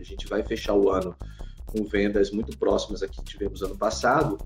A 0.00 0.04
gente 0.04 0.26
vai 0.26 0.42
fechar 0.42 0.74
o 0.74 0.90
ano 0.90 1.14
com 1.66 1.84
vendas 1.84 2.30
muito 2.30 2.56
próximas 2.58 3.02
a 3.02 3.08
que 3.08 3.22
tivemos 3.22 3.62
ano 3.62 3.76
passado 3.76 4.38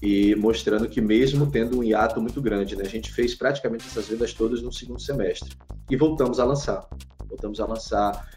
e 0.00 0.34
mostrando 0.36 0.88
que 0.88 1.00
mesmo 1.00 1.50
tendo 1.50 1.78
um 1.78 1.84
hiato 1.84 2.20
muito 2.20 2.40
grande, 2.40 2.76
né, 2.76 2.84
a 2.84 2.88
gente 2.88 3.12
fez 3.12 3.34
praticamente 3.34 3.86
essas 3.86 4.06
vendas 4.06 4.32
todas 4.32 4.62
no 4.62 4.72
segundo 4.72 5.00
semestre 5.00 5.56
e 5.90 5.96
voltamos 5.96 6.38
a 6.38 6.44
lançar. 6.44 6.88
Voltamos 7.28 7.60
a 7.60 7.66
lançar 7.66 8.28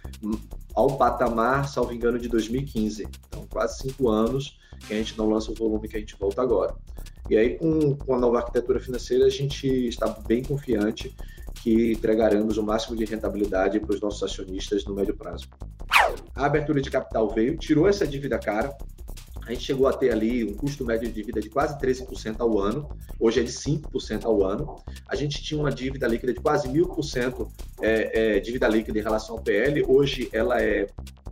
ao 0.73 0.97
patamar, 0.97 1.67
salvo 1.67 1.93
engano, 1.93 2.19
de 2.19 2.27
2015. 2.27 3.07
Então, 3.27 3.45
quase 3.47 3.79
cinco 3.79 4.09
anos 4.09 4.59
que 4.87 4.93
a 4.93 4.97
gente 4.97 5.17
não 5.17 5.29
lança 5.29 5.51
o 5.51 5.55
volume 5.55 5.87
que 5.87 5.97
a 5.97 5.99
gente 5.99 6.15
volta 6.17 6.41
agora. 6.41 6.75
E 7.29 7.37
aí, 7.37 7.57
com, 7.57 7.95
com 7.95 8.15
a 8.15 8.17
nova 8.19 8.39
arquitetura 8.39 8.79
financeira, 8.79 9.25
a 9.25 9.29
gente 9.29 9.67
está 9.67 10.07
bem 10.07 10.43
confiante 10.43 11.15
que 11.61 11.93
entregaremos 11.93 12.57
o 12.57 12.63
máximo 12.63 12.95
de 12.97 13.05
rentabilidade 13.05 13.79
para 13.79 13.93
os 13.93 14.01
nossos 14.01 14.23
acionistas 14.23 14.83
no 14.85 14.95
médio 14.95 15.15
prazo. 15.15 15.47
A 16.35 16.45
abertura 16.45 16.81
de 16.81 16.89
capital 16.89 17.29
veio, 17.29 17.57
tirou 17.57 17.87
essa 17.87 18.07
dívida 18.07 18.39
cara, 18.39 18.75
a 19.51 19.53
gente 19.53 19.65
chegou 19.65 19.87
a 19.87 19.93
ter 19.93 20.11
ali 20.11 20.43
um 20.45 20.53
custo 20.53 20.85
médio 20.85 21.07
de 21.07 21.13
dívida 21.13 21.41
de 21.41 21.49
quase 21.49 21.77
13% 21.77 22.37
ao 22.39 22.57
ano, 22.57 22.89
hoje 23.19 23.41
é 23.41 23.43
de 23.43 23.51
5% 23.51 24.25
ao 24.25 24.43
ano. 24.45 24.81
A 25.07 25.15
gente 25.15 25.43
tinha 25.43 25.59
uma 25.59 25.71
dívida 25.71 26.07
líquida 26.07 26.33
de 26.33 26.39
quase 26.39 26.69
1.000% 26.69 27.49
é, 27.81 28.37
é, 28.37 28.39
dívida 28.39 28.67
líquida 28.67 28.97
em 28.97 29.01
relação 29.01 29.35
ao 29.35 29.41
PL, 29.41 29.83
hoje 29.87 30.29
ela 30.31 30.61
é 30.61 30.87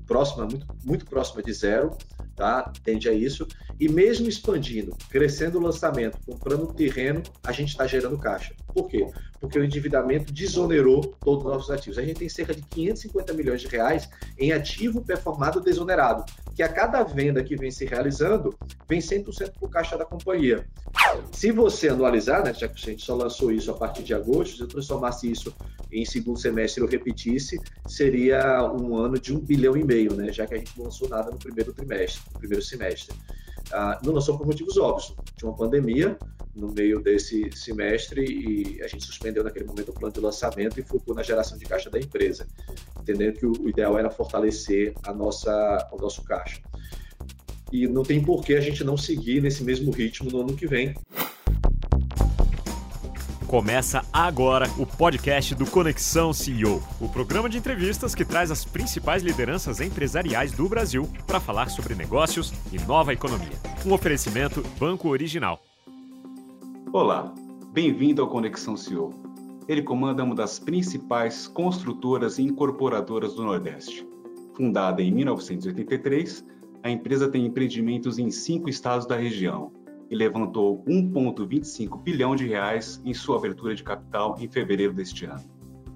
próxima, 0.05 0.45
muito, 0.45 0.67
muito 0.83 1.05
próxima 1.05 1.41
de 1.41 1.53
zero 1.53 1.95
tá? 2.39 2.71
Tende 2.85 3.09
a 3.09 3.13
isso. 3.13 3.45
E 3.77 3.89
mesmo 3.89 4.29
expandindo, 4.29 4.95
crescendo 5.09 5.59
o 5.59 5.61
lançamento, 5.61 6.17
comprando 6.25 6.73
terreno, 6.73 7.21
a 7.43 7.51
gente 7.51 7.69
está 7.69 7.85
gerando 7.85 8.17
caixa. 8.17 8.55
Por 8.73 8.87
quê? 8.87 9.05
Porque 9.41 9.59
o 9.59 9.63
endividamento 9.63 10.31
desonerou 10.31 11.01
todos 11.19 11.45
os 11.45 11.51
nossos 11.51 11.69
ativos. 11.69 11.97
A 11.97 12.01
gente 12.01 12.17
tem 12.17 12.29
cerca 12.29 12.55
de 12.55 12.61
550 12.61 13.33
milhões 13.33 13.61
de 13.61 13.67
reais 13.67 14.09
em 14.37 14.53
ativo 14.53 15.03
performado 15.03 15.59
desonerado, 15.59 16.23
que 16.55 16.63
a 16.63 16.69
cada 16.69 17.03
venda 17.03 17.43
que 17.43 17.55
vem 17.55 17.71
se 17.71 17.85
realizando, 17.85 18.53
vem 18.87 18.99
100% 18.99 19.53
para 19.53 19.65
o 19.65 19.69
caixa 19.69 19.97
da 19.97 20.05
companhia. 20.05 20.65
Se 21.31 21.51
você 21.51 21.89
anualizar, 21.89 22.43
né, 22.43 22.53
já 22.53 22.67
que 22.67 22.75
a 22.75 22.91
gente 22.91 23.03
só 23.03 23.15
lançou 23.15 23.51
isso 23.51 23.71
a 23.71 23.73
partir 23.73 24.03
de 24.03 24.13
agosto, 24.13 24.57
se 24.57 24.61
eu 24.61 24.67
transformasse 24.67 25.31
isso 25.31 25.55
em 25.91 26.05
segundo 26.05 26.37
semestre 26.37 26.83
eu 26.83 26.87
repetisse, 26.87 27.59
seria 27.87 28.63
um 28.71 28.95
ano 28.95 29.19
de 29.19 29.35
um 29.35 29.39
bilhão 29.39 29.75
e 29.75 29.83
meio, 29.83 30.13
né? 30.13 30.31
Já 30.31 30.45
que 30.45 30.53
a 30.53 30.57
gente 30.57 30.77
não 30.77 30.85
lançou 30.85 31.09
nada 31.09 31.31
no 31.31 31.37
primeiro 31.37 31.73
trimestre, 31.73 32.21
no 32.31 32.39
primeiro 32.39 32.63
semestre. 32.63 33.15
Não 34.03 34.13
lançou 34.13 34.37
por 34.37 34.45
motivos 34.45 34.77
óbvios. 34.77 35.15
Tinha 35.37 35.49
uma 35.49 35.57
pandemia 35.57 36.17
no 36.55 36.71
meio 36.71 36.99
desse 36.99 37.49
semestre 37.55 38.25
e 38.25 38.81
a 38.81 38.87
gente 38.87 39.05
suspendeu 39.05 39.43
naquele 39.43 39.65
momento 39.65 39.89
o 39.89 39.93
plano 39.93 40.13
de 40.13 40.19
lançamento 40.19 40.79
e 40.79 40.83
focou 40.83 41.15
na 41.15 41.23
geração 41.23 41.57
de 41.57 41.65
caixa 41.65 41.89
da 41.89 41.99
empresa, 41.99 42.47
entendendo 42.99 43.37
que 43.37 43.45
o 43.45 43.69
ideal 43.69 43.97
era 43.97 44.09
fortalecer 44.09 44.93
a 45.03 45.13
nossa, 45.13 45.87
o 45.91 45.97
nosso 45.97 46.23
caixa. 46.23 46.61
E 47.71 47.87
não 47.87 48.03
tem 48.03 48.21
por 48.21 48.43
que 48.43 48.55
a 48.55 48.61
gente 48.61 48.83
não 48.83 48.97
seguir 48.97 49.41
nesse 49.41 49.63
mesmo 49.63 49.91
ritmo 49.91 50.29
no 50.31 50.41
ano 50.41 50.55
que 50.55 50.67
vem. 50.67 50.95
Começa 53.49 54.05
agora 54.13 54.67
o 54.77 54.85
podcast 54.85 55.55
do 55.55 55.65
Conexão 55.65 56.31
CEO, 56.31 56.83
o 57.01 57.09
programa 57.09 57.49
de 57.49 57.57
entrevistas 57.57 58.13
que 58.13 58.23
traz 58.23 58.51
as 58.51 58.63
principais 58.63 59.23
lideranças 59.23 59.81
empresariais 59.81 60.51
do 60.51 60.69
Brasil 60.69 61.09
para 61.25 61.39
falar 61.39 61.67
sobre 61.71 61.95
negócios 61.95 62.53
e 62.71 62.77
nova 62.85 63.11
economia. 63.11 63.57
Um 63.83 63.91
oferecimento 63.91 64.61
Banco 64.79 65.09
Original. 65.09 65.59
Olá, 66.93 67.33
bem-vindo 67.73 68.21
ao 68.21 68.27
Conexão 68.27 68.77
CEO. 68.77 69.15
Ele 69.67 69.81
comanda 69.81 70.23
uma 70.23 70.35
das 70.35 70.59
principais 70.59 71.47
construtoras 71.47 72.37
e 72.37 72.43
incorporadoras 72.43 73.33
do 73.33 73.43
Nordeste. 73.43 74.07
Fundada 74.55 75.01
em 75.01 75.11
1983, 75.11 76.45
a 76.83 76.91
empresa 76.91 77.27
tem 77.27 77.47
empreendimentos 77.47 78.19
em 78.19 78.29
cinco 78.29 78.69
estados 78.69 79.07
da 79.07 79.15
região 79.15 79.71
e 80.09 80.15
levantou 80.15 80.83
1,25 80.85 82.01
bilhão 82.01 82.35
de 82.35 82.47
reais 82.47 83.01
em 83.05 83.13
sua 83.13 83.37
abertura 83.37 83.75
de 83.75 83.83
capital 83.83 84.35
em 84.39 84.47
fevereiro 84.47 84.93
deste 84.93 85.25
ano. 85.25 85.43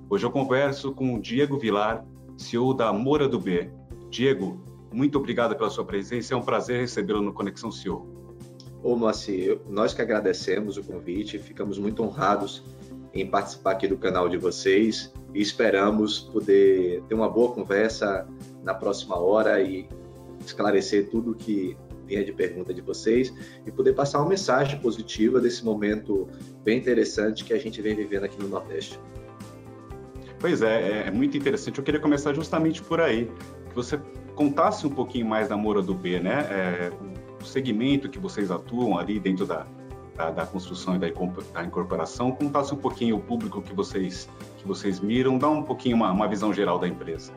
Hoje 0.09 0.25
eu 0.25 0.31
converso 0.31 0.93
com 0.93 1.19
Diego 1.19 1.57
Vilar, 1.57 2.05
CEO 2.37 2.73
da 2.73 2.93
Moura 2.93 3.27
do 3.27 3.39
B. 3.39 3.71
Diego, 4.09 4.61
muito 4.91 5.17
obrigado 5.17 5.55
pela 5.55 5.69
sua 5.69 5.83
presença, 5.83 6.33
é 6.33 6.37
um 6.37 6.41
prazer 6.41 6.79
recebê-lo 6.81 7.21
no 7.21 7.33
Conexão 7.33 7.71
CEO. 7.71 8.07
Ô, 8.83 8.95
Moacir, 8.95 9.59
nós 9.67 9.93
que 9.93 10.01
agradecemos 10.01 10.77
o 10.77 10.83
convite, 10.83 11.39
ficamos 11.39 11.79
muito 11.79 12.03
honrados 12.03 12.63
em 13.13 13.25
participar 13.25 13.71
aqui 13.71 13.87
do 13.87 13.97
canal 13.97 14.27
de 14.27 14.37
vocês 14.37 15.11
e 15.33 15.41
esperamos 15.41 16.19
poder 16.19 17.01
ter 17.03 17.15
uma 17.15 17.29
boa 17.29 17.53
conversa 17.53 18.27
na 18.63 18.73
próxima 18.73 19.17
hora 19.17 19.61
e 19.61 19.87
esclarecer 20.45 21.09
tudo 21.09 21.33
que 21.33 21.77
linha 22.07 22.23
de 22.23 22.31
pergunta 22.31 22.73
de 22.73 22.81
vocês 22.81 23.33
e 23.65 23.71
poder 23.71 23.93
passar 23.93 24.19
uma 24.19 24.29
mensagem 24.29 24.79
positiva 24.79 25.39
desse 25.39 25.63
momento 25.63 26.27
bem 26.63 26.77
interessante 26.77 27.43
que 27.43 27.53
a 27.53 27.59
gente 27.59 27.81
vem 27.81 27.95
vivendo 27.95 28.25
aqui 28.25 28.41
no 28.41 28.47
Nordeste. 28.47 28.99
Pois 30.39 30.61
é, 30.61 31.07
é 31.07 31.11
muito 31.11 31.37
interessante. 31.37 31.77
Eu 31.77 31.83
queria 31.83 32.01
começar 32.01 32.33
justamente 32.33 32.81
por 32.81 32.99
aí, 32.99 33.31
que 33.69 33.75
você 33.75 33.97
contasse 34.35 34.85
um 34.85 34.89
pouquinho 34.89 35.25
mais 35.25 35.47
da 35.47 35.55
Moura 35.55 35.81
do 35.81 35.93
B, 35.93 36.19
né? 36.19 36.47
É, 36.49 36.91
o 37.41 37.45
segmento 37.45 38.09
que 38.09 38.19
vocês 38.19 38.51
atuam 38.51 38.97
ali 38.97 39.19
dentro 39.19 39.45
da, 39.45 39.65
da, 40.15 40.31
da 40.31 40.45
construção 40.45 40.95
e 40.95 40.99
da, 40.99 41.07
da, 41.53 41.63
incorporação, 41.63 42.31
contasse 42.31 42.73
um 42.73 42.77
pouquinho 42.77 43.17
o 43.17 43.19
público 43.21 43.61
que 43.61 43.73
vocês 43.73 44.29
que 44.57 44.67
vocês 44.67 44.99
miram, 44.99 45.37
dá 45.37 45.49
um 45.49 45.63
pouquinho 45.63 45.95
uma, 45.95 46.11
uma 46.11 46.27
visão 46.27 46.53
geral 46.53 46.79
da 46.79 46.87
empresa. 46.87 47.33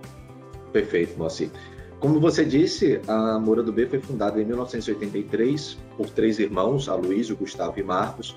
Perfeito, 0.73 1.19
Moacir. 1.19 1.51
Como 2.01 2.21
você 2.21 2.45
disse, 2.45 3.01
a 3.09 3.39
Moura 3.39 3.63
do 3.63 3.73
B 3.73 3.87
foi 3.87 4.01
fundada 4.01 4.41
em 4.41 4.45
1983 4.45 5.79
por 5.97 6.11
três 6.11 6.39
irmãos, 6.39 6.89
Aloysio, 6.89 7.37
Gustavo 7.37 7.81
e 7.81 7.83
Marcos, 7.83 8.37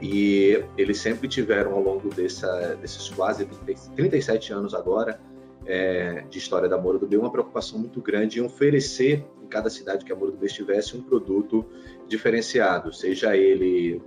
e 0.00 0.62
eles 0.76 0.98
sempre 0.98 1.28
tiveram 1.28 1.74
ao 1.74 1.82
longo 1.82 2.08
dessa, 2.14 2.76
desses 2.80 3.08
quase 3.10 3.46
37 3.94 4.52
anos 4.52 4.74
agora 4.74 5.20
é, 5.66 6.24
de 6.28 6.38
história 6.38 6.68
da 6.68 6.78
Moura 6.78 6.98
do 6.98 7.06
B 7.06 7.16
uma 7.16 7.30
preocupação 7.30 7.78
muito 7.78 8.00
grande 8.00 8.38
em 8.38 8.42
oferecer 8.42 9.24
em 9.42 9.46
cada 9.46 9.70
cidade 9.70 10.04
que 10.04 10.12
a 10.12 10.16
Moura 10.16 10.32
do 10.32 10.38
B 10.38 10.46
estivesse 10.46 10.96
um 10.96 11.02
produto 11.02 11.64
diferenciado, 12.08 12.92
seja 12.92 13.36
ele 13.36 14.00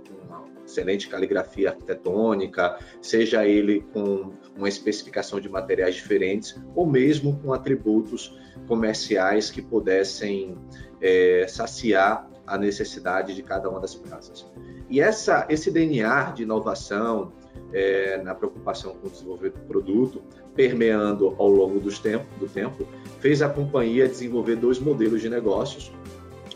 excelente 0.68 1.08
caligrafia 1.08 1.70
arquitetônica, 1.70 2.78
seja 3.00 3.46
ele 3.46 3.80
com 3.92 4.32
uma 4.56 4.68
especificação 4.68 5.40
de 5.40 5.48
materiais 5.48 5.94
diferentes, 5.94 6.60
ou 6.74 6.86
mesmo 6.86 7.38
com 7.40 7.52
atributos 7.52 8.38
comerciais 8.66 9.50
que 9.50 9.62
pudessem 9.62 10.56
é, 11.00 11.46
saciar 11.48 12.28
a 12.46 12.58
necessidade 12.58 13.34
de 13.34 13.42
cada 13.42 13.68
uma 13.68 13.80
das 13.80 13.94
praças. 13.94 14.46
E 14.88 15.00
essa, 15.00 15.46
esse 15.50 15.70
DNA 15.70 16.32
de 16.32 16.42
inovação, 16.44 17.32
é, 17.72 18.22
na 18.22 18.34
preocupação 18.34 18.94
com 18.94 19.08
o 19.08 19.10
desenvolvimento 19.10 19.58
do 19.58 19.66
produto, 19.66 20.22
permeando 20.54 21.34
ao 21.38 21.48
longo 21.48 21.78
dos 21.78 21.98
tempo, 21.98 22.26
do 22.38 22.48
tempo, 22.48 22.86
fez 23.20 23.42
a 23.42 23.48
companhia 23.48 24.08
desenvolver 24.08 24.56
dois 24.56 24.78
modelos 24.78 25.20
de 25.20 25.28
negócios, 25.28 25.92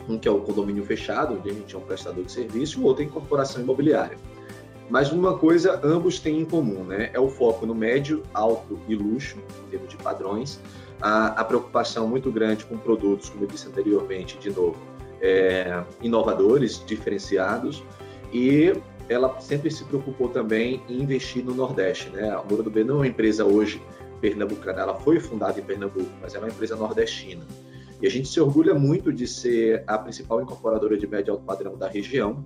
um 0.09 0.19
que 0.19 0.29
é 0.29 0.31
o 0.31 0.41
condomínio 0.41 0.85
fechado, 0.85 1.35
onde 1.35 1.51
a 1.51 1.53
gente 1.53 1.75
é 1.75 1.79
um 1.79 1.83
prestador 1.83 2.25
de 2.25 2.33
serviço, 2.33 2.81
o 2.81 2.85
outro 2.85 3.03
é 3.03 3.07
incorporação 3.07 3.63
imobiliária. 3.63 4.17
Mas 4.91 5.11
uma 5.11 5.39
coisa 5.39 5.81
ambos 5.83 6.19
têm 6.19 6.41
em 6.41 6.45
comum, 6.45 6.85
né? 6.85 7.11
É 7.15 7.21
o 7.21 7.29
foco 7.29 7.65
no 7.65 7.75
médio, 7.75 8.23
alto 8.35 8.79
e 8.87 8.95
luxo, 8.95 9.39
em 9.67 9.71
termos 9.71 9.89
de 9.89 9.97
padrões, 9.97 10.61
a, 11.01 11.29
a 11.41 11.45
preocupação 11.45 12.07
muito 12.07 12.31
grande 12.31 12.65
com 12.65 12.77
produtos, 12.77 13.31
como 13.31 13.45
eu 13.45 13.49
disse 13.49 13.69
anteriormente, 13.69 14.37
de 14.39 14.51
novo, 14.51 14.77
é, 15.21 15.83
inovadores, 16.03 16.85
diferenciados, 16.85 17.83
e 18.33 18.75
ela 19.09 19.41
sempre 19.41 19.71
se 19.71 19.85
preocupou 19.85 20.29
também 20.29 20.83
em 20.89 21.03
investir 21.03 21.45
no 21.45 21.55
Nordeste, 21.55 22.11
né? 22.11 22.31
A 22.31 22.43
Moura 22.43 22.63
do 22.63 22.71
B 22.71 22.85
não 22.85 22.97
é 22.97 22.99
uma 22.99 23.07
empresa 23.07 23.45
hoje 23.45 23.81
pernambucana, 24.21 24.81
ela 24.83 24.95
foi 24.95 25.19
fundada 25.19 25.59
em 25.59 25.63
Pernambuco, 25.63 26.11
mas 26.21 26.35
ela 26.35 26.47
é 26.47 26.49
uma 26.49 26.55
empresa 26.55 26.77
nordestina. 26.77 27.45
E 28.03 28.07
a 28.07 28.11
gente 28.11 28.29
se 28.29 28.41
orgulha 28.41 28.75
muito 28.75 29.13
de 29.13 29.29
ser 29.29 29.85
a 29.87 29.97
principal 29.97 30.43
incorporadora 30.43 30.99
de 30.99 31.07
médio 31.07 31.31
e 31.31 31.33
alto 31.33 31.45
padrão 31.45 31.79
da 31.79 31.87
região, 31.87 32.45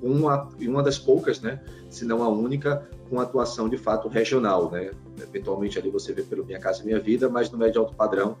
uma, 0.00 0.48
uma 0.60 0.82
das 0.82 0.96
poucas, 0.96 1.40
né, 1.40 1.60
se 1.88 2.04
não 2.04 2.22
a 2.22 2.28
única, 2.28 2.88
com 3.08 3.18
atuação 3.18 3.68
de 3.68 3.76
fato 3.76 4.06
regional. 4.06 4.70
Né? 4.70 4.92
Eventualmente 5.20 5.76
ali 5.76 5.90
você 5.90 6.12
vê 6.12 6.22
pelo 6.22 6.46
Minha 6.46 6.60
Casa 6.60 6.84
Minha 6.84 7.00
Vida, 7.00 7.28
mas 7.28 7.50
no 7.50 7.58
médio 7.58 7.80
alto 7.80 7.94
padrão, 7.96 8.38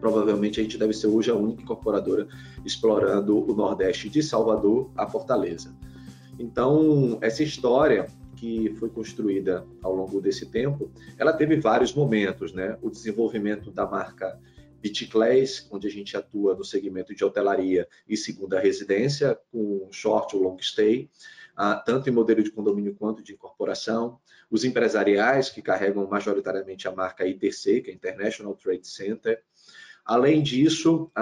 provavelmente 0.00 0.58
a 0.58 0.62
gente 0.62 0.78
deve 0.78 0.94
ser 0.94 1.08
hoje 1.08 1.30
a 1.30 1.34
única 1.34 1.62
incorporadora 1.62 2.26
explorando 2.64 3.38
o 3.38 3.54
Nordeste 3.54 4.08
de 4.08 4.22
Salvador 4.22 4.90
a 4.96 5.06
Fortaleza. 5.06 5.76
Então, 6.38 7.18
essa 7.20 7.42
história 7.42 8.06
que 8.34 8.74
foi 8.78 8.88
construída 8.88 9.66
ao 9.82 9.94
longo 9.94 10.18
desse 10.22 10.46
tempo, 10.46 10.90
ela 11.18 11.34
teve 11.34 11.60
vários 11.60 11.92
momentos, 11.92 12.54
né? 12.54 12.78
O 12.80 12.88
desenvolvimento 12.88 13.70
da 13.70 13.84
marca 13.84 14.40
Bitclays, 14.80 15.68
onde 15.70 15.86
a 15.86 15.90
gente 15.90 16.16
atua 16.16 16.54
no 16.54 16.64
segmento 16.64 17.14
de 17.14 17.24
hotelaria 17.24 17.86
e 18.08 18.16
segunda 18.16 18.58
residência, 18.58 19.38
com 19.52 19.88
short 19.92 20.34
ou 20.34 20.42
long 20.42 20.58
stay, 20.58 21.10
uh, 21.58 21.84
tanto 21.84 22.08
em 22.08 22.12
modelo 22.12 22.42
de 22.42 22.50
condomínio 22.50 22.94
quanto 22.94 23.22
de 23.22 23.34
incorporação. 23.34 24.18
Os 24.50 24.64
empresariais, 24.64 25.50
que 25.50 25.62
carregam 25.62 26.06
majoritariamente 26.06 26.88
a 26.88 26.92
marca 26.92 27.26
ITC, 27.26 27.82
que 27.82 27.90
é 27.90 27.94
International 27.94 28.54
Trade 28.54 28.86
Center. 28.88 29.42
Além 30.04 30.42
disso, 30.42 31.12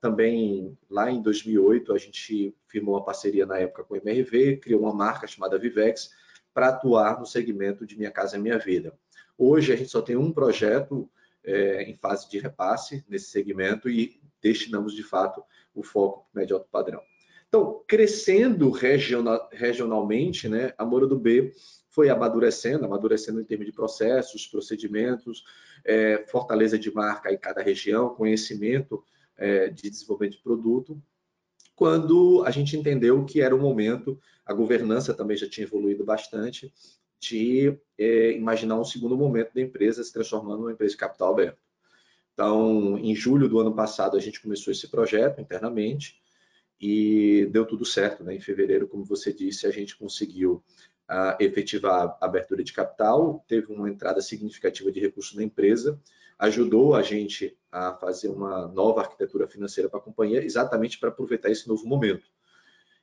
também 0.00 0.78
lá 0.88 1.10
em 1.10 1.20
2008, 1.20 1.92
a 1.92 1.98
gente 1.98 2.54
firmou 2.68 2.94
uma 2.94 3.04
parceria 3.04 3.44
na 3.44 3.58
época 3.58 3.82
com 3.82 3.94
o 3.94 3.96
MRV, 3.96 4.58
criou 4.58 4.82
uma 4.82 4.94
marca 4.94 5.26
chamada 5.26 5.58
Vivex 5.58 6.10
para 6.54 6.68
atuar 6.68 7.18
no 7.18 7.26
segmento 7.26 7.84
de 7.84 7.96
Minha 7.96 8.10
Casa 8.10 8.38
Minha 8.38 8.58
Vida. 8.58 8.96
Hoje, 9.36 9.72
a 9.72 9.76
gente 9.76 9.90
só 9.90 10.02
tem 10.02 10.16
um 10.16 10.30
projeto 10.30 11.10
é, 11.50 11.82
em 11.82 11.96
fase 11.96 12.28
de 12.30 12.38
repasse 12.38 13.04
nesse 13.08 13.30
segmento 13.30 13.88
e 13.88 14.20
destinamos, 14.42 14.94
de 14.94 15.02
fato, 15.02 15.42
o 15.74 15.82
foco 15.82 16.20
para 16.20 16.38
o 16.38 16.40
médio 16.40 16.56
alto 16.56 16.68
padrão. 16.70 17.02
Então, 17.48 17.82
crescendo 17.86 18.70
regional, 18.70 19.48
regionalmente, 19.52 20.48
né, 20.48 20.72
a 20.78 20.84
Moura 20.84 21.06
do 21.06 21.18
B 21.18 21.52
foi 21.88 22.08
amadurecendo, 22.08 22.84
amadurecendo 22.84 23.40
em 23.40 23.44
termos 23.44 23.66
de 23.66 23.72
processos, 23.72 24.46
procedimentos, 24.46 25.44
é, 25.84 26.24
fortaleza 26.28 26.78
de 26.78 26.94
marca 26.94 27.32
em 27.32 27.36
cada 27.36 27.60
região, 27.60 28.14
conhecimento 28.14 29.02
é, 29.36 29.68
de 29.68 29.90
desenvolvimento 29.90 30.36
de 30.36 30.42
produto. 30.42 31.02
Quando 31.74 32.44
a 32.46 32.50
gente 32.50 32.76
entendeu 32.76 33.24
que 33.24 33.40
era 33.40 33.56
o 33.56 33.60
momento, 33.60 34.20
a 34.46 34.52
governança 34.52 35.12
também 35.12 35.36
já 35.36 35.48
tinha 35.48 35.66
evoluído 35.66 36.04
bastante, 36.04 36.72
de 37.20 37.78
é, 37.98 38.32
imaginar 38.32 38.80
um 38.80 38.84
segundo 38.84 39.16
momento 39.16 39.52
da 39.54 39.60
empresa 39.60 40.02
se 40.02 40.12
transformando 40.12 40.60
numa 40.60 40.72
empresa 40.72 40.92
de 40.92 40.98
capital 40.98 41.32
aberto. 41.32 41.58
Então, 42.32 42.96
em 42.98 43.14
julho 43.14 43.48
do 43.48 43.60
ano 43.60 43.74
passado, 43.74 44.16
a 44.16 44.20
gente 44.20 44.40
começou 44.40 44.72
esse 44.72 44.88
projeto 44.88 45.40
internamente 45.40 46.18
e 46.80 47.46
deu 47.52 47.66
tudo 47.66 47.84
certo. 47.84 48.24
Né? 48.24 48.34
Em 48.34 48.40
fevereiro, 48.40 48.88
como 48.88 49.04
você 49.04 49.32
disse, 49.32 49.66
a 49.66 49.70
gente 49.70 49.96
conseguiu 49.96 50.64
uh, 51.10 51.36
efetivar 51.38 52.16
a 52.18 52.24
abertura 52.24 52.64
de 52.64 52.72
capital, 52.72 53.44
teve 53.46 53.70
uma 53.70 53.90
entrada 53.90 54.22
significativa 54.22 54.90
de 54.90 54.98
recursos 54.98 55.36
na 55.36 55.42
empresa, 55.42 56.00
ajudou 56.38 56.94
a 56.94 57.02
gente 57.02 57.54
a 57.70 57.92
fazer 57.92 58.28
uma 58.28 58.66
nova 58.68 59.02
arquitetura 59.02 59.46
financeira 59.46 59.90
para 59.90 59.98
a 59.98 60.02
companhia, 60.02 60.42
exatamente 60.42 60.98
para 60.98 61.10
aproveitar 61.10 61.50
esse 61.50 61.68
novo 61.68 61.86
momento. 61.86 62.26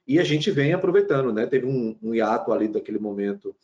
E 0.07 0.17
a 0.17 0.23
gente 0.23 0.49
vem 0.49 0.73
aproveitando, 0.73 1.31
né? 1.31 1.45
Teve 1.45 1.67
um, 1.67 1.95
um 2.01 2.15
hiato 2.15 2.51
ali 2.51 2.67
daquele 2.67 2.97
momento 2.97 3.55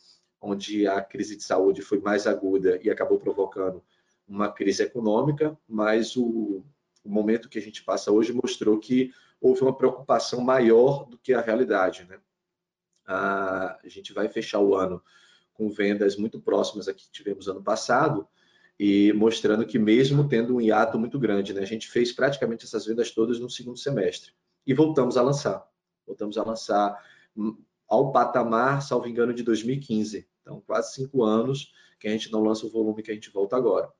onde 0.44 0.86
a 0.86 1.00
crise 1.00 1.36
de 1.36 1.42
saúde 1.42 1.82
foi 1.82 1.98
mais 1.98 2.26
aguda 2.26 2.78
e 2.82 2.90
acabou 2.90 3.18
provocando 3.18 3.82
uma 4.28 4.50
crise 4.50 4.82
econômica, 4.82 5.56
mas 5.68 6.16
o, 6.16 6.62
o 7.02 7.08
momento 7.08 7.48
que 7.48 7.58
a 7.58 7.62
gente 7.62 7.82
passa 7.82 8.12
hoje 8.12 8.32
mostrou 8.32 8.78
que 8.78 9.12
houve 9.40 9.62
uma 9.62 9.76
preocupação 9.76 10.40
maior 10.40 11.06
do 11.06 11.18
que 11.18 11.32
a 11.32 11.40
realidade, 11.40 12.04
né? 12.04 12.18
a 13.06 13.78
gente 13.84 14.14
vai 14.14 14.28
fechar 14.28 14.60
o 14.60 14.74
ano 14.74 15.02
com 15.52 15.68
vendas 15.68 16.16
muito 16.16 16.40
próximas 16.40 16.88
a 16.88 16.94
que 16.94 17.10
tivemos 17.10 17.48
ano 17.48 17.62
passado 17.62 18.26
e 18.78 19.12
mostrando 19.12 19.66
que 19.66 19.78
mesmo 19.78 20.26
tendo 20.26 20.56
um 20.56 20.60
hiato 20.60 20.98
muito 20.98 21.18
grande, 21.18 21.52
né, 21.52 21.60
a 21.60 21.66
gente 21.66 21.88
fez 21.88 22.12
praticamente 22.12 22.64
essas 22.64 22.86
vendas 22.86 23.10
todas 23.10 23.38
no 23.38 23.48
segundo 23.48 23.78
semestre 23.78 24.32
e 24.66 24.74
voltamos 24.74 25.16
a 25.16 25.22
lançar. 25.22 25.68
Voltamos 26.06 26.36
a 26.38 26.42
lançar 26.42 27.02
hum, 27.36 27.56
ao 27.86 28.10
patamar, 28.10 28.82
salvo 28.82 29.06
engano, 29.06 29.32
de 29.32 29.42
2015. 29.42 30.26
Então, 30.44 30.62
quase 30.66 30.94
cinco 30.94 31.24
anos 31.24 31.72
que 31.98 32.06
a 32.06 32.10
gente 32.10 32.30
não 32.30 32.42
lança 32.42 32.66
o 32.66 32.70
volume 32.70 33.02
que 33.02 33.10
a 33.10 33.14
gente 33.14 33.30
volta 33.30 33.56
agora. 33.56 33.90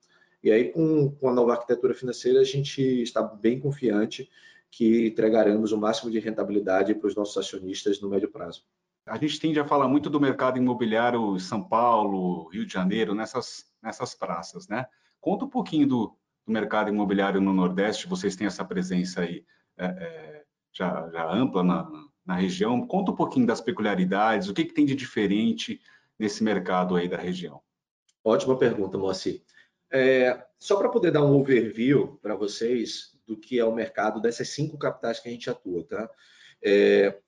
E 0.43 0.53
aí, 0.53 0.71
com, 0.71 1.11
com 1.11 1.29
a 1.31 1.33
nova 1.33 1.53
arquitetura 1.53 1.95
financeira, 1.95 2.39
a 2.39 2.45
gente 2.45 2.83
está 2.83 3.23
bem 3.23 3.59
confiante 3.59 4.31
que 4.71 5.07
entregaremos 5.07 5.73
o 5.73 5.79
máximo 5.79 6.11
de 6.11 6.19
rentabilidade 6.19 6.95
para 6.95 7.09
os 7.09 7.17
nossos 7.17 7.39
acionistas 7.39 7.99
no 8.01 8.11
médio 8.11 8.31
prazo. 8.31 8.63
A 9.07 9.17
gente 9.17 9.41
tende 9.41 9.59
a 9.59 9.65
falar 9.65 9.89
muito 9.89 10.11
do 10.11 10.21
mercado 10.21 10.59
imobiliário 10.59 11.39
São 11.39 11.63
Paulo, 11.63 12.49
Rio 12.49 12.67
de 12.67 12.73
Janeiro, 12.73 13.15
nessas, 13.15 13.65
nessas 13.83 14.15
praças, 14.15 14.69
né? 14.69 14.87
Conta 15.21 15.47
um 15.47 15.49
pouquinho 15.49 15.87
do, 15.87 16.17
do 16.47 16.53
mercado 16.53 16.91
imobiliário 16.91 17.41
no 17.41 17.53
Nordeste, 17.53 18.07
vocês 18.07 18.37
têm 18.37 18.47
essa 18.47 18.65
presença 18.65 19.23
aí 19.23 19.45
é, 19.79 19.87
é, 19.87 20.45
já, 20.73 21.09
já, 21.11 21.31
ampla 21.31 21.63
na, 21.63 21.91
na, 22.25 22.35
região. 22.35 22.87
Conta 22.87 23.13
um 23.13 23.17
pouquinho 23.17 23.47
das 23.47 23.61
peculiaridades, 23.61 24.49
o 24.49 24.55
que, 24.55 24.65
que 24.65 24.75
tem 24.75 24.85
de 24.85 24.95
diferente 24.95 25.81
nesse 26.19 26.43
mercado 26.43 26.97
aí 26.97 27.09
da 27.09 27.17
região. 27.17 27.61
Ótima 28.23 28.59
pergunta, 28.59 28.97
Moacir. 28.97 29.43
É, 29.93 30.45
só 30.59 30.77
para 30.77 30.89
poder 30.89 31.11
dar 31.11 31.25
um 31.25 31.35
overview 31.35 32.19
para 32.23 32.35
vocês 32.35 33.17
do 33.27 33.37
que 33.37 33.59
é 33.59 33.65
o 33.65 33.75
mercado 33.75 34.21
dessas 34.21 34.49
cinco 34.49 34.79
capitais 34.79 35.21
que 35.21 35.29
a 35.29 35.33
gente 35.33 35.49
atua, 35.49 35.85
tá? 35.85 36.11
É, 36.63 37.19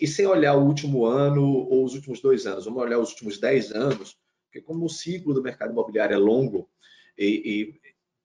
e 0.00 0.06
sem 0.06 0.26
olhar 0.26 0.54
o 0.56 0.64
último 0.64 1.04
ano 1.04 1.44
ou 1.44 1.84
os 1.84 1.94
últimos 1.94 2.20
dois 2.20 2.46
anos, 2.46 2.64
vamos 2.64 2.82
olhar 2.82 2.98
os 2.98 3.10
últimos 3.10 3.38
dez 3.38 3.70
anos, 3.70 4.18
porque 4.44 4.62
como 4.62 4.86
o 4.86 4.88
ciclo 4.88 5.34
do 5.34 5.42
mercado 5.42 5.72
imobiliário 5.72 6.14
é 6.14 6.18
longo 6.18 6.68
e, 7.16 7.78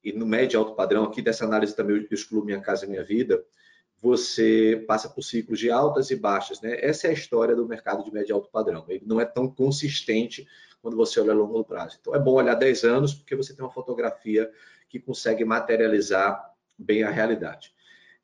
e, 0.03 0.09
e 0.09 0.13
no 0.13 0.25
médio 0.25 0.55
e 0.55 0.57
alto 0.57 0.73
padrão, 0.73 1.03
aqui 1.03 1.21
dessa 1.21 1.43
análise 1.43 1.75
também 1.75 1.97
eu 1.97 2.07
excluo 2.09 2.45
Minha 2.45 2.61
Casa 2.61 2.87
Minha 2.87 3.03
Vida, 3.03 3.43
você 4.03 4.83
passa 4.85 5.07
por 5.07 5.23
ciclos 5.23 5.57
de 5.57 5.71
altas 5.71 6.11
e 6.11 6.15
baixas. 6.17 6.59
Né? 6.59 6.75
Essa 6.81 7.07
é 7.07 7.11
a 7.11 7.13
história 7.13 7.55
do 7.55 7.65
mercado 7.65 8.03
de 8.03 8.11
médio 8.11 8.31
e 8.31 8.33
alto 8.33 8.49
padrão. 8.51 8.83
Ele 8.89 9.05
não 9.05 9.21
é 9.21 9.23
tão 9.23 9.49
consistente 9.49 10.45
quando 10.81 10.97
você 10.97 11.21
olha 11.21 11.31
a 11.31 11.35
longo 11.35 11.63
prazo. 11.63 11.97
Então 12.01 12.13
é 12.13 12.19
bom 12.19 12.33
olhar 12.33 12.53
10 12.53 12.83
anos, 12.83 13.13
porque 13.13 13.33
você 13.33 13.55
tem 13.55 13.63
uma 13.63 13.71
fotografia 13.71 14.51
que 14.89 14.99
consegue 14.99 15.45
materializar 15.45 16.53
bem 16.77 17.03
a 17.03 17.09
realidade. 17.09 17.73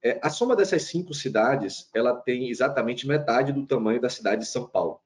É, 0.03 0.19
a 0.21 0.29
soma 0.29 0.53
dessas 0.53 0.83
cinco 0.83 1.13
cidades, 1.13 1.89
ela 1.95 2.13
tem 2.13 2.49
exatamente 2.49 3.07
metade 3.07 3.53
do 3.53 3.65
tamanho 3.65 4.01
da 4.01 4.09
cidade 4.09 4.41
de 4.41 4.49
São 4.49 4.67
Paulo. 4.67 4.99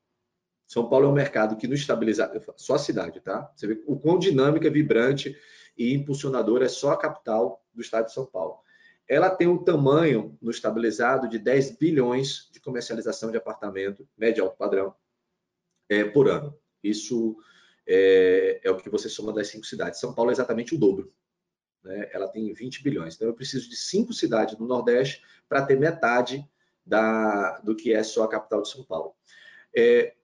São 0.67 0.89
Paulo 0.89 1.05
é 1.05 1.09
um 1.09 1.13
mercado 1.13 1.55
que 1.55 1.67
no 1.67 1.75
estabiliza, 1.75 2.31
só 2.57 2.73
a 2.73 2.79
cidade, 2.79 3.21
tá? 3.21 3.51
Você 3.55 3.67
vê 3.67 3.83
o 3.85 3.95
quão 3.95 4.17
dinâmica, 4.17 4.71
vibrante 4.71 5.37
e 5.77 5.93
impulsionadora 5.93 6.65
é 6.65 6.69
só 6.69 6.93
a 6.93 6.97
capital 6.97 7.63
do 7.71 7.81
estado 7.81 8.05
de 8.05 8.13
São 8.13 8.25
Paulo. 8.25 8.62
Ela 9.07 9.29
tem 9.29 9.47
um 9.47 9.63
tamanho 9.63 10.37
no 10.41 10.51
estabilizado 10.51 11.27
de 11.27 11.37
10 11.37 11.77
bilhões 11.77 12.49
de 12.51 12.59
comercialização 12.59 13.31
de 13.31 13.37
apartamento, 13.37 14.07
médio 14.17 14.43
alto 14.43 14.57
padrão, 14.57 14.95
é, 15.89 16.03
por 16.03 16.29
ano. 16.29 16.57
Isso 16.83 17.37
é, 17.87 18.61
é 18.63 18.71
o 18.71 18.77
que 18.77 18.89
você 18.89 19.09
soma 19.09 19.33
das 19.33 19.47
cinco 19.47 19.65
cidades. 19.65 19.99
São 19.99 20.13
Paulo 20.13 20.31
é 20.31 20.33
exatamente 20.33 20.73
o 20.73 20.77
dobro 20.77 21.13
né, 21.83 22.09
ela 22.13 22.27
tem 22.27 22.51
20 22.53 22.81
bilhões. 22.81 23.15
Então, 23.15 23.27
eu 23.27 23.33
preciso 23.33 23.69
de 23.69 23.75
cinco 23.75 24.13
cidades 24.13 24.57
no 24.57 24.65
Nordeste 24.65 25.21
para 25.49 25.65
ter 25.65 25.77
metade 25.77 26.47
da, 26.85 27.59
do 27.59 27.75
que 27.75 27.93
é 27.93 28.01
só 28.03 28.23
a 28.23 28.29
capital 28.29 28.61
de 28.61 28.69
São 28.69 28.83
Paulo. 28.83 29.13
É, 29.75 30.15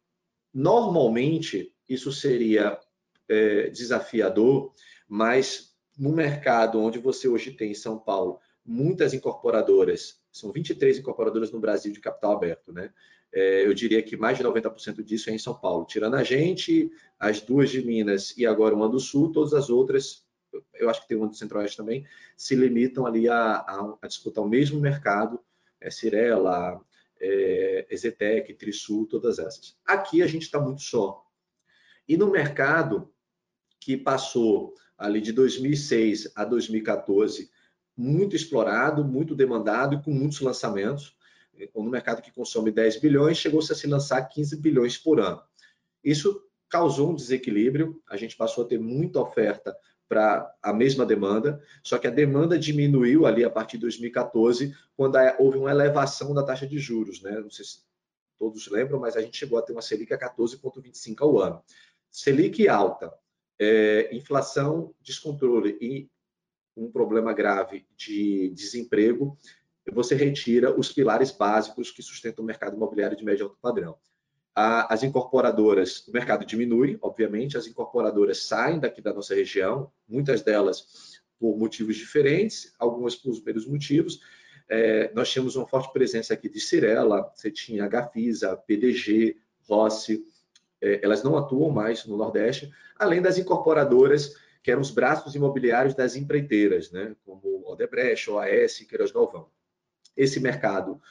normalmente, 0.54 1.76
isso 1.88 2.12
seria 2.12 2.80
é, 3.28 3.70
desafiador, 3.70 4.74
mas 5.08 5.76
no 5.98 6.12
mercado 6.12 6.80
onde 6.82 6.98
você 6.98 7.28
hoje 7.28 7.52
tem 7.52 7.72
em 7.72 7.76
São 7.76 8.00
Paulo 8.00 8.40
muitas 8.70 9.14
incorporadoras, 9.14 10.20
são 10.32 10.52
23 10.52 11.00
incorporadoras 11.00 11.52
no 11.52 11.60
Brasil 11.60 11.92
de 11.92 12.00
capital 12.00 12.34
aberto, 12.34 12.72
né? 12.72 12.92
É, 13.32 13.66
eu 13.66 13.74
diria 13.74 14.02
que 14.02 14.18
mais 14.18 14.38
de 14.38 14.44
90% 14.44 15.04
disso 15.04 15.30
é 15.30 15.34
em 15.34 15.38
São 15.38 15.54
Paulo. 15.54 15.86
Tirando 15.86 16.16
a 16.16 16.24
gente, 16.24 16.92
as 17.20 17.42
duas 17.42 17.70
de 17.70 17.86
Minas 17.86 18.36
e 18.36 18.46
agora 18.46 18.74
uma 18.74 18.90
do 18.90 19.00
Sul, 19.00 19.32
todas 19.32 19.54
as 19.54 19.70
outras 19.70 20.28
eu 20.74 20.90
acho 20.90 21.02
que 21.02 21.08
tem 21.08 21.18
uma 21.18 21.28
do 21.28 21.36
Centro-Oeste 21.36 21.78
também, 21.78 22.06
se 22.36 22.56
limitam 22.56 23.06
ali 23.06 23.30
a, 23.30 23.58
a, 23.58 23.98
a 24.02 24.08
disputar 24.08 24.44
o 24.44 24.50
mesmo 24.50 24.80
mercado, 24.80 25.40
é, 25.80 25.90
Cirela, 25.90 26.82
é, 27.20 27.88
Exetec, 27.90 28.54
Trisul, 28.56 29.08
todas 29.08 29.40
essas. 29.40 29.78
Aqui 29.86 30.22
a 30.22 30.28
gente 30.28 30.44
está 30.44 30.60
muito 30.60 30.82
só. 30.82 31.26
E 32.08 32.18
no 32.18 32.32
mercado 32.32 33.12
que 33.80 33.96
passou 33.96 34.74
ali 34.98 35.22
de 35.22 35.32
2006 35.32 36.32
a 36.36 36.44
2014, 36.44 37.50
muito 38.00 38.34
explorado, 38.34 39.04
muito 39.04 39.36
demandado 39.36 39.94
e 39.94 40.02
com 40.02 40.10
muitos 40.10 40.40
lançamentos, 40.40 41.18
no 41.76 41.90
mercado 41.90 42.22
que 42.22 42.32
consome 42.32 42.72
10 42.72 43.02
bilhões, 43.02 43.38
chegou-se 43.38 43.70
a 43.74 43.76
se 43.76 43.88
lançar 43.88 44.22
15 44.24 44.56
bilhões 44.56 44.98
por 44.98 45.20
ano. 45.20 45.42
Isso 46.02 46.42
causou 46.70 47.12
um 47.12 47.16
desequilíbrio, 47.16 48.02
a 48.10 48.16
gente 48.16 48.38
passou 48.38 48.64
a 48.64 48.68
ter 48.68 48.80
muita 48.80 49.20
oferta 49.20 49.76
para 50.08 50.50
a 50.64 50.72
mesma 50.72 51.06
demanda, 51.06 51.62
só 51.84 51.98
que 51.98 52.08
a 52.08 52.12
demanda 52.12 52.58
diminuiu 52.58 53.26
ali 53.26 53.44
a 53.44 53.50
partir 53.50 53.76
de 53.76 53.82
2014, 53.82 54.74
quando 54.96 55.18
houve 55.38 55.58
uma 55.58 55.70
elevação 55.70 56.34
da 56.34 56.42
taxa 56.42 56.66
de 56.66 56.80
juros, 56.80 57.22
né? 57.22 57.38
Não 57.38 57.52
sei 57.52 57.66
se 57.66 57.80
todos 58.38 58.66
lembram, 58.70 58.98
mas 58.98 59.18
a 59.18 59.22
gente 59.22 59.38
chegou 59.38 59.60
a 59.60 59.62
ter 59.62 59.74
uma 59.74 59.82
Selic 59.82 60.14
a 60.14 60.18
14,25 60.18 61.16
ao 61.20 61.38
ano. 61.38 61.62
Selic 62.10 62.66
alta, 62.70 63.14
é, 63.60 64.10
inflação, 64.16 64.96
descontrole 65.02 65.78
e 65.82 66.10
um 66.86 66.92
problema 66.92 67.34
grave 67.34 67.86
de 67.96 68.50
desemprego, 68.50 69.38
você 69.92 70.16
retira 70.16 70.78
os 70.78 70.92
pilares 70.92 71.32
básicos 71.32 71.92
que 71.92 72.02
sustentam 72.04 72.44
o 72.44 72.48
mercado 72.48 72.76
imobiliário 72.76 73.18
de 73.18 73.24
médio 73.24 73.44
e 73.44 73.46
alto 73.46 73.58
padrão 73.62 73.98
as 74.56 75.04
incorporadoras, 75.04 76.06
o 76.08 76.12
mercado 76.12 76.46
diminui, 76.46 76.98
obviamente, 77.02 77.58
as 77.58 77.66
incorporadoras 77.66 78.44
saem 78.44 78.80
daqui 78.80 79.02
da 79.02 79.14
nossa 79.14 79.34
região, 79.34 79.92
muitas 80.08 80.42
delas 80.42 81.20
por 81.40 81.58
motivos 81.58 81.96
diferentes, 81.96 82.74
algumas 82.78 83.16
por 83.16 83.34
menos 83.46 83.66
motivos. 83.66 84.20
É, 84.68 85.12
nós 85.14 85.32
tínhamos 85.32 85.56
uma 85.56 85.66
forte 85.68 85.94
presença 85.94 86.34
aqui 86.34 86.50
de 86.50 86.60
Cirela, 86.60 87.32
você 87.34 87.50
tinha 87.50 87.88
Gafisa, 87.88 88.58
PDG, 88.58 89.38
Rossi, 89.68 90.26
é, 90.82 91.00
elas 91.04 91.24
não 91.24 91.38
atuam 91.38 91.72
mais 91.72 92.06
no 92.06 92.18
Nordeste, 92.18 92.70
além 92.98 93.22
das 93.22 93.38
incorporadoras 93.38 94.36
que 94.62 94.72
eram 94.72 94.82
os 94.82 94.92
braços 94.92 95.36
imobiliários 95.36 95.96
das 95.96 96.16
empreiteiras, 96.16 96.92
né, 96.92 97.16
como 97.26 97.64
Odebrecht, 97.66 98.30
OAS, 98.30 98.80
Queiroz 98.80 99.12
Galvão. 99.12 99.50
Esse 100.16 100.40
mercado 100.40 101.02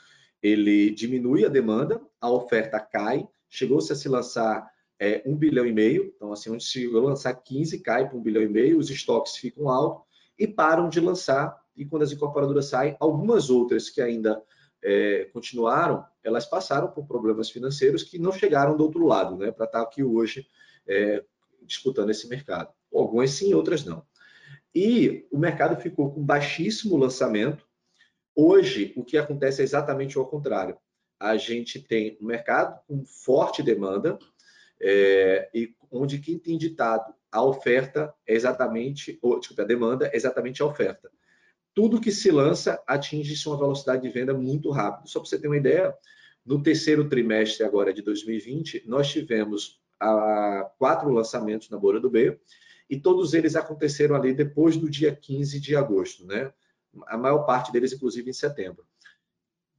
ele 0.43 0.91
diminui 0.91 1.45
a 1.45 1.49
demanda, 1.49 2.01
a 2.21 2.31
oferta 2.31 2.79
cai, 2.79 3.27
chegou-se 3.49 3.93
a 3.93 3.97
se 3.97 4.09
lançar 4.09 4.69
é, 4.99 5.23
1 5.25 5.37
bilhão 5.37 5.67
e 5.67 5.73
meio, 5.73 6.13
então 6.15 6.33
assim, 6.33 6.51
onde 6.51 6.65
se 6.65 6.87
lançar 6.89 7.35
15, 7.35 7.81
cai 7.81 8.09
para 8.09 8.17
1 8.17 8.23
bilhão 8.23 8.43
e 8.43 8.49
meio, 8.49 8.79
os 8.79 8.91
estoques 8.91 9.37
ficam 9.37 9.69
altos 9.69 10.07
e 10.39 10.47
param 10.47 10.89
de 10.89 11.01
lançar, 11.01 11.57
e 11.77 11.85
quando 11.85 12.03
as 12.03 12.13
incorporadoras 12.13 12.67
saem, 12.67 12.97
algumas 13.01 13.51
outras 13.51 13.89
que 13.89 14.01
ainda 14.01 14.43
é, 14.83 15.25
continuaram, 15.33 16.05
elas 16.23 16.47
passaram 16.47 16.89
por 16.89 17.07
problemas 17.07 17.51
financeiros 17.51 18.03
que 18.03 18.19
não 18.19 18.33
chegaram 18.33 18.77
do 18.77 18.85
outro 18.85 19.07
lado, 19.07 19.37
né, 19.37 19.51
para 19.51 19.67
estar 19.67 19.83
aqui 19.83 20.03
hoje 20.03 20.47
é, 20.87 21.25
disputando 21.63 22.11
esse 22.11 22.29
mercado. 22.29 22.73
Algumas 22.93 23.31
sim, 23.33 23.55
outras 23.55 23.85
não. 23.85 24.03
E 24.75 25.27
o 25.31 25.39
mercado 25.39 25.81
ficou 25.81 26.13
com 26.13 26.23
baixíssimo 26.23 26.97
lançamento. 26.97 27.67
Hoje, 28.35 28.93
o 28.97 29.05
que 29.05 29.17
acontece 29.17 29.61
é 29.61 29.65
exatamente 29.65 30.19
o 30.19 30.25
contrário. 30.25 30.77
A 31.19 31.37
gente 31.37 31.81
tem 31.81 32.17
um 32.21 32.27
mercado 32.27 32.81
com 32.87 33.05
forte 33.05 33.63
demanda, 33.63 34.19
é, 34.81 35.51
e 35.53 35.75
onde 35.91 36.19
quem 36.19 36.39
tem 36.39 36.57
ditado 36.57 37.13
a 37.31 37.43
oferta 37.43 38.15
é 38.27 38.35
exatamente, 38.35 39.19
ou, 39.21 39.39
desculpa, 39.39 39.63
a 39.63 39.67
demanda 39.67 40.07
é 40.07 40.17
exatamente 40.17 40.63
a 40.63 40.67
oferta. 40.67 41.11
Tudo 41.75 42.01
que 42.01 42.11
se 42.11 42.31
lança 42.31 42.83
atinge-se 42.87 43.49
uma 43.49 43.59
velocidade 43.59 44.03
de 44.03 44.09
venda 44.09 44.35
muito 44.35 44.71
rápido. 44.71 45.09
Só 45.09 45.21
para 45.21 45.29
você 45.29 45.39
ter 45.39 45.47
uma 45.47 45.57
ideia, 45.57 45.95
no 46.45 46.63
terceiro 46.63 47.09
trimestre 47.09 47.65
agora 47.65 47.93
de 47.93 48.03
2020, 48.03 48.85
nós 48.87 49.11
tivemos 49.11 49.81
a, 50.01 50.71
quatro 50.79 51.11
lançamentos 51.11 51.69
na 51.71 51.79
Bora 51.79 52.01
do 52.01 52.11
B, 52.11 52.39
e 52.89 52.99
todos 52.99 53.35
eles 53.35 53.55
aconteceram 53.55 54.17
ali 54.17 54.33
depois 54.33 54.77
do 54.77 54.89
dia 54.89 55.15
15 55.15 55.61
de 55.61 55.77
agosto, 55.77 56.27
né? 56.27 56.53
A 57.07 57.19
maior 57.19 57.45
parte 57.45 57.71
deles, 57.71 57.93
inclusive, 57.93 58.31
em 58.31 58.33
setembro. 58.33 58.87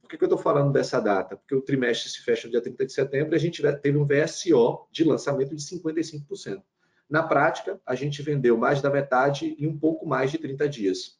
Por 0.00 0.08
que, 0.08 0.16
que 0.16 0.24
eu 0.24 0.26
estou 0.26 0.38
falando 0.38 0.72
dessa 0.72 1.00
data? 1.00 1.36
Porque 1.36 1.54
o 1.54 1.62
trimestre 1.62 2.10
se 2.10 2.20
fecha 2.20 2.46
no 2.46 2.52
dia 2.52 2.60
30 2.60 2.86
de 2.86 2.92
setembro 2.92 3.34
e 3.34 3.36
a 3.36 3.40
gente 3.40 3.62
teve 3.78 3.98
um 3.98 4.06
VSO 4.06 4.86
de 4.90 5.04
lançamento 5.04 5.54
de 5.54 5.62
55%. 5.62 6.62
Na 7.08 7.22
prática, 7.22 7.80
a 7.84 7.94
gente 7.94 8.22
vendeu 8.22 8.56
mais 8.56 8.80
da 8.80 8.90
metade 8.90 9.56
em 9.58 9.66
um 9.66 9.76
pouco 9.76 10.06
mais 10.06 10.30
de 10.30 10.38
30 10.38 10.68
dias. 10.68 11.18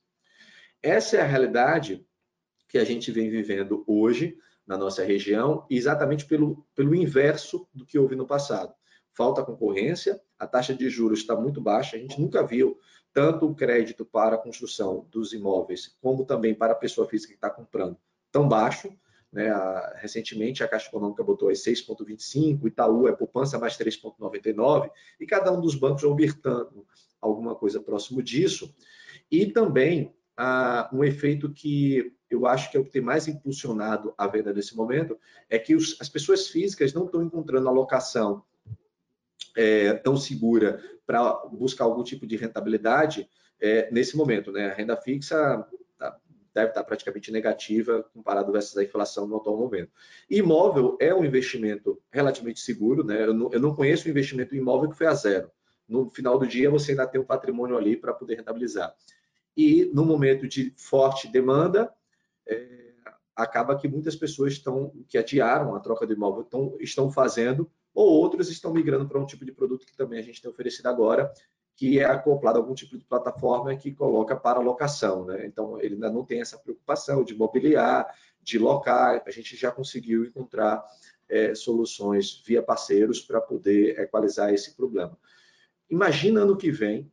Essa 0.82 1.16
é 1.16 1.20
a 1.20 1.26
realidade 1.26 2.06
que 2.68 2.78
a 2.78 2.84
gente 2.84 3.10
vem 3.10 3.28
vivendo 3.28 3.84
hoje 3.86 4.38
na 4.64 4.78
nossa 4.78 5.04
região, 5.04 5.66
exatamente 5.68 6.24
pelo, 6.24 6.64
pelo 6.76 6.94
inverso 6.94 7.68
do 7.74 7.84
que 7.84 7.98
houve 7.98 8.14
no 8.14 8.26
passado 8.26 8.72
falta 9.20 9.44
concorrência, 9.44 10.18
a 10.38 10.46
taxa 10.46 10.74
de 10.74 10.88
juros 10.88 11.18
está 11.18 11.36
muito 11.36 11.60
baixa, 11.60 11.94
a 11.94 11.98
gente 11.98 12.18
nunca 12.18 12.42
viu 12.42 12.78
tanto 13.12 13.44
o 13.44 13.54
crédito 13.54 14.02
para 14.02 14.36
a 14.36 14.38
construção 14.38 15.06
dos 15.10 15.34
imóveis, 15.34 15.94
como 16.00 16.24
também 16.24 16.54
para 16.54 16.72
a 16.72 16.74
pessoa 16.74 17.06
física 17.06 17.34
que 17.34 17.36
está 17.36 17.50
comprando, 17.50 17.98
tão 18.32 18.48
baixo. 18.48 18.90
Né? 19.30 19.52
Recentemente, 19.96 20.64
a 20.64 20.68
Caixa 20.68 20.88
Econômica 20.88 21.22
botou 21.22 21.50
as 21.50 21.58
6,25, 21.58 22.66
Itaú 22.66 23.08
é 23.08 23.12
poupança 23.12 23.58
mais 23.58 23.76
3,99, 23.76 24.90
e 25.20 25.26
cada 25.26 25.52
um 25.52 25.60
dos 25.60 25.74
bancos 25.74 26.02
ofertando 26.02 26.86
alguma 27.20 27.54
coisa 27.54 27.78
próximo 27.78 28.22
disso. 28.22 28.74
E 29.30 29.44
também 29.44 30.14
ah, 30.34 30.88
um 30.94 31.04
efeito 31.04 31.52
que 31.52 32.10
eu 32.30 32.46
acho 32.46 32.70
que 32.70 32.78
é 32.78 32.80
o 32.80 32.84
que 32.84 32.90
tem 32.90 33.02
mais 33.02 33.28
impulsionado 33.28 34.14
a 34.16 34.26
venda 34.26 34.50
nesse 34.50 34.74
momento, 34.74 35.18
é 35.50 35.58
que 35.58 35.74
os, 35.74 36.00
as 36.00 36.08
pessoas 36.08 36.48
físicas 36.48 36.94
não 36.94 37.04
estão 37.04 37.22
encontrando 37.22 37.68
alocação 37.68 38.42
é, 39.56 39.92
tão 39.94 40.16
segura 40.16 40.82
para 41.06 41.32
buscar 41.52 41.84
algum 41.84 42.02
tipo 42.02 42.26
de 42.26 42.36
rentabilidade 42.36 43.28
é, 43.60 43.90
nesse 43.90 44.16
momento. 44.16 44.52
Né? 44.52 44.70
A 44.70 44.74
renda 44.74 44.96
fixa 44.96 45.66
tá, 45.98 46.16
deve 46.54 46.68
estar 46.68 46.84
praticamente 46.84 47.30
negativa 47.30 48.04
comparado 48.14 48.52
versus 48.52 48.76
a 48.76 48.84
inflação 48.84 49.26
no 49.26 49.36
atual 49.36 49.56
momento. 49.56 49.90
Imóvel 50.28 50.96
é 51.00 51.14
um 51.14 51.24
investimento 51.24 52.00
relativamente 52.10 52.60
seguro, 52.60 53.04
né? 53.04 53.24
eu, 53.24 53.34
não, 53.34 53.50
eu 53.52 53.60
não 53.60 53.74
conheço 53.74 54.06
um 54.06 54.10
investimento 54.10 54.54
imóvel 54.54 54.90
que 54.90 54.96
foi 54.96 55.06
a 55.06 55.14
zero. 55.14 55.50
No 55.88 56.08
final 56.10 56.38
do 56.38 56.46
dia, 56.46 56.70
você 56.70 56.92
ainda 56.92 57.06
tem 57.06 57.20
um 57.20 57.24
patrimônio 57.24 57.76
ali 57.76 57.96
para 57.96 58.14
poder 58.14 58.36
rentabilizar. 58.36 58.94
E 59.56 59.90
no 59.92 60.04
momento 60.04 60.46
de 60.46 60.72
forte 60.76 61.26
demanda, 61.26 61.92
é, 62.46 62.80
acaba 63.34 63.76
que 63.76 63.88
muitas 63.88 64.14
pessoas 64.14 64.52
estão 64.52 64.92
que 65.08 65.18
adiaram 65.18 65.74
a 65.74 65.80
troca 65.80 66.06
do 66.06 66.12
imóvel 66.12 66.42
estão, 66.42 66.76
estão 66.78 67.10
fazendo 67.10 67.70
ou 68.00 68.20
outros 68.20 68.48
estão 68.48 68.72
migrando 68.72 69.06
para 69.06 69.20
um 69.20 69.26
tipo 69.26 69.44
de 69.44 69.52
produto 69.52 69.86
que 69.86 69.94
também 69.94 70.18
a 70.18 70.22
gente 70.22 70.40
tem 70.40 70.50
oferecido 70.50 70.86
agora, 70.86 71.30
que 71.76 71.98
é 71.98 72.04
acoplado 72.04 72.58
a 72.58 72.62
algum 72.62 72.74
tipo 72.74 72.96
de 72.96 73.04
plataforma 73.04 73.76
que 73.76 73.92
coloca 73.92 74.34
para 74.34 74.58
locação. 74.58 75.26
Né? 75.26 75.46
Então, 75.46 75.78
ele 75.80 75.94
ainda 75.94 76.10
não 76.10 76.24
tem 76.24 76.40
essa 76.40 76.58
preocupação 76.58 77.22
de 77.22 77.34
mobiliar, 77.34 78.06
de 78.40 78.58
locar, 78.58 79.22
a 79.26 79.30
gente 79.30 79.54
já 79.54 79.70
conseguiu 79.70 80.24
encontrar 80.24 80.82
é, 81.28 81.54
soluções 81.54 82.42
via 82.46 82.62
parceiros 82.62 83.20
para 83.20 83.40
poder 83.40 83.98
equalizar 84.00 84.52
esse 84.52 84.74
problema. 84.74 85.16
Imagina 85.90 86.40
ano 86.40 86.56
que 86.56 86.70
vem, 86.70 87.10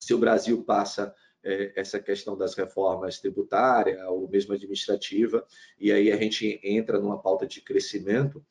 se 0.00 0.12
o 0.12 0.18
Brasil 0.18 0.62
passa 0.64 1.14
é, 1.42 1.72
essa 1.76 2.00
questão 2.00 2.36
das 2.36 2.54
reformas 2.54 3.20
tributárias 3.20 4.02
ou 4.08 4.28
mesmo 4.28 4.54
administrativa, 4.54 5.46
e 5.78 5.92
aí 5.92 6.10
a 6.10 6.16
gente 6.16 6.60
entra 6.64 6.98
numa 6.98 7.20
pauta 7.20 7.46
de 7.46 7.60
crescimento, 7.60 8.44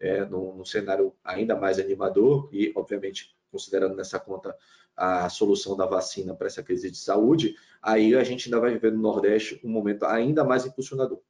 é, 0.00 0.24
num, 0.24 0.56
num, 0.56 0.64
cenário 0.64 1.14
ainda 1.22 1.54
mais 1.54 1.78
animador 1.78 2.48
e, 2.50 2.72
obviamente, 2.74 3.36
considerando 3.50 3.94
nessa 3.94 4.18
conta 4.18 4.56
a 4.96 5.28
solução 5.28 5.76
da 5.76 5.86
vacina 5.86 6.34
para 6.34 6.46
essa 6.46 6.62
crise 6.62 6.90
de 6.90 6.96
saúde, 6.96 7.54
aí 7.80 8.14
a 8.14 8.24
gente 8.24 8.46
ainda 8.46 8.60
vai 8.60 8.72
viver 8.72 8.92
no 8.92 9.00
Nordeste 9.00 9.60
um 9.62 9.70
momento 9.70 10.04
ainda 10.04 10.42
mais 10.42 10.66
impulsionador. 10.66 11.20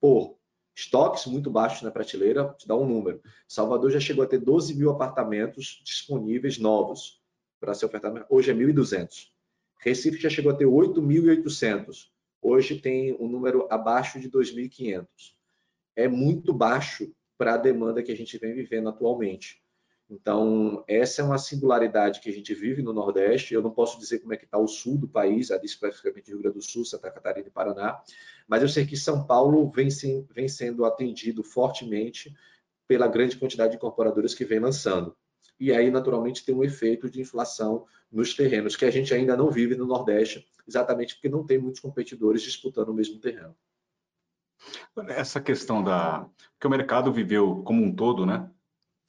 Por 0.00 0.36
estoques 0.74 1.26
muito 1.26 1.50
baixos 1.50 1.82
na 1.82 1.90
prateleira, 1.90 2.54
te 2.58 2.66
dá 2.66 2.76
um 2.76 2.86
número. 2.86 3.22
Salvador 3.46 3.90
já 3.90 4.00
chegou 4.00 4.24
a 4.24 4.26
ter 4.26 4.38
12 4.38 4.74
mil 4.74 4.90
apartamentos 4.90 5.82
disponíveis 5.84 6.58
novos 6.58 7.20
para 7.60 7.74
ser 7.74 7.86
ofertado. 7.86 8.24
Hoje 8.28 8.50
é 8.50 8.54
1.200. 8.54 9.28
Recife 9.78 10.18
já 10.18 10.30
chegou 10.30 10.52
a 10.52 10.54
ter 10.54 10.66
8.800. 10.66 12.10
Hoje 12.42 12.80
tem 12.80 13.14
um 13.20 13.28
número 13.28 13.66
abaixo 13.70 14.18
de 14.18 14.30
2.500. 14.30 15.06
É 15.96 16.08
muito 16.08 16.52
baixo 16.54 17.12
para 17.40 17.54
a 17.54 17.56
demanda 17.56 18.02
que 18.02 18.12
a 18.12 18.14
gente 18.14 18.36
vem 18.36 18.52
vivendo 18.52 18.90
atualmente. 18.90 19.62
Então, 20.10 20.84
essa 20.86 21.22
é 21.22 21.24
uma 21.24 21.38
singularidade 21.38 22.20
que 22.20 22.28
a 22.28 22.32
gente 22.32 22.52
vive 22.52 22.82
no 22.82 22.92
Nordeste. 22.92 23.54
Eu 23.54 23.62
não 23.62 23.70
posso 23.70 23.98
dizer 23.98 24.18
como 24.18 24.34
é 24.34 24.36
que 24.36 24.44
está 24.44 24.58
o 24.58 24.68
sul 24.68 24.98
do 24.98 25.08
país, 25.08 25.50
ali 25.50 25.64
especificamente 25.64 26.28
Rio 26.28 26.40
Grande 26.40 26.58
do 26.58 26.62
Sul, 26.62 26.84
Santa 26.84 27.10
Catarina 27.10 27.48
e 27.48 27.50
Paraná, 27.50 27.98
mas 28.46 28.60
eu 28.60 28.68
sei 28.68 28.84
que 28.84 28.94
São 28.94 29.26
Paulo 29.26 29.70
vem, 29.70 29.88
sim, 29.88 30.26
vem 30.34 30.48
sendo 30.48 30.84
atendido 30.84 31.42
fortemente 31.42 32.30
pela 32.86 33.08
grande 33.08 33.38
quantidade 33.38 33.70
de 33.70 33.76
incorporadoras 33.78 34.34
que 34.34 34.44
vem 34.44 34.58
lançando. 34.58 35.16
E 35.58 35.72
aí, 35.72 35.90
naturalmente, 35.90 36.44
tem 36.44 36.54
um 36.54 36.62
efeito 36.62 37.08
de 37.08 37.22
inflação 37.22 37.86
nos 38.12 38.34
terrenos, 38.34 38.76
que 38.76 38.84
a 38.84 38.90
gente 38.90 39.14
ainda 39.14 39.34
não 39.34 39.50
vive 39.50 39.74
no 39.76 39.86
Nordeste, 39.86 40.46
exatamente 40.68 41.14
porque 41.14 41.30
não 41.30 41.46
tem 41.46 41.56
muitos 41.56 41.80
competidores 41.80 42.42
disputando 42.42 42.90
o 42.90 42.94
mesmo 42.94 43.18
terreno. 43.18 43.56
Essa 45.08 45.40
questão 45.40 45.82
da. 45.82 46.26
que 46.58 46.66
o 46.66 46.70
mercado 46.70 47.12
viveu 47.12 47.62
como 47.62 47.82
um 47.82 47.94
todo, 47.94 48.26
né? 48.26 48.50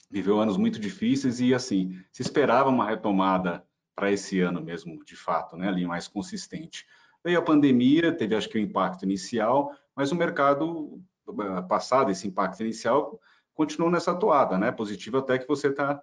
Viveu 0.10 0.40
anos 0.40 0.58
muito 0.58 0.80
difíceis 0.80 1.40
e, 1.40 1.54
assim, 1.54 2.00
se 2.12 2.22
esperava 2.22 2.70
uma 2.70 2.86
retomada 2.86 3.66
para 3.96 4.12
esse 4.12 4.40
ano 4.40 4.62
mesmo, 4.62 5.04
de 5.06 5.16
fato, 5.16 5.56
né? 5.56 5.68
Ali 5.68 5.86
mais 5.86 6.08
consistente. 6.08 6.86
Veio 7.24 7.40
a 7.40 7.44
pandemia, 7.44 8.12
teve 8.12 8.36
acho 8.36 8.50
que 8.50 8.58
o 8.58 8.62
impacto 8.62 9.04
inicial, 9.04 9.72
mas 9.96 10.12
o 10.12 10.16
mercado 10.16 11.02
eh, 11.28 11.62
passado, 11.64 12.12
esse 12.12 12.28
impacto 12.28 12.62
inicial, 12.62 13.20
continuou 13.54 13.92
nessa 13.92 14.16
toada, 14.16 14.58
né? 14.58 14.72
Positivo 14.72 15.18
até 15.18 15.38
que 15.38 15.48
você 15.48 15.68
está 15.68 16.02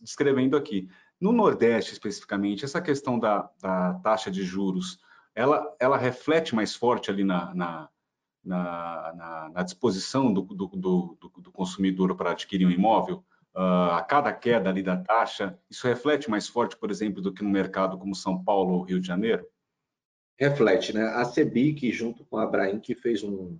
descrevendo 0.00 0.56
aqui. 0.56 0.88
No 1.20 1.32
Nordeste, 1.32 1.92
especificamente, 1.92 2.64
essa 2.64 2.80
questão 2.80 3.18
da, 3.18 3.48
da 3.60 3.94
taxa 3.94 4.30
de 4.30 4.42
juros, 4.42 4.98
ela, 5.34 5.74
ela 5.80 5.96
reflete 5.96 6.54
mais 6.54 6.74
forte 6.74 7.10
ali 7.10 7.24
na, 7.24 7.54
na 7.54 7.88
na, 8.44 9.12
na, 9.16 9.50
na 9.54 9.62
disposição 9.62 10.32
do, 10.32 10.42
do, 10.42 10.66
do, 10.66 11.18
do, 11.38 11.52
consumidor 11.52 12.16
para 12.16 12.32
adquirir 12.32 12.66
um 12.66 12.70
imóvel, 12.70 13.24
uh, 13.54 13.92
a 13.92 14.02
cada 14.02 14.32
queda 14.32 14.68
ali 14.68 14.82
da 14.82 14.96
taxa, 14.96 15.58
isso 15.70 15.86
reflete 15.86 16.28
mais 16.28 16.48
forte, 16.48 16.76
por 16.76 16.90
exemplo, 16.90 17.22
do 17.22 17.32
que 17.32 17.42
no 17.42 17.50
mercado 17.50 17.98
como 17.98 18.14
São 18.14 18.42
Paulo 18.42 18.74
ou 18.74 18.82
Rio 18.82 19.00
de 19.00 19.06
Janeiro? 19.06 19.46
Reflete, 20.38 20.92
né? 20.92 21.04
A 21.04 21.24
CEBIC, 21.24 21.92
junto 21.92 22.24
com 22.24 22.36
a 22.36 22.42
Abraim, 22.42 22.80
que 22.80 22.94
fez 22.94 23.22
um, 23.22 23.58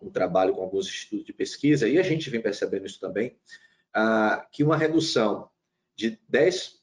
um 0.00 0.10
trabalho 0.10 0.54
com 0.54 0.62
alguns 0.62 0.86
institutos 0.86 1.26
de 1.26 1.32
pesquisa, 1.32 1.88
e 1.88 1.98
a 1.98 2.02
gente 2.02 2.30
vem 2.30 2.40
percebendo 2.40 2.86
isso 2.86 2.98
também, 2.98 3.36
uh, 3.94 4.42
que 4.50 4.64
uma 4.64 4.76
redução 4.76 5.50
de 5.94 6.18
10 6.28 6.80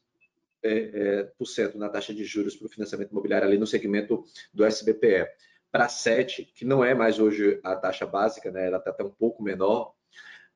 é, 0.61 0.71
é, 0.71 1.23
por 1.37 1.45
cento 1.45 1.77
na 1.77 1.87
taxa 1.87 2.13
de 2.13 2.23
juros 2.25 2.55
para 2.55 2.67
o 2.67 2.69
financiamento 2.69 3.11
imobiliário 3.11 3.47
ali 3.47 3.57
no 3.57 3.65
segmento 3.65 4.25
do 4.53 4.65
SBPE 4.65 5.25
para 5.71 5.87
7, 5.87 6.51
que 6.55 6.65
não 6.65 6.83
é 6.83 6.93
mais 6.93 7.19
hoje 7.19 7.59
a 7.63 7.75
taxa 7.75 8.05
básica, 8.05 8.51
né? 8.51 8.67
ela 8.67 8.77
está 8.77 8.89
até 8.89 9.03
um 9.03 9.09
pouco 9.09 9.43
menor, 9.43 9.93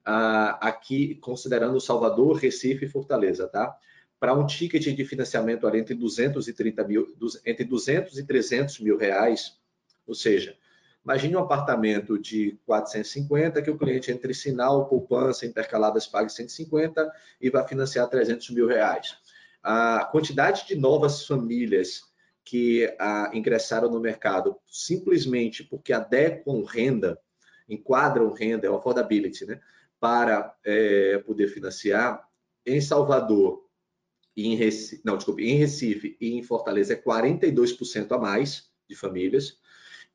ah, 0.06 0.58
aqui 0.62 1.16
considerando 1.16 1.80
Salvador, 1.80 2.38
Recife 2.38 2.86
e 2.86 2.90
Fortaleza, 2.90 3.48
tá? 3.48 3.78
para 4.24 4.34
um 4.34 4.46
ticket 4.46 4.82
de 4.96 5.04
financiamento 5.04 5.68
ali 5.68 5.80
entre 5.80 5.94
230 5.94 6.82
mil, 6.86 7.14
entre 7.46 7.66
200 7.66 8.18
e 8.18 8.26
300 8.26 8.80
mil 8.80 8.98
reais, 8.98 9.60
ou 10.08 10.16
seja, 10.16 10.56
imagine 11.04 11.36
um 11.36 11.40
apartamento 11.40 12.18
de 12.18 12.58
450 12.66 13.62
que 13.62 13.70
o 13.70 13.78
cliente 13.78 14.14
entre 14.14 14.34
sinal, 14.34 14.88
poupança, 14.88 15.46
intercaladas 15.46 16.08
pague 16.08 16.32
150 16.32 17.12
e 17.42 17.50
vai 17.50 17.68
financiar 17.68 18.10
300 18.10 18.52
mil 18.52 18.66
reais. 18.66 19.18
A 19.62 20.06
quantidade 20.06 20.66
de 20.68 20.76
novas 20.76 21.28
famílias 21.28 22.04
que 22.44 22.94
ah, 23.00 23.32
ingressaram 23.34 23.90
no 23.90 24.00
mercado 24.00 24.58
simplesmente 24.68 25.64
porque 25.64 25.94
adequam 25.94 26.64
renda, 26.64 27.20
enquadram 27.68 28.32
renda, 28.34 28.68
é 28.68 28.70
o 28.70 28.76
affordability, 28.76 29.46
né? 29.46 29.62
Para 30.00 30.54
é, 30.64 31.18
poder 31.20 31.48
financiar. 31.48 32.28
Em 32.66 32.80
Salvador 32.80 33.66
e 34.36 34.48
em 34.48 34.56
Recife, 34.56 35.02
não, 35.04 35.18
desculpe, 35.18 35.44
em 35.44 35.58
Recife 35.58 36.18
e 36.20 36.34
em 36.34 36.44
Fortaleza 36.44 36.94
é 36.94 36.96
42% 36.96 38.12
a 38.12 38.18
mais 38.18 38.70
de 38.90 38.96
famílias. 38.96 39.58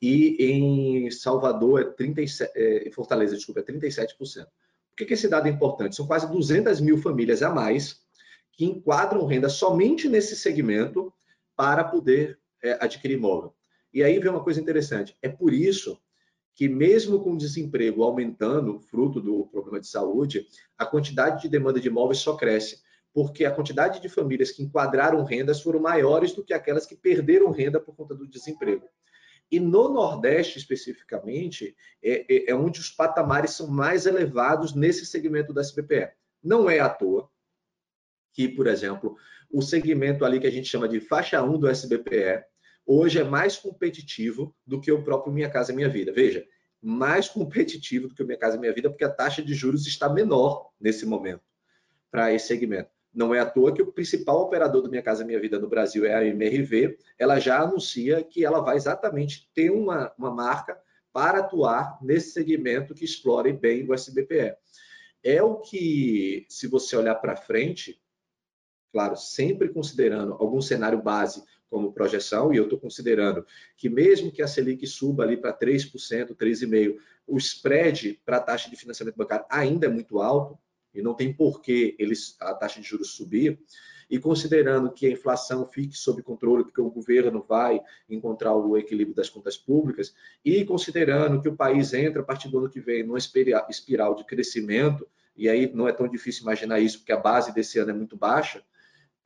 E 0.00 0.36
em 0.40 1.10
Salvador 1.10 1.80
é 1.80 1.84
37, 1.84 2.52
é, 2.54 2.88
em 2.88 2.92
Fortaleza, 2.92 3.36
desculpa, 3.36 3.60
é 3.60 3.64
37%. 3.64 4.16
Por 4.16 4.96
que, 4.96 5.04
que 5.06 5.14
esse 5.14 5.28
dado 5.28 5.46
é 5.46 5.50
importante? 5.50 5.96
São 5.96 6.06
quase 6.06 6.30
200 6.30 6.80
mil 6.80 6.98
famílias 6.98 7.42
a 7.42 7.50
mais 7.50 8.00
que 8.52 8.64
enquadram 8.64 9.26
renda 9.26 9.48
somente 9.48 10.08
nesse 10.08 10.36
segmento 10.36 11.12
para 11.58 11.82
poder 11.82 12.38
é, 12.62 12.78
adquirir 12.80 13.16
imóvel. 13.16 13.52
E 13.92 14.04
aí 14.04 14.16
vem 14.20 14.30
uma 14.30 14.44
coisa 14.44 14.60
interessante. 14.60 15.18
É 15.20 15.28
por 15.28 15.52
isso 15.52 16.00
que 16.54 16.68
mesmo 16.68 17.20
com 17.20 17.32
o 17.32 17.36
desemprego 17.36 18.04
aumentando, 18.04 18.78
fruto 18.78 19.20
do 19.20 19.44
problema 19.48 19.80
de 19.80 19.88
saúde, 19.88 20.46
a 20.76 20.86
quantidade 20.86 21.42
de 21.42 21.48
demanda 21.48 21.80
de 21.80 21.88
imóveis 21.88 22.20
só 22.20 22.36
cresce, 22.36 22.80
porque 23.12 23.44
a 23.44 23.50
quantidade 23.50 24.00
de 24.00 24.08
famílias 24.08 24.52
que 24.52 24.62
enquadraram 24.62 25.24
rendas 25.24 25.60
foram 25.60 25.80
maiores 25.80 26.32
do 26.32 26.44
que 26.44 26.54
aquelas 26.54 26.86
que 26.86 26.94
perderam 26.94 27.50
renda 27.50 27.80
por 27.80 27.96
conta 27.96 28.14
do 28.14 28.28
desemprego. 28.28 28.88
E 29.50 29.58
no 29.58 29.88
Nordeste, 29.88 30.58
especificamente, 30.58 31.74
é, 32.00 32.26
é, 32.32 32.50
é 32.50 32.54
onde 32.54 32.78
os 32.78 32.90
patamares 32.90 33.52
são 33.52 33.66
mais 33.66 34.06
elevados 34.06 34.74
nesse 34.74 35.04
segmento 35.06 35.52
da 35.52 35.60
SBPE. 35.60 36.12
Não 36.40 36.70
é 36.70 36.78
à 36.78 36.88
toa 36.88 37.28
que, 38.32 38.48
por 38.48 38.68
exemplo, 38.68 39.16
o 39.50 39.62
segmento 39.62 40.24
ali 40.24 40.40
que 40.40 40.46
a 40.46 40.50
gente 40.50 40.68
chama 40.68 40.88
de 40.88 41.00
faixa 41.00 41.42
1 41.42 41.58
do 41.58 41.68
SBPE, 41.68 42.44
hoje 42.86 43.18
é 43.18 43.24
mais 43.24 43.56
competitivo 43.56 44.54
do 44.66 44.80
que 44.80 44.92
o 44.92 45.02
próprio 45.02 45.32
Minha 45.32 45.50
Casa 45.50 45.72
Minha 45.72 45.88
Vida. 45.88 46.12
Veja, 46.12 46.46
mais 46.80 47.28
competitivo 47.28 48.08
do 48.08 48.14
que 48.14 48.22
o 48.22 48.26
Minha 48.26 48.38
Casa 48.38 48.58
Minha 48.58 48.72
Vida, 48.72 48.90
porque 48.90 49.04
a 49.04 49.10
taxa 49.10 49.42
de 49.42 49.54
juros 49.54 49.86
está 49.86 50.08
menor 50.08 50.70
nesse 50.80 51.04
momento 51.04 51.42
para 52.10 52.32
esse 52.32 52.46
segmento. 52.46 52.90
Não 53.12 53.34
é 53.34 53.40
à 53.40 53.46
toa 53.46 53.74
que 53.74 53.82
o 53.82 53.92
principal 53.92 54.42
operador 54.42 54.82
do 54.82 54.90
Minha 54.90 55.02
Casa 55.02 55.24
Minha 55.24 55.40
Vida 55.40 55.58
no 55.58 55.68
Brasil 55.68 56.04
é 56.04 56.14
a 56.14 56.24
MRV. 56.24 56.96
Ela 57.18 57.40
já 57.40 57.60
anuncia 57.60 58.22
que 58.22 58.44
ela 58.44 58.60
vai 58.60 58.76
exatamente 58.76 59.50
ter 59.54 59.70
uma, 59.70 60.12
uma 60.16 60.30
marca 60.30 60.78
para 61.12 61.38
atuar 61.38 61.98
nesse 62.02 62.32
segmento 62.32 62.94
que 62.94 63.04
explore 63.04 63.52
bem 63.52 63.88
o 63.88 63.94
SBPE. 63.94 64.54
É 65.24 65.42
o 65.42 65.56
que, 65.56 66.46
se 66.48 66.68
você 66.68 66.96
olhar 66.96 67.16
para 67.16 67.34
frente, 67.34 68.00
claro, 68.92 69.16
sempre 69.16 69.68
considerando 69.68 70.34
algum 70.34 70.60
cenário 70.60 71.00
base 71.02 71.42
como 71.68 71.92
projeção, 71.92 72.52
e 72.52 72.56
eu 72.56 72.64
estou 72.64 72.78
considerando 72.78 73.44
que 73.76 73.88
mesmo 73.88 74.32
que 74.32 74.42
a 74.42 74.48
Selic 74.48 74.86
suba 74.86 75.22
ali 75.22 75.36
para 75.36 75.52
3%, 75.52 76.34
3,5%, 76.34 76.96
o 77.26 77.36
spread 77.36 78.20
para 78.24 78.38
a 78.38 78.40
taxa 78.40 78.70
de 78.70 78.76
financiamento 78.76 79.16
bancário 79.16 79.44
ainda 79.50 79.86
é 79.86 79.88
muito 79.90 80.20
alto, 80.20 80.58
e 80.94 81.02
não 81.02 81.14
tem 81.14 81.32
porquê 81.32 81.94
eles, 81.98 82.36
a 82.40 82.54
taxa 82.54 82.80
de 82.80 82.86
juros 82.86 83.10
subir, 83.10 83.60
e 84.10 84.18
considerando 84.18 84.90
que 84.90 85.06
a 85.06 85.10
inflação 85.10 85.68
fique 85.70 85.94
sob 85.94 86.22
controle, 86.22 86.64
porque 86.64 86.80
o 86.80 86.90
governo 86.90 87.44
vai 87.46 87.82
encontrar 88.08 88.54
o 88.54 88.74
equilíbrio 88.78 89.14
das 89.14 89.28
contas 89.28 89.58
públicas, 89.58 90.14
e 90.42 90.64
considerando 90.64 91.42
que 91.42 91.48
o 91.48 91.54
país 91.54 91.92
entra 91.92 92.22
a 92.22 92.24
partir 92.24 92.48
do 92.48 92.58
ano 92.58 92.70
que 92.70 92.80
vem 92.80 93.02
numa 93.02 93.18
espiral 93.18 94.14
de 94.14 94.24
crescimento, 94.24 95.06
e 95.36 95.48
aí 95.48 95.70
não 95.72 95.86
é 95.86 95.92
tão 95.92 96.08
difícil 96.08 96.42
imaginar 96.42 96.80
isso, 96.80 97.00
porque 97.00 97.12
a 97.12 97.18
base 97.18 97.52
desse 97.52 97.78
ano 97.78 97.90
é 97.90 97.94
muito 97.94 98.16
baixa, 98.16 98.64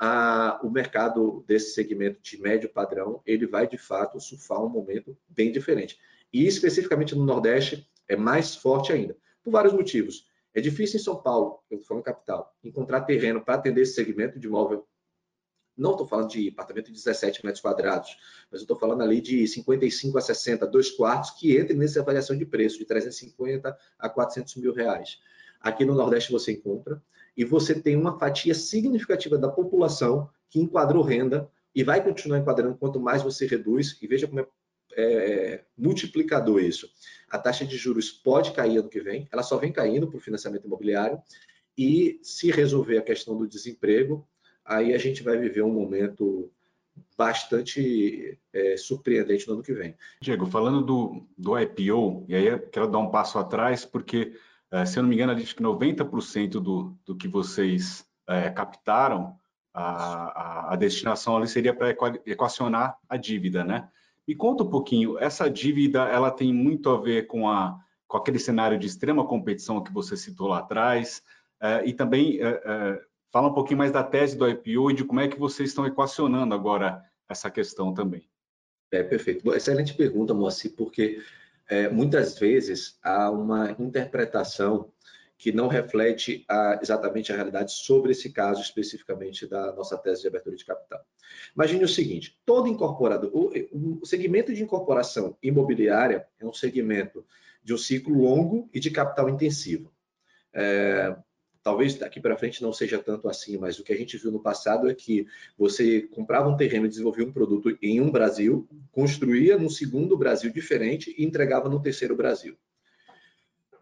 a, 0.04 0.58
o 0.64 0.68
mercado 0.68 1.44
desse 1.46 1.74
segmento 1.74 2.20
de 2.20 2.36
médio 2.36 2.68
padrão, 2.68 3.22
ele 3.24 3.46
vai 3.46 3.68
de 3.68 3.78
fato 3.78 4.18
surfar 4.18 4.60
um 4.60 4.68
momento 4.68 5.16
bem 5.28 5.52
diferente. 5.52 5.96
E 6.32 6.44
especificamente 6.44 7.14
no 7.14 7.24
Nordeste 7.24 7.88
é 8.08 8.16
mais 8.16 8.56
forte 8.56 8.92
ainda, 8.92 9.16
por 9.44 9.52
vários 9.52 9.72
motivos. 9.72 10.26
É 10.52 10.60
difícil 10.60 10.98
em 10.98 11.02
São 11.04 11.22
Paulo, 11.22 11.60
eu 11.70 11.76
estou 11.76 11.86
falando 11.86 12.02
capital, 12.02 12.52
encontrar 12.64 13.02
terreno 13.02 13.44
para 13.44 13.54
atender 13.54 13.82
esse 13.82 13.94
segmento 13.94 14.40
de 14.40 14.48
imóvel. 14.48 14.88
Não 15.76 15.92
estou 15.92 16.08
falando 16.08 16.30
de 16.30 16.48
apartamento 16.48 16.86
de 16.86 16.94
17 16.94 17.44
metros 17.44 17.62
quadrados, 17.62 18.18
mas 18.50 18.60
estou 18.60 18.76
falando 18.76 19.02
ali 19.02 19.20
de 19.20 19.46
55 19.46 20.18
a 20.18 20.20
60, 20.20 20.66
dois 20.66 20.90
quartos, 20.90 21.30
que 21.30 21.56
entrem 21.56 21.78
nessa 21.78 22.00
avaliação 22.00 22.36
de 22.36 22.44
preço, 22.44 22.76
de 22.76 22.86
350 22.86 23.78
a 24.00 24.08
400 24.08 24.56
mil 24.56 24.74
reais. 24.74 25.20
Aqui 25.60 25.84
no 25.84 25.94
Nordeste 25.94 26.32
você 26.32 26.50
encontra 26.50 27.00
e 27.36 27.44
você 27.44 27.74
tem 27.74 27.96
uma 27.96 28.18
fatia 28.18 28.54
significativa 28.54 29.38
da 29.38 29.48
população 29.48 30.28
que 30.50 30.60
enquadrou 30.60 31.02
renda 31.02 31.50
e 31.74 31.82
vai 31.82 32.02
continuar 32.02 32.38
enquadrando 32.38 32.76
quanto 32.76 33.00
mais 33.00 33.22
você 33.22 33.46
reduz, 33.46 33.98
e 34.02 34.06
veja 34.06 34.26
como 34.26 34.40
é, 34.40 34.46
é 34.96 35.64
multiplicador 35.76 36.62
isso. 36.62 36.88
A 37.30 37.38
taxa 37.38 37.64
de 37.64 37.76
juros 37.76 38.10
pode 38.10 38.52
cair 38.52 38.76
ano 38.76 38.90
que 38.90 39.00
vem, 39.00 39.26
ela 39.32 39.42
só 39.42 39.56
vem 39.56 39.72
caindo 39.72 40.06
para 40.06 40.18
o 40.18 40.20
financiamento 40.20 40.66
imobiliário, 40.66 41.18
e 41.76 42.20
se 42.22 42.50
resolver 42.50 42.98
a 42.98 43.02
questão 43.02 43.36
do 43.36 43.48
desemprego, 43.48 44.28
aí 44.62 44.92
a 44.92 44.98
gente 44.98 45.22
vai 45.22 45.38
viver 45.38 45.62
um 45.62 45.72
momento 45.72 46.50
bastante 47.16 48.38
é, 48.52 48.76
surpreendente 48.76 49.46
no 49.46 49.54
ano 49.54 49.62
que 49.62 49.72
vem. 49.72 49.94
Diego, 50.20 50.46
falando 50.46 50.82
do, 50.82 51.26
do 51.38 51.58
IPO, 51.58 52.26
e 52.28 52.34
aí 52.34 52.58
quero 52.70 52.88
dar 52.88 52.98
um 52.98 53.10
passo 53.10 53.38
atrás, 53.38 53.84
porque 53.84 54.32
é, 54.32 54.34
se 54.86 54.98
eu 54.98 55.02
não 55.02 55.10
me 55.10 55.16
engano, 55.16 55.32
acho 55.32 55.54
que 55.54 55.62
90% 55.62 56.52
do, 56.52 56.96
do 57.04 57.16
que 57.16 57.28
vocês 57.28 58.06
é, 58.28 58.48
captaram, 58.50 59.36
a, 59.74 59.82
a, 59.82 60.72
a, 60.72 60.76
destinação 60.76 61.36
ali 61.36 61.48
seria 61.48 61.74
para 61.74 61.90
equacionar 62.26 62.98
a 63.08 63.16
dívida, 63.16 63.64
né? 63.64 63.88
Me 64.26 64.34
conta 64.34 64.62
um 64.62 64.70
pouquinho, 64.70 65.18
essa 65.18 65.50
dívida, 65.50 66.04
ela 66.08 66.30
tem 66.30 66.52
muito 66.52 66.90
a 66.90 67.00
ver 67.00 67.26
com, 67.26 67.48
a, 67.48 67.78
com 68.06 68.16
aquele 68.16 68.38
cenário 68.38 68.78
de 68.78 68.86
extrema 68.86 69.26
competição 69.26 69.82
que 69.82 69.92
você 69.92 70.16
citou 70.16 70.48
lá 70.48 70.58
atrás, 70.58 71.22
é, 71.60 71.86
e 71.86 71.92
também 71.92 72.38
é, 72.40 72.48
é, 72.64 73.02
fala 73.30 73.48
um 73.48 73.54
pouquinho 73.54 73.78
mais 73.78 73.90
da 73.90 74.02
tese 74.02 74.36
do 74.36 74.48
IPO 74.48 74.90
e 74.90 74.94
de 74.94 75.04
como 75.04 75.20
é 75.20 75.28
que 75.28 75.38
vocês 75.38 75.70
estão 75.70 75.86
equacionando 75.86 76.54
agora 76.54 77.02
essa 77.28 77.50
questão 77.50 77.92
também. 77.92 78.28
É, 78.92 79.02
perfeito. 79.02 79.54
Excelente 79.54 79.94
pergunta, 79.94 80.34
Moacir, 80.34 80.74
porque 80.76 81.20
é, 81.72 81.88
muitas 81.88 82.38
vezes 82.38 82.98
há 83.02 83.30
uma 83.30 83.74
interpretação 83.78 84.92
que 85.38 85.50
não 85.50 85.68
reflete 85.68 86.44
a, 86.46 86.78
exatamente 86.82 87.32
a 87.32 87.34
realidade 87.34 87.72
sobre 87.72 88.12
esse 88.12 88.30
caso 88.30 88.60
especificamente 88.60 89.46
da 89.46 89.72
nossa 89.72 89.96
tese 89.96 90.20
de 90.20 90.28
abertura 90.28 90.54
de 90.54 90.66
capital. 90.66 91.00
Imagine 91.56 91.82
o 91.82 91.88
seguinte: 91.88 92.38
todo 92.44 92.68
incorporador, 92.68 93.30
o, 93.32 94.00
o 94.02 94.04
segmento 94.04 94.52
de 94.52 94.62
incorporação 94.62 95.34
imobiliária 95.42 96.28
é 96.38 96.44
um 96.44 96.52
segmento 96.52 97.24
de 97.64 97.72
um 97.72 97.78
ciclo 97.78 98.20
longo 98.20 98.68
e 98.74 98.78
de 98.78 98.90
capital 98.90 99.30
intensivo. 99.30 99.90
É, 100.52 101.16
Talvez 101.62 101.94
daqui 101.94 102.20
para 102.20 102.36
frente 102.36 102.60
não 102.60 102.72
seja 102.72 102.98
tanto 102.98 103.28
assim, 103.28 103.56
mas 103.56 103.78
o 103.78 103.84
que 103.84 103.92
a 103.92 103.96
gente 103.96 104.18
viu 104.18 104.32
no 104.32 104.40
passado 104.40 104.90
é 104.90 104.94
que 104.94 105.26
você 105.56 106.02
comprava 106.02 106.48
um 106.48 106.56
terreno 106.56 106.88
desenvolvia 106.88 107.24
um 107.24 107.32
produto 107.32 107.76
em 107.80 108.00
um 108.00 108.10
Brasil, 108.10 108.68
construía 108.90 109.56
num 109.56 109.70
segundo 109.70 110.16
Brasil 110.16 110.52
diferente 110.52 111.14
e 111.16 111.24
entregava 111.24 111.68
no 111.68 111.80
terceiro 111.80 112.16
Brasil. 112.16 112.56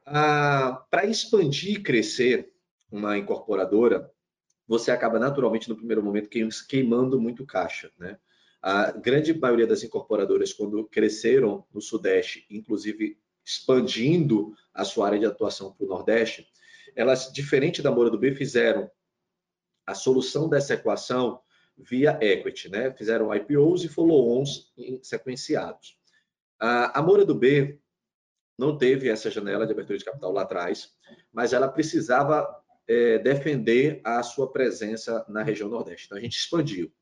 Ah, 0.05 0.85
para 0.91 1.07
expandir 1.07 1.77
e 1.77 1.83
crescer 1.83 2.53
uma 2.93 3.17
incorporadora, 3.17 4.11
você 4.69 4.91
acaba 4.91 5.19
naturalmente 5.19 5.69
no 5.69 5.77
primeiro 5.77 6.03
momento 6.03 6.29
queimando 6.69 7.21
muito 7.21 7.47
caixa, 7.47 7.91
né? 7.99 8.19
A 8.61 8.91
grande 8.91 9.33
maioria 9.33 9.67
das 9.67 9.83
incorporadoras, 9.83 10.53
quando 10.53 10.85
cresceram 10.85 11.65
no 11.73 11.81
Sudeste, 11.81 12.45
inclusive 12.51 13.17
expandindo 13.43 14.55
a 14.75 14.85
sua 14.85 15.07
área 15.07 15.19
de 15.19 15.25
atuação 15.25 15.73
para 15.73 15.87
o 15.87 15.89
Nordeste, 15.89 16.47
elas, 16.97 17.33
diferente 17.33 17.83
da 17.83 17.91
Moura 17.91 18.11
do 18.11 18.19
B, 18.19 18.35
fizeram 18.35 18.91
a 19.87 19.95
solução 19.95 20.49
dessa 20.49 20.75
equação 20.75 21.41
via 21.77 22.19
equity, 22.21 22.69
né? 22.69 22.93
Fizeram 22.93 23.35
IPOs 23.35 23.85
e 23.85 23.89
follow-ons 23.89 24.73
sequenciados. 25.03 25.99
A, 26.59 27.01
Moura 27.03 27.25
do 27.25 27.35
B 27.35 27.81
não 28.59 28.77
teve 28.77 29.09
essa 29.09 29.31
janela 29.31 29.67
de 29.67 29.73
abertura 29.73 29.99
de 29.99 30.05
capital 30.05 30.33
lá 30.33 30.43
atrás, 30.43 30.91
mas 31.33 31.53
ela 31.53 31.69
precisava 31.69 32.47
é, 32.87 33.19
defender 33.19 34.01
a 34.05 34.23
sua 34.23 34.53
presença 34.53 35.25
na 35.29 35.43
região 35.43 35.69
Nordeste. 35.69 36.07
Então 36.07 36.19
a 36.19 36.21
gente 36.21 36.37
expandiu. 36.37 36.93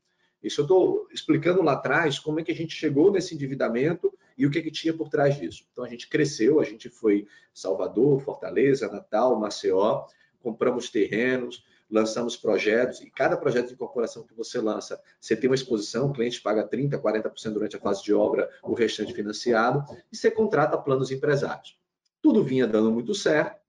Isso 0.41 0.61
eu 0.61 0.63
estou 0.63 1.07
explicando 1.11 1.61
lá 1.61 1.73
atrás 1.73 2.17
como 2.17 2.39
é 2.39 2.43
que 2.43 2.51
a 2.51 2.55
gente 2.55 2.73
chegou 2.73 3.11
nesse 3.11 3.35
endividamento 3.35 4.13
e 4.39 4.45
o 4.45 4.49
que, 4.49 4.61
que 4.61 4.71
tinha 4.71 4.93
por 4.93 5.09
trás 5.09 5.37
disso. 5.37 5.65
Então 5.69 5.83
a 5.83 5.89
gente 5.89 6.07
cresceu, 6.07 6.61
a 6.61 6.63
gente 6.63 6.89
foi 6.89 7.27
Salvador, 7.53 8.21
Fortaleza, 8.21 8.89
Natal, 8.89 9.37
Maceió, 9.37 10.05
compramos 10.39 10.89
terrenos, 10.89 11.65
lançamos 11.91 12.37
projetos, 12.37 13.01
e 13.01 13.09
cada 13.09 13.35
projeto 13.35 13.67
de 13.67 13.73
incorporação 13.73 14.23
que 14.23 14.33
você 14.33 14.61
lança, 14.61 15.01
você 15.19 15.35
tem 15.35 15.49
uma 15.49 15.55
exposição, 15.55 16.07
o 16.07 16.13
cliente 16.13 16.39
paga 16.39 16.65
30%, 16.65 17.01
40% 17.01 17.51
durante 17.51 17.75
a 17.75 17.79
fase 17.79 18.01
de 18.01 18.13
obra, 18.13 18.49
o 18.63 18.73
restante 18.73 19.13
financiado, 19.13 19.83
e 20.09 20.15
você 20.15 20.31
contrata 20.31 20.77
planos 20.77 21.11
empresários. 21.11 21.77
Tudo 22.21 22.43
vinha 22.43 22.65
dando 22.65 22.91
muito 22.91 23.13
certo, 23.13 23.59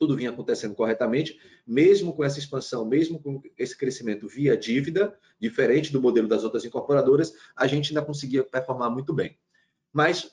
tudo 0.00 0.16
vinha 0.16 0.30
acontecendo 0.30 0.74
corretamente, 0.74 1.38
mesmo 1.64 2.12
com 2.12 2.24
essa 2.24 2.40
expansão, 2.40 2.84
mesmo 2.84 3.22
com 3.22 3.40
esse 3.56 3.76
crescimento 3.76 4.26
via 4.26 4.56
dívida, 4.56 5.16
diferente 5.38 5.92
do 5.92 6.02
modelo 6.02 6.26
das 6.26 6.42
outras 6.42 6.64
incorporadoras, 6.64 7.32
a 7.54 7.68
gente 7.68 7.90
ainda 7.90 8.04
conseguia 8.04 8.42
performar 8.42 8.90
muito 8.90 9.12
bem. 9.12 9.38
Mas, 9.92 10.30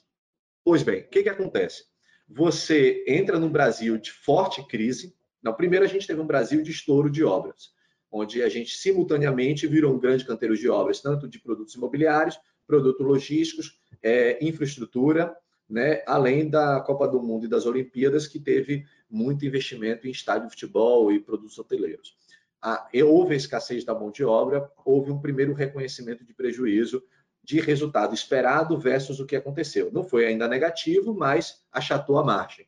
pois 0.64 0.84
bem, 0.84 1.02
o 1.02 1.10
que, 1.10 1.24
que 1.24 1.30
acontece? 1.30 1.84
Você 2.28 3.04
entra 3.08 3.40
no 3.40 3.50
Brasil 3.50 3.98
de 3.98 4.12
forte 4.12 4.66
crise. 4.68 5.16
Não, 5.42 5.54
primeiro 5.54 5.84
a 5.84 5.88
gente 5.88 6.06
teve 6.06 6.22
um 6.22 6.28
Brasil 6.28 6.62
de 6.62 6.72
estouro 6.72 7.10
de 7.10 7.24
obras, 7.24 7.72
onde 8.12 8.42
a 8.44 8.50
gente 8.50 8.76
simultaneamente 8.76 9.68
virou 9.68 9.94
um 9.94 10.00
grande 10.00 10.26
canteiro 10.26 10.56
de 10.56 10.70
obras, 10.70 11.02
tanto 11.02 11.28
de 11.28 11.40
produtos 11.40 11.76
imobiliários, 11.76 12.40
produtos 12.68 13.06
logísticos, 13.06 13.80
é, 14.02 14.44
infraestrutura, 14.46 15.36
né, 15.70 16.04
além 16.08 16.50
da 16.50 16.80
Copa 16.82 17.08
do 17.08 17.22
Mundo 17.22 17.46
e 17.46 17.50
das 17.50 17.66
Olimpíadas, 17.66 18.28
que 18.28 18.40
teve 18.40 18.86
muito 19.10 19.46
investimento 19.46 20.08
em 20.08 20.12
estádio 20.12 20.48
de 20.48 20.52
futebol 20.52 21.12
e 21.12 21.20
produtos 21.20 21.58
hoteleiros. 21.58 22.18
Ah, 22.62 22.88
houve 23.06 23.34
a 23.34 23.38
escassez 23.38 23.86
da 23.86 23.94
mão 23.94 24.12
de 24.12 24.24
obra, 24.24 24.70
houve 24.84 25.12
um 25.12 25.20
primeiro 25.20 25.54
reconhecimento 25.54 26.26
de 26.26 26.34
prejuízo 26.34 27.02
de 27.50 27.60
resultado 27.60 28.14
esperado 28.14 28.78
versus 28.78 29.20
o 29.20 29.26
que 29.26 29.36
aconteceu. 29.36 29.92
Não 29.92 30.04
foi 30.04 30.28
ainda 30.28 30.48
negativo, 30.48 31.16
mas 31.16 31.64
achatou 31.72 32.20
a 32.20 32.24
margem. 32.24 32.68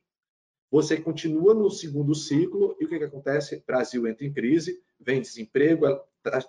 Você 0.72 1.00
continua 1.00 1.54
no 1.54 1.70
segundo 1.70 2.16
ciclo 2.16 2.76
e 2.80 2.86
o 2.86 2.90
que, 2.90 2.98
que 2.98 3.04
acontece? 3.04 3.64
Brasil 3.68 4.08
entra 4.08 4.26
em 4.26 4.34
crise, 4.34 4.82
vem 5.00 5.22
desemprego, 5.22 5.86
a 5.86 6.00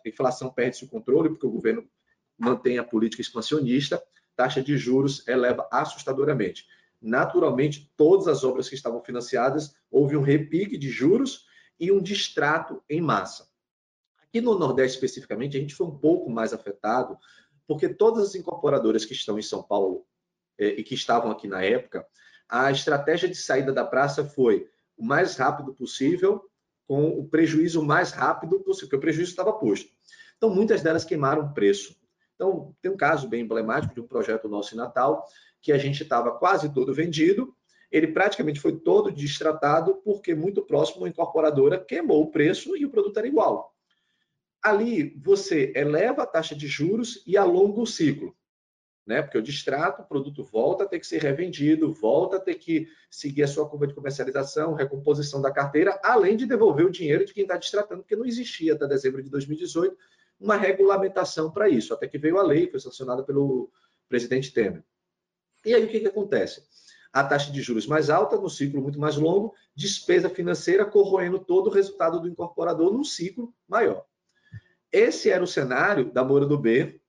inflação 0.06 0.50
perde-se 0.50 0.82
o 0.82 0.88
controle 0.88 1.28
porque 1.28 1.44
o 1.44 1.50
governo 1.50 1.86
mantém 2.38 2.78
a 2.78 2.84
política 2.84 3.20
expansionista, 3.20 4.02
taxa 4.34 4.62
de 4.62 4.78
juros 4.78 5.28
eleva 5.28 5.68
assustadoramente. 5.70 6.66
Naturalmente, 7.02 7.92
todas 7.98 8.26
as 8.28 8.44
obras 8.44 8.66
que 8.66 8.74
estavam 8.74 9.04
financiadas, 9.04 9.74
houve 9.90 10.16
um 10.16 10.22
repique 10.22 10.78
de 10.78 10.88
juros 10.88 11.44
e 11.78 11.92
um 11.92 12.00
distrato 12.00 12.82
em 12.88 13.02
massa. 13.02 13.46
Aqui 14.22 14.40
no 14.40 14.58
Nordeste, 14.58 14.96
especificamente, 14.96 15.58
a 15.58 15.60
gente 15.60 15.74
foi 15.74 15.86
um 15.86 15.98
pouco 15.98 16.30
mais 16.30 16.54
afetado 16.54 17.18
porque 17.66 17.88
todas 17.88 18.28
as 18.28 18.34
incorporadoras 18.34 19.04
que 19.04 19.12
estão 19.12 19.38
em 19.38 19.42
São 19.42 19.62
Paulo 19.62 20.04
é, 20.58 20.68
e 20.68 20.82
que 20.82 20.94
estavam 20.94 21.30
aqui 21.30 21.48
na 21.48 21.62
época, 21.62 22.06
a 22.48 22.70
estratégia 22.70 23.28
de 23.28 23.34
saída 23.34 23.72
da 23.72 23.84
praça 23.84 24.24
foi 24.24 24.68
o 24.96 25.04
mais 25.04 25.36
rápido 25.36 25.74
possível, 25.74 26.44
com 26.86 27.08
o 27.18 27.26
prejuízo 27.26 27.82
mais 27.82 28.10
rápido 28.10 28.60
possível, 28.60 28.88
porque 28.88 28.96
o 28.96 29.00
prejuízo 29.00 29.30
estava 29.30 29.52
posto. 29.52 29.88
Então, 30.36 30.50
muitas 30.50 30.82
delas 30.82 31.04
queimaram 31.04 31.46
o 31.46 31.54
preço. 31.54 31.96
Então, 32.34 32.74
tem 32.82 32.90
um 32.90 32.96
caso 32.96 33.28
bem 33.28 33.42
emblemático 33.42 33.94
de 33.94 34.00
um 34.00 34.06
projeto 34.06 34.48
nosso 34.48 34.74
em 34.74 34.78
Natal, 34.78 35.24
que 35.60 35.72
a 35.72 35.78
gente 35.78 36.02
estava 36.02 36.32
quase 36.32 36.72
todo 36.72 36.92
vendido, 36.92 37.54
ele 37.90 38.08
praticamente 38.08 38.58
foi 38.58 38.78
todo 38.80 39.12
destratado, 39.12 39.96
porque 40.04 40.34
muito 40.34 40.62
próximo 40.62 41.04
a 41.04 41.08
incorporadora 41.08 41.78
queimou 41.78 42.22
o 42.22 42.30
preço 42.30 42.76
e 42.76 42.84
o 42.84 42.90
produto 42.90 43.16
era 43.18 43.28
igual 43.28 43.71
ali 44.62 45.18
você 45.18 45.72
eleva 45.74 46.22
a 46.22 46.26
taxa 46.26 46.54
de 46.54 46.66
juros 46.66 47.22
e 47.26 47.36
alonga 47.36 47.80
o 47.80 47.86
ciclo. 47.86 48.36
Né? 49.04 49.20
Porque 49.20 49.36
o 49.36 49.42
distrato, 49.42 50.02
o 50.02 50.06
produto 50.06 50.44
volta 50.44 50.84
a 50.84 50.86
ter 50.86 51.00
que 51.00 51.06
ser 51.06 51.20
revendido, 51.20 51.92
volta 51.92 52.36
a 52.36 52.40
ter 52.40 52.54
que 52.54 52.86
seguir 53.10 53.42
a 53.42 53.48
sua 53.48 53.68
curva 53.68 53.88
de 53.88 53.94
comercialização, 53.94 54.74
recomposição 54.74 55.42
da 55.42 55.50
carteira, 55.50 55.98
além 56.04 56.36
de 56.36 56.46
devolver 56.46 56.86
o 56.86 56.90
dinheiro 56.90 57.24
de 57.24 57.34
quem 57.34 57.42
está 57.42 57.56
distratando, 57.56 58.02
porque 58.02 58.14
não 58.14 58.24
existia 58.24 58.74
até 58.74 58.86
dezembro 58.86 59.20
de 59.20 59.28
2018 59.28 59.96
uma 60.38 60.56
regulamentação 60.56 61.50
para 61.50 61.68
isso, 61.68 61.92
até 61.94 62.06
que 62.06 62.18
veio 62.18 62.38
a 62.38 62.42
lei, 62.42 62.68
foi 62.68 62.80
sancionada 62.80 63.22
pelo 63.22 63.70
presidente 64.08 64.52
Temer. 64.52 64.84
E 65.64 65.74
aí 65.74 65.84
o 65.84 65.88
que, 65.88 66.00
que 66.00 66.08
acontece? 66.08 66.64
A 67.12 67.22
taxa 67.22 67.52
de 67.52 67.60
juros 67.60 67.86
mais 67.86 68.10
alta, 68.10 68.36
no 68.36 68.48
ciclo 68.48 68.80
muito 68.80 68.98
mais 68.98 69.16
longo, 69.16 69.54
despesa 69.74 70.28
financeira 70.28 70.84
corroendo 70.84 71.38
todo 71.38 71.68
o 71.68 71.72
resultado 71.72 72.20
do 72.20 72.28
incorporador 72.28 72.92
num 72.92 73.04
ciclo 73.04 73.54
maior. 73.68 74.04
Esse 74.92 75.30
era 75.30 75.42
o 75.42 75.46
cenário 75.46 76.12
da 76.12 76.22
Moura 76.22 76.44
do 76.44 76.58
B 76.58 77.00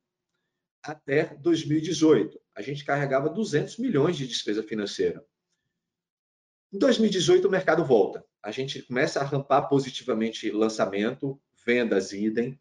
até 0.82 1.36
2018. 1.36 2.40
A 2.56 2.62
gente 2.62 2.86
carregava 2.86 3.30
200 3.30 3.78
milhões 3.78 4.16
de 4.16 4.26
despesa 4.26 4.64
financeira. 4.64 5.24
Em 6.72 6.78
2018, 6.78 7.48
o 7.48 7.52
mercado 7.52 7.84
volta. 7.84 8.26
A 8.42 8.52
gente 8.52 8.82
começa 8.82 9.20
a 9.20 9.24
rampar 9.24 9.68
positivamente 9.68 10.50
lançamento, 10.50 11.40
vendas, 11.66 12.14
idem. 12.14 12.60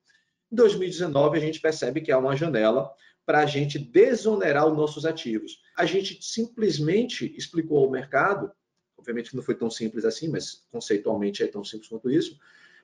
Em 0.50 0.56
2019, 0.56 1.38
a 1.38 1.40
gente 1.40 1.60
percebe 1.60 2.00
que 2.00 2.12
há 2.12 2.18
uma 2.18 2.36
janela 2.36 2.92
para 3.24 3.40
a 3.40 3.46
gente 3.46 3.78
desonerar 3.78 4.66
os 4.66 4.76
nossos 4.76 5.06
ativos. 5.06 5.62
A 5.76 5.86
gente 5.86 6.18
simplesmente 6.22 7.32
explicou 7.36 7.78
ao 7.78 7.90
mercado, 7.90 8.52
obviamente 8.98 9.34
não 9.34 9.42
foi 9.42 9.54
tão 9.54 9.70
simples 9.70 10.04
assim, 10.04 10.28
mas 10.28 10.66
conceitualmente 10.70 11.42
é 11.42 11.46
tão 11.46 11.64
simples 11.64 11.88
quanto 11.88 12.10
isso, 12.10 12.38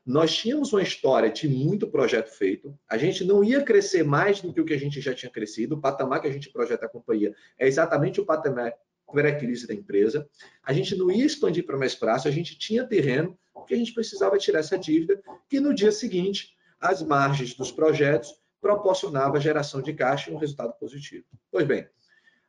nós 0.09 0.35
tínhamos 0.35 0.73
uma 0.73 0.83
história 0.83 1.31
de 1.31 1.47
muito 1.47 1.87
projeto 1.87 2.31
feito, 2.31 2.75
a 2.89 2.97
gente 2.97 3.23
não 3.25 3.45
ia 3.45 3.63
crescer 3.63 4.03
mais 4.03 4.41
do 4.41 4.55
que 4.55 4.61
o 4.61 4.65
que 4.65 4.73
a 4.73 4.79
gente 4.79 5.03
já 5.03 5.15
tinha 5.15 5.31
crescido, 5.31 5.75
o 5.75 5.81
patamar 5.81 6.23
que 6.23 6.27
a 6.27 6.33
gente 6.33 6.51
projeta 6.51 6.87
a 6.87 6.89
companhia 6.89 7.35
é 7.59 7.69
exatamente 7.69 8.19
o 8.19 8.25
patamar 8.25 8.73
pré-crise 9.13 9.67
da 9.67 9.75
empresa, 9.75 10.27
a 10.63 10.73
gente 10.73 10.97
não 10.97 11.11
ia 11.11 11.27
expandir 11.27 11.67
para 11.67 11.77
mais 11.77 11.95
prazo, 11.95 12.27
a 12.27 12.31
gente 12.31 12.59
tinha 12.59 12.87
terreno, 12.87 13.39
que 13.67 13.75
a 13.75 13.77
gente 13.77 13.93
precisava 13.93 14.39
tirar 14.39 14.61
essa 14.61 14.79
dívida, 14.79 15.21
que 15.47 15.61
no 15.61 15.75
dia 15.75 15.93
seguinte, 15.93 16.57
as 16.81 17.03
margens 17.03 17.55
dos 17.55 17.71
projetos 17.71 18.35
proporcionava 18.63 19.37
a 19.37 19.41
geração 19.41 19.83
de 19.83 19.93
caixa 19.93 20.31
e 20.31 20.35
um 20.35 20.39
resultado 20.39 20.73
positivo. 20.79 21.27
Pois 21.51 21.67
bem, 21.67 21.87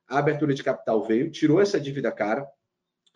a 0.07 0.17
abertura 0.17 0.53
de 0.53 0.63
capital 0.63 1.05
veio, 1.05 1.29
tirou 1.29 1.59
essa 1.59 1.77
dívida 1.77 2.09
cara, 2.09 2.47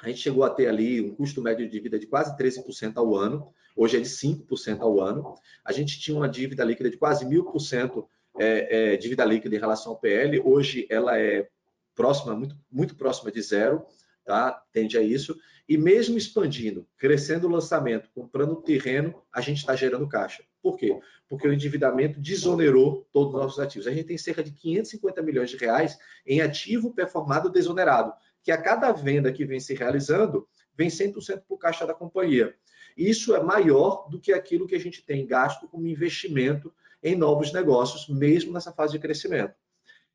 a 0.04 0.10
gente 0.10 0.20
chegou 0.20 0.44
a 0.44 0.50
ter 0.50 0.68
ali 0.68 1.00
um 1.00 1.16
custo 1.16 1.42
médio 1.42 1.66
de 1.66 1.72
dívida 1.72 1.98
de 1.98 2.06
quase 2.06 2.36
13% 2.38 2.98
ao 2.98 3.16
ano, 3.16 3.54
hoje 3.74 3.96
é 3.96 4.02
de 4.02 4.06
5% 4.06 4.82
ao 4.82 5.00
ano. 5.00 5.34
A 5.64 5.72
gente 5.72 5.98
tinha 5.98 6.18
uma 6.18 6.28
dívida 6.28 6.62
líquida 6.66 6.90
de 6.90 6.98
quase 6.98 7.26
1.000% 7.26 8.06
é, 8.38 8.94
é, 8.94 8.98
dívida 8.98 9.24
líquida 9.24 9.56
em 9.56 9.60
relação 9.60 9.94
ao 9.94 9.98
PL, 9.98 10.42
hoje 10.44 10.86
ela 10.90 11.18
é 11.18 11.48
próxima, 11.96 12.36
muito, 12.36 12.54
muito 12.70 12.98
próxima 12.98 13.32
de 13.32 13.42
zero, 13.42 13.86
tá? 14.26 14.62
tende 14.74 14.98
a 14.98 15.02
isso. 15.02 15.38
E 15.70 15.78
mesmo 15.78 16.18
expandindo, 16.18 16.86
crescendo 16.98 17.48
o 17.48 17.50
lançamento, 17.50 18.10
comprando 18.14 18.58
terreno, 18.58 19.24
a 19.32 19.40
gente 19.40 19.60
está 19.60 19.74
gerando 19.74 20.10
caixa. 20.10 20.44
Por 20.62 20.76
quê? 20.76 21.00
Porque 21.30 21.48
o 21.48 21.54
endividamento 21.54 22.20
desonerou 22.20 23.08
todos 23.14 23.34
os 23.34 23.40
nossos 23.40 23.60
ativos. 23.60 23.88
A 23.88 23.92
gente 23.92 24.08
tem 24.08 24.18
cerca 24.18 24.44
de 24.44 24.52
550 24.52 25.22
milhões 25.22 25.50
de 25.50 25.56
reais 25.56 25.98
em 26.26 26.42
ativo 26.42 26.94
performado 26.94 27.50
desonerado, 27.50 28.14
que 28.44 28.52
a 28.52 28.62
cada 28.62 28.92
venda 28.92 29.32
que 29.32 29.46
vem 29.46 29.60
se 29.60 29.74
realizando, 29.74 30.48
vem 30.76 30.90
100% 30.90 31.44
para 31.48 31.56
o 31.56 31.58
caixa 31.58 31.88
da 31.88 31.94
companhia. 31.94 32.54
Isso 32.96 33.34
é 33.34 33.42
maior 33.42 34.08
do 34.10 34.20
que 34.20 34.34
aquilo 34.34 34.68
que 34.68 34.76
a 34.76 34.80
gente 34.80 35.04
tem 35.04 35.26
gasto 35.26 35.68
como 35.68 35.88
investimento 35.88 36.72
em 37.02 37.16
novos 37.16 37.52
negócios, 37.52 38.08
mesmo 38.08 38.54
nessa 38.54 38.72
fase 38.72 38.94
de 38.94 39.00
crescimento. 39.00 39.56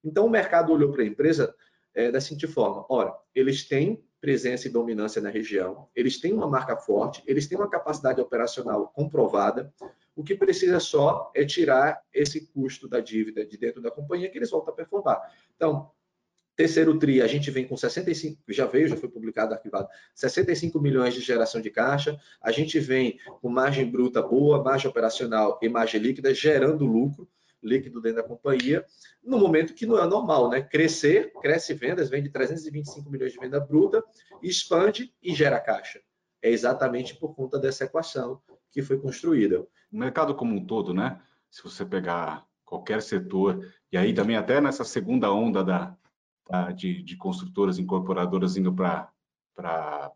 Então, 0.04 0.26
o 0.26 0.30
mercado 0.30 0.72
olhou 0.72 0.92
para 0.92 1.02
a 1.02 1.06
empresa 1.06 1.54
é, 1.94 2.10
da 2.10 2.20
seguinte 2.20 2.46
forma: 2.46 2.84
ora, 2.88 3.12
eles 3.34 3.66
têm 3.66 4.02
presença 4.20 4.68
e 4.68 4.70
dominância 4.70 5.22
na 5.22 5.30
região, 5.30 5.88
eles 5.94 6.20
têm 6.20 6.32
uma 6.32 6.48
marca 6.48 6.76
forte, 6.76 7.22
eles 7.26 7.46
têm 7.46 7.56
uma 7.56 7.70
capacidade 7.70 8.20
operacional 8.20 8.88
comprovada. 8.88 9.72
O 10.14 10.24
que 10.24 10.34
precisa 10.34 10.80
só 10.80 11.30
é 11.34 11.44
tirar 11.44 12.02
esse 12.12 12.46
custo 12.46 12.88
da 12.88 13.00
dívida 13.00 13.46
de 13.46 13.56
dentro 13.56 13.80
da 13.80 13.90
companhia 13.90 14.28
que 14.28 14.36
eles 14.36 14.50
voltam 14.50 14.72
a 14.72 14.76
performar. 14.76 15.20
Então, 15.54 15.90
Terceiro 16.58 16.98
TRI, 16.98 17.22
a 17.22 17.28
gente 17.28 17.52
vem 17.52 17.64
com 17.64 17.76
65, 17.76 18.42
já 18.48 18.66
veio, 18.66 18.88
já 18.88 18.96
foi 18.96 19.08
publicado, 19.08 19.54
arquivado, 19.54 19.86
65 20.12 20.80
milhões 20.80 21.14
de 21.14 21.20
geração 21.20 21.60
de 21.60 21.70
caixa. 21.70 22.18
A 22.42 22.50
gente 22.50 22.80
vem 22.80 23.16
com 23.40 23.48
margem 23.48 23.88
bruta 23.88 24.20
boa, 24.20 24.60
margem 24.60 24.90
operacional 24.90 25.60
e 25.62 25.68
margem 25.68 26.00
líquida, 26.00 26.34
gerando 26.34 26.84
lucro 26.84 27.28
líquido 27.62 28.00
dentro 28.00 28.22
da 28.22 28.28
companhia, 28.28 28.84
no 29.22 29.38
momento 29.38 29.72
que 29.72 29.86
não 29.86 30.02
é 30.02 30.06
normal, 30.06 30.50
né? 30.50 30.60
Crescer, 30.60 31.32
cresce 31.40 31.74
vendas, 31.74 32.10
vende 32.10 32.28
325 32.28 33.08
milhões 33.08 33.32
de 33.32 33.38
venda 33.38 33.60
bruta, 33.60 34.02
expande 34.42 35.14
e 35.22 35.32
gera 35.36 35.60
caixa. 35.60 36.00
É 36.42 36.50
exatamente 36.50 37.14
por 37.14 37.36
conta 37.36 37.56
dessa 37.56 37.84
equação 37.84 38.42
que 38.72 38.82
foi 38.82 38.98
construída. 38.98 39.60
O 39.92 39.96
mercado 39.96 40.34
como 40.34 40.56
um 40.56 40.66
todo, 40.66 40.92
né? 40.92 41.20
Se 41.48 41.62
você 41.62 41.84
pegar 41.84 42.44
qualquer 42.64 43.00
setor, 43.00 43.64
e 43.92 43.96
aí 43.96 44.12
também 44.12 44.36
até 44.36 44.60
nessa 44.60 44.82
segunda 44.84 45.32
onda 45.32 45.62
da, 45.64 45.96
tá, 46.48 46.72
de, 46.72 47.02
de, 47.02 47.16
construtoras 47.16 47.78
incorporadoras 47.78 48.56
indo 48.56 48.74
para 48.74 49.10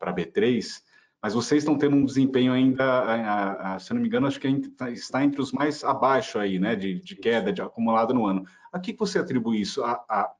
B3, 0.03 0.83
mas 1.23 1.35
vocês 1.35 1.63
estão 1.63 1.79
tendo 1.79 1.95
um 1.95 2.05
desempenho 2.05 2.53
ainda, 2.53 2.85
a, 2.85 3.75
a, 3.75 3.79
se 3.79 3.95
não 3.95 4.01
me 4.01 4.09
engano, 4.09 4.27
acho 4.27 4.41
que 4.41 4.49
está 4.89 5.23
entre 5.23 5.41
os 5.41 5.53
mais 5.53 5.85
abaixo 5.85 6.39
aí, 6.39 6.59
né, 6.59 6.75
de, 6.75 6.99
de 7.01 7.15
queda, 7.15 7.53
de 7.53 7.63
acumulado 7.63 8.13
no 8.13 8.27
ano. 8.27 8.45
A 8.73 8.81
que 8.81 8.93
você 8.93 9.21
atribui 9.21 9.61
isso? 9.61 9.85
A, 9.85 10.05
a, 10.09 10.33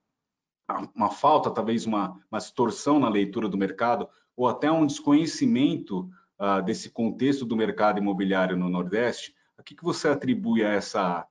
a 0.69 0.89
uma 0.95 1.11
falta, 1.11 1.53
talvez 1.53 1.87
uma, 1.87 2.21
uma 2.31 2.39
distorção 2.39 2.99
na 2.99 3.09
leitura 3.09 3.49
do 3.49 3.57
mercado, 3.57 4.09
ou 4.37 4.49
até 4.49 4.73
um 4.73 4.85
desconhecimento 4.85 6.11
uh, 6.41 6.61
desse 6.65 6.91
contexto 6.91 7.45
do 7.45 7.57
mercado 7.57 7.99
imobiliário 7.99 8.57
no 8.57 8.69
Nordeste, 8.69 9.35
a 9.57 9.63
que, 9.63 9.77
que 9.77 9.85
você 9.85 10.09
atribui 10.09 10.65
a 10.65 10.71
essa, 10.71 11.25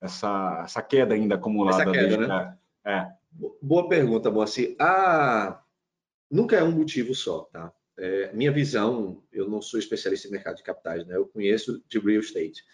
essa, 0.00 0.62
essa 0.64 0.82
queda 0.82 1.14
ainda 1.14 1.36
acumulada? 1.36 1.82
Essa 1.82 1.92
queda, 1.92 2.08
desde... 2.08 2.26
né? 2.26 2.58
É. 2.84 3.17
Boa 3.30 3.88
pergunta, 3.88 4.30
Moacir. 4.30 4.74
Ah, 4.78 5.62
nunca 6.30 6.56
é 6.56 6.62
um 6.62 6.72
motivo 6.72 7.14
só, 7.14 7.42
tá? 7.52 7.72
É, 7.96 8.32
minha 8.32 8.52
visão, 8.52 9.22
eu 9.32 9.48
não 9.48 9.60
sou 9.60 9.78
especialista 9.78 10.28
em 10.28 10.30
mercado 10.30 10.56
de 10.56 10.62
capitais, 10.62 11.06
né? 11.06 11.16
Eu 11.16 11.26
conheço 11.26 11.82
de 11.88 11.98
real 11.98 12.20
estate. 12.20 12.64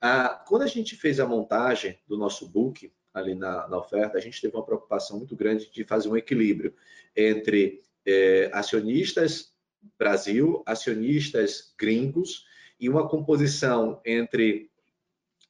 Ah, 0.00 0.42
quando 0.46 0.62
a 0.62 0.66
gente 0.66 0.96
fez 0.96 1.20
a 1.20 1.26
montagem 1.26 1.98
do 2.06 2.16
nosso 2.16 2.48
book 2.48 2.92
ali 3.12 3.34
na, 3.34 3.68
na, 3.68 3.78
oferta, 3.78 4.16
a 4.16 4.20
gente 4.20 4.40
teve 4.40 4.56
uma 4.56 4.64
preocupação 4.64 5.18
muito 5.18 5.36
grande 5.36 5.70
de 5.70 5.84
fazer 5.84 6.08
um 6.08 6.16
equilíbrio 6.16 6.74
entre 7.16 7.82
é, 8.06 8.48
acionistas 8.52 9.52
Brasil, 9.98 10.62
acionistas 10.66 11.74
gringos 11.78 12.46
e 12.78 12.88
uma 12.88 13.08
composição 13.08 14.00
entre 14.04 14.70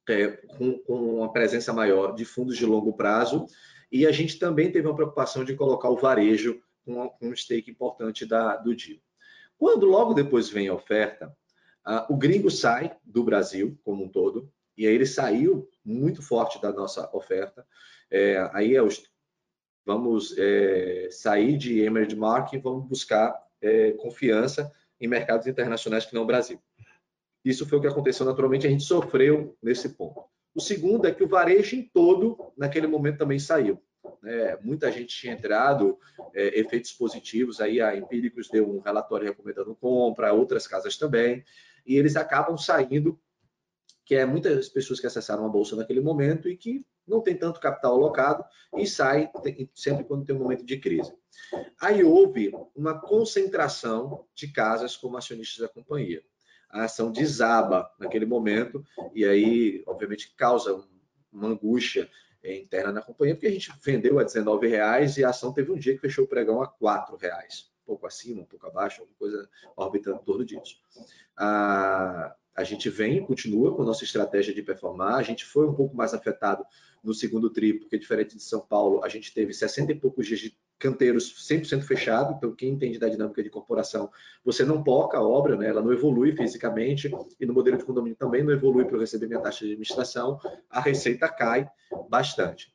é, 0.09 0.29
com, 0.29 0.79
com 0.79 1.19
uma 1.19 1.33
presença 1.33 1.73
maior 1.73 2.15
de 2.15 2.25
fundos 2.25 2.57
de 2.57 2.67
longo 2.67 2.93
prazo 2.93 3.47
e 3.90 4.07
a 4.07 4.12
gente 4.12 4.38
também 4.38 4.70
teve 4.70 4.87
uma 4.87 4.94
preocupação 4.94 5.44
de 5.44 5.55
colocar 5.55 5.88
o 5.90 5.96
varejo 5.96 6.62
com 6.85 7.12
um 7.20 7.35
stake 7.35 7.70
importante 7.70 8.24
da, 8.24 8.57
do 8.57 8.74
deal. 8.74 9.00
Quando 9.59 9.87
logo 9.87 10.14
depois 10.14 10.48
vem 10.48 10.68
a 10.68 10.74
oferta, 10.74 11.35
o 12.09 12.16
gringo 12.16 12.50
sai 12.50 12.96
do 13.05 13.22
Brasil 13.24 13.79
como 13.83 14.05
um 14.05 14.09
todo, 14.09 14.50
e 14.76 14.87
aí 14.87 14.94
ele 14.94 15.07
saiu 15.07 15.68
muito 15.85 16.22
forte 16.22 16.61
da 16.61 16.72
nossa 16.72 17.11
oferta. 17.14 17.66
É, 18.11 18.48
aí 18.53 18.74
é 18.74 18.83
os, 18.83 19.03
vamos 19.85 20.35
é, 20.38 21.09
sair 21.11 21.59
de 21.59 21.81
emerging 21.81 22.16
market 22.16 22.55
e 22.55 22.62
vamos 22.62 22.88
buscar 22.88 23.38
é, 23.61 23.92
confiança 23.92 24.72
em 25.00 25.07
mercados 25.07 25.46
internacionais 25.46 26.07
que 26.07 26.14
não 26.14 26.22
o 26.22 26.26
Brasil. 26.26 26.59
Isso 27.44 27.66
foi 27.66 27.79
o 27.79 27.81
que 27.81 27.87
aconteceu 27.87 28.24
naturalmente, 28.24 28.66
a 28.66 28.70
gente 28.70 28.85
sofreu 28.85 29.57
nesse 29.62 29.90
ponto. 29.90 30.24
O 30.55 30.61
segundo 30.61 31.07
é 31.07 31.13
que 31.13 31.23
o 31.23 31.29
varejo 31.29 31.77
em 31.77 31.83
todo, 31.83 32.53
naquele 32.57 32.87
momento, 32.87 33.19
também 33.19 33.39
saiu. 33.39 33.81
É, 34.25 34.59
muita 34.63 34.91
gente 34.91 35.17
tinha 35.17 35.33
entrado, 35.33 35.99
é, 36.35 36.59
efeitos 36.59 36.93
positivos, 36.93 37.61
aí 37.61 37.81
a 37.81 37.97
Empíricos 37.97 38.49
deu 38.49 38.69
um 38.69 38.81
relatório 38.81 39.29
recomendando 39.29 39.75
compra, 39.77 40.33
outras 40.33 40.67
casas 40.67 40.97
também, 40.97 41.45
e 41.87 41.97
eles 41.97 42.17
acabam 42.17 42.57
saindo, 42.59 43.19
que 44.05 44.15
é 44.15 44.27
muitas 44.27 44.69
pessoas 44.69 44.99
que 44.99 45.07
acessaram 45.07 45.47
a 45.47 45.49
bolsa 45.49 45.77
naquele 45.77 46.01
momento 46.01 46.49
e 46.49 46.57
que 46.57 46.85
não 47.07 47.21
tem 47.21 47.37
tanto 47.37 47.61
capital 47.61 47.95
alocado 47.95 48.45
e 48.77 48.87
sai 48.87 49.31
sempre 49.75 50.05
quando 50.05 50.25
tem 50.25 50.35
um 50.35 50.41
momento 50.41 50.65
de 50.65 50.79
crise. 50.79 51.13
Aí 51.81 52.03
houve 52.05 52.53
uma 52.75 53.01
concentração 53.01 54.27
de 54.35 54.49
casas 54.53 54.97
como 54.97 55.17
acionistas 55.17 55.59
da 55.59 55.69
companhia 55.69 56.23
a 56.71 56.85
ação 56.85 57.11
desaba 57.11 57.91
naquele 57.99 58.25
momento 58.25 58.85
e 59.15 59.25
aí, 59.25 59.83
obviamente, 59.87 60.35
causa 60.37 60.85
uma 61.33 61.49
angústia 61.49 62.09
interna 62.43 62.93
na 62.93 63.03
companhia, 63.03 63.35
porque 63.35 63.47
a 63.47 63.53
gente 63.53 63.71
vendeu 63.83 64.19
a 64.19 64.25
19 64.25 64.67
reais 64.67 65.17
e 65.17 65.25
a 65.25 65.31
ação 65.31 65.53
teve 65.53 65.71
um 65.71 65.79
dia 65.79 65.95
que 65.95 66.01
fechou 66.01 66.25
o 66.25 66.29
pregão 66.29 66.63
a 66.63 66.67
4 66.67 67.17
reais, 67.17 67.71
um 67.83 67.87
pouco 67.87 68.07
acima, 68.07 68.43
um 68.43 68.47
pouco 68.47 68.67
abaixo, 68.67 69.01
alguma 69.01 69.19
coisa 69.19 69.49
orbitando 69.77 70.21
em 70.21 70.25
torno 70.25 70.45
disso. 70.45 70.77
A, 71.37 72.35
a 72.55 72.65
gente 72.65 72.89
vem, 72.89 73.25
continua 73.25 73.75
com 73.75 73.83
a 73.83 73.85
nossa 73.85 74.05
estratégia 74.05 74.55
de 74.55 74.63
performar, 74.63 75.17
a 75.17 75.23
gente 75.23 75.45
foi 75.45 75.67
um 75.67 75.75
pouco 75.75 75.95
mais 75.95 76.15
afetado 76.15 76.65
no 77.03 77.13
segundo 77.13 77.51
tri, 77.51 77.75
porque 77.79 77.99
diferente 77.99 78.37
de 78.37 78.43
São 78.43 78.61
Paulo, 78.61 79.05
a 79.05 79.09
gente 79.09 79.33
teve 79.33 79.53
60 79.53 79.93
e 79.93 79.95
poucos 79.95 80.27
dias 80.27 80.41
de 80.41 80.57
canteiros 80.81 81.47
100% 81.47 81.83
fechado, 81.83 82.35
então 82.35 82.55
quem 82.55 82.71
entende 82.71 82.99
da 82.99 83.09
dinâmica 83.09 83.43
de 83.43 83.51
corporação, 83.51 84.11
você 84.43 84.64
não 84.64 84.83
poca 84.83 85.19
a 85.19 85.23
obra, 85.23 85.55
né? 85.55 85.69
ela 85.69 85.83
não 85.83 85.93
evolui 85.93 86.35
fisicamente, 86.35 87.11
e 87.38 87.47
no 87.47 87.53
modelo 87.53 87.77
de 87.77 87.85
condomínio 87.85 88.16
também 88.16 88.43
não 88.43 88.51
evolui 88.51 88.87
para 88.87 88.97
eu 88.97 89.01
receber 89.01 89.27
minha 89.27 89.40
taxa 89.40 89.61
de 89.61 89.73
administração, 89.73 90.40
a 90.71 90.81
receita 90.81 91.29
cai 91.29 91.69
bastante. 92.09 92.75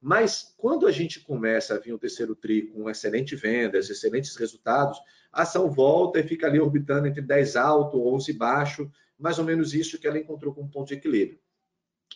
Mas 0.00 0.54
quando 0.56 0.86
a 0.86 0.90
gente 0.90 1.20
começa 1.20 1.74
a 1.74 1.78
vir 1.78 1.92
o 1.92 1.98
terceiro 1.98 2.34
tri 2.34 2.62
com 2.68 2.88
excelentes 2.88 3.38
vendas, 3.38 3.90
excelentes 3.90 4.36
resultados, 4.36 4.98
a 5.30 5.42
ação 5.42 5.70
volta 5.70 6.18
e 6.20 6.22
fica 6.22 6.46
ali 6.46 6.58
orbitando 6.58 7.06
entre 7.06 7.22
10 7.22 7.56
alto, 7.56 8.06
11 8.08 8.32
baixo, 8.32 8.90
mais 9.18 9.38
ou 9.38 9.44
menos 9.44 9.74
isso 9.74 9.98
que 9.98 10.06
ela 10.06 10.18
encontrou 10.18 10.54
como 10.54 10.70
ponto 10.70 10.88
de 10.88 10.94
equilíbrio. 10.94 11.38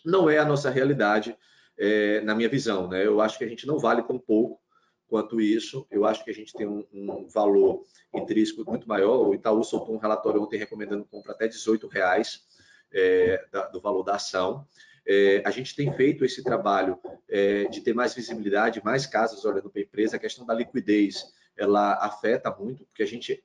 Não 0.05 0.29
é 0.29 0.38
a 0.38 0.45
nossa 0.45 0.71
realidade, 0.71 1.37
é, 1.79 2.21
na 2.23 2.35
minha 2.35 2.49
visão. 2.49 2.88
Né? 2.88 3.07
Eu 3.07 3.21
acho 3.21 3.38
que 3.38 3.45
a 3.45 3.49
gente 3.49 3.67
não 3.67 3.79
vale 3.79 4.03
tão 4.03 4.19
pouco 4.19 4.61
quanto 5.09 5.40
isso. 5.40 5.87
Eu 5.90 6.05
acho 6.05 6.23
que 6.23 6.31
a 6.31 6.35
gente 6.35 6.53
tem 6.53 6.66
um, 6.66 6.85
um 6.92 7.27
valor 7.29 7.85
intrínseco 8.14 8.64
muito 8.64 8.88
maior. 8.88 9.27
O 9.27 9.35
Itaú 9.35 9.64
soltou 9.64 9.94
um 9.94 9.99
relatório 9.99 10.42
ontem 10.42 10.59
recomendando 10.59 11.05
compra 11.05 11.33
até 11.33 11.49
18 11.49 11.88
reais 11.88 12.47
é, 12.92 13.44
da, 13.51 13.66
do 13.66 13.81
valor 13.81 14.03
da 14.03 14.14
ação. 14.14 14.66
É, 15.07 15.42
a 15.44 15.51
gente 15.51 15.75
tem 15.75 15.92
feito 15.94 16.25
esse 16.25 16.44
trabalho 16.44 16.99
é, 17.29 17.64
de 17.64 17.81
ter 17.81 17.94
mais 17.94 18.14
visibilidade, 18.14 18.85
mais 18.85 19.07
casas 19.07 19.44
olhando 19.44 19.71
para 19.71 19.81
a 19.81 19.85
empresa. 19.85 20.16
A 20.16 20.21
questão 20.21 20.44
da 20.44 20.55
liquidez, 20.55 21.33
ela 21.57 21.94
afeta 21.94 22.55
muito, 22.55 22.85
porque 22.85 23.03
a 23.03 23.07
gente, 23.07 23.42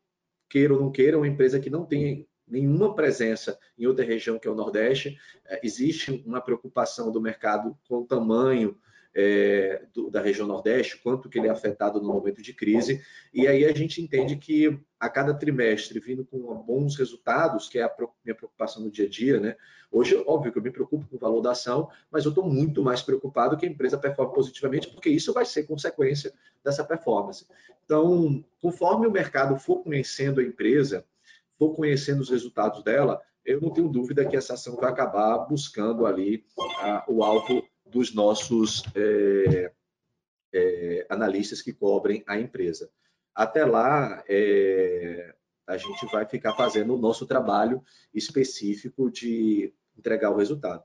queira 0.49 0.73
ou 0.73 0.79
não 0.79 0.91
queira, 0.91 1.17
uma 1.17 1.27
empresa 1.27 1.59
que 1.59 1.69
não 1.69 1.85
tem 1.85 2.27
nenhuma 2.45 2.93
presença 2.93 3.57
em 3.77 3.87
outra 3.87 4.03
região 4.03 4.37
que 4.37 4.47
é 4.47 4.51
o 4.51 4.55
Nordeste, 4.55 5.17
é, 5.45 5.61
existe 5.63 6.21
uma 6.25 6.41
preocupação 6.41 7.11
do 7.11 7.21
mercado 7.21 7.77
com 7.87 7.99
o 7.99 8.05
tamanho 8.05 8.77
é, 9.15 9.83
do, 9.93 10.09
da 10.09 10.21
região 10.21 10.47
Nordeste, 10.47 10.97
quanto 10.97 11.29
que 11.29 11.37
ele 11.37 11.47
é 11.47 11.51
afetado 11.51 12.01
no 12.01 12.07
momento 12.07 12.41
de 12.41 12.53
crise, 12.53 13.01
e 13.33 13.47
aí 13.47 13.65
a 13.65 13.73
gente 13.73 14.01
entende 14.01 14.35
que 14.35 14.79
a 14.99 15.09
cada 15.09 15.33
trimestre, 15.33 15.99
vindo 15.99 16.25
com 16.25 16.39
bons 16.63 16.95
resultados, 16.95 17.69
que 17.69 17.77
é 17.77 17.83
a 17.83 17.95
minha 18.23 18.35
preocupação 18.35 18.81
no 18.81 18.89
dia 18.89 19.05
a 19.05 19.09
dia, 19.09 19.39
né? 19.39 19.55
Hoje, 19.91 20.15
óbvio 20.25 20.51
que 20.51 20.57
eu 20.57 20.63
me 20.63 20.71
preocupo 20.71 21.05
com 21.07 21.15
o 21.15 21.19
valor 21.19 21.41
da 21.41 21.51
ação, 21.51 21.89
mas 22.09 22.25
eu 22.25 22.29
estou 22.29 22.49
muito 22.49 22.81
mais 22.81 23.01
preocupado 23.01 23.55
que 23.57 23.65
a 23.65 23.69
empresa 23.69 23.97
performe 23.97 24.33
positivamente, 24.33 24.89
porque 24.89 25.09
isso 25.09 25.31
vai 25.33 25.45
ser 25.45 25.63
consequência 25.63 26.33
dessa 26.63 26.83
performance. 26.83 27.45
Então, 27.85 28.43
conforme 28.61 29.05
o 29.05 29.11
mercado 29.11 29.57
for 29.59 29.83
conhecendo 29.83 30.39
a 30.39 30.43
empresa, 30.43 31.05
for 31.59 31.75
conhecendo 31.75 32.21
os 32.21 32.29
resultados 32.29 32.83
dela, 32.83 33.21
eu 33.45 33.59
não 33.59 33.69
tenho 33.69 33.89
dúvida 33.89 34.25
que 34.25 34.37
essa 34.37 34.53
ação 34.53 34.77
vai 34.77 34.89
acabar 34.89 35.37
buscando 35.39 36.05
ali 36.05 36.43
o 37.07 37.23
alvo 37.23 37.63
dos 37.93 38.13
nossos 38.13 38.83
é, 38.95 39.71
é, 40.53 41.05
analistas 41.09 41.61
que 41.61 41.71
cobrem 41.71 42.23
a 42.27 42.39
empresa. 42.39 42.89
Até 43.33 43.65
lá, 43.65 44.23
é, 44.27 45.33
a 45.67 45.77
gente 45.77 46.05
vai 46.11 46.25
ficar 46.25 46.53
fazendo 46.55 46.95
o 46.95 46.99
nosso 46.99 47.25
trabalho 47.25 47.81
específico 48.13 49.09
de 49.09 49.73
entregar 49.97 50.31
o 50.31 50.37
resultado. 50.37 50.83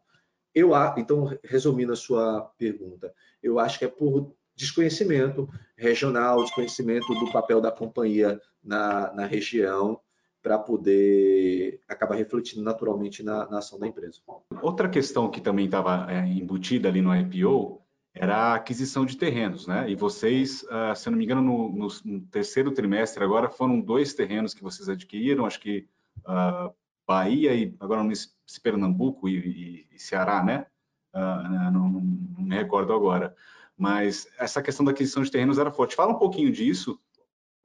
Eu, 0.54 0.70
então, 0.96 1.38
resumindo 1.44 1.92
a 1.92 1.96
sua 1.96 2.42
pergunta, 2.56 3.14
eu 3.42 3.58
acho 3.58 3.78
que 3.78 3.84
é 3.84 3.88
por 3.88 4.34
desconhecimento 4.56 5.48
regional, 5.76 6.42
desconhecimento 6.42 7.14
do 7.14 7.30
papel 7.30 7.60
da 7.60 7.70
companhia 7.70 8.40
na, 8.62 9.12
na 9.12 9.24
região, 9.24 10.00
para 10.42 10.58
poder 10.58 11.80
acabar 11.88 12.14
refletindo 12.14 12.62
naturalmente 12.62 13.22
na, 13.22 13.48
na, 13.48 13.58
ação 13.58 13.78
da 13.78 13.86
empresa. 13.86 14.20
Outra 14.62 14.88
questão 14.88 15.30
que 15.30 15.40
também 15.40 15.66
estava 15.66 16.06
é, 16.10 16.26
embutida 16.26 16.88
ali 16.88 17.02
no 17.02 17.14
IPO 17.14 17.82
era 18.14 18.36
a 18.36 18.54
aquisição 18.54 19.04
de 19.04 19.16
terrenos, 19.16 19.66
né? 19.66 19.88
E 19.90 19.94
vocês, 19.94 20.62
uh, 20.64 20.94
se 20.96 21.08
eu 21.08 21.12
não 21.12 21.18
me 21.18 21.24
engano, 21.24 21.42
no, 21.42 21.68
no, 21.70 21.88
no, 22.04 22.20
terceiro 22.26 22.72
trimestre 22.72 23.22
agora 23.22 23.48
foram 23.48 23.80
dois 23.80 24.14
terrenos 24.14 24.54
que 24.54 24.62
vocês 24.62 24.88
adquiriram, 24.88 25.46
acho 25.46 25.60
que 25.60 25.86
uh, 26.20 26.72
Bahia 27.06 27.54
e 27.54 27.74
agora 27.78 28.02
no 28.02 28.14
se 28.14 28.60
Pernambuco 28.62 29.28
e, 29.28 29.36
e, 29.38 29.86
e, 29.94 29.98
Ceará, 29.98 30.42
né? 30.42 30.66
Uh, 31.14 31.70
não, 31.72 31.88
não, 31.88 32.00
me 32.00 32.54
recordo 32.54 32.92
agora. 32.92 33.34
Mas 33.76 34.26
essa 34.38 34.60
questão 34.60 34.84
da 34.84 34.90
aquisição 34.90 35.22
de 35.22 35.30
terrenos 35.30 35.58
era 35.58 35.70
forte. 35.70 35.94
Fala 35.94 36.12
um 36.12 36.18
pouquinho 36.18 36.50
disso 36.50 36.98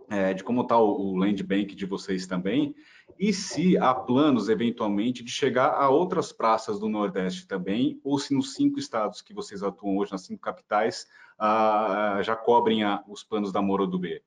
é, 0.10 0.34
de 0.34 0.44
como 0.44 0.62
está 0.62 0.78
o, 0.78 1.14
o 1.14 1.16
land 1.16 1.42
bank 1.44 1.76
de 1.76 1.86
vocês 1.86 2.28
também, 2.28 2.76
e 3.20 3.32
se 3.32 3.78
há 3.78 3.94
planos, 3.94 4.50
eventualmente, 4.50 5.24
de 5.24 5.32
chegar 5.32 5.70
a 5.70 5.90
outras 5.90 6.32
praças 6.32 6.80
do 6.80 6.90
Nordeste 6.90 7.48
também, 7.48 8.00
ou 8.04 8.18
se 8.18 8.34
nos 8.34 8.54
cinco 8.54 8.80
estados 8.80 9.22
que 9.22 9.34
vocês 9.34 9.62
atuam 9.62 9.98
hoje, 9.98 10.12
nas 10.12 10.22
cinco 10.22 10.42
capitais, 10.42 11.08
ah, 11.38 12.20
já 12.24 12.36
cobrem 12.36 12.82
os 13.08 13.24
planos 13.24 13.52
da 13.52 13.62
Moro 13.62 13.86
do 13.86 14.00
B? 14.00 14.22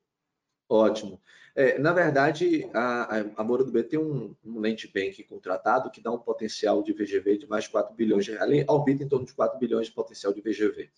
Ótimo. 0.69 1.21
É, 1.55 1.79
na 1.79 1.93
verdade, 1.93 2.69
a, 2.75 3.25
a 3.37 3.43
Moro 3.43 3.65
do 3.65 3.73
B 3.73 3.83
tem 3.83 3.99
um, 3.99 4.35
um 4.45 4.61
land 4.61 4.91
bank 4.93 5.23
contratado 5.25 5.91
que 5.91 6.03
dá 6.03 6.13
um 6.13 6.19
potencial 6.19 6.83
de 6.83 6.93
VGV 6.93 7.39
de 7.39 7.47
mais 7.49 7.65
de 7.65 7.71
4 7.71 7.95
bilhões 7.95 8.27
de 8.27 8.33
reais, 8.33 8.53
em 8.53 9.09
torno 9.09 9.25
de 9.25 9.33
4 9.33 9.59
bilhões 9.59 9.87
de 9.87 9.93
potencial 9.95 10.35
de 10.35 10.43
VGV. 10.43 10.91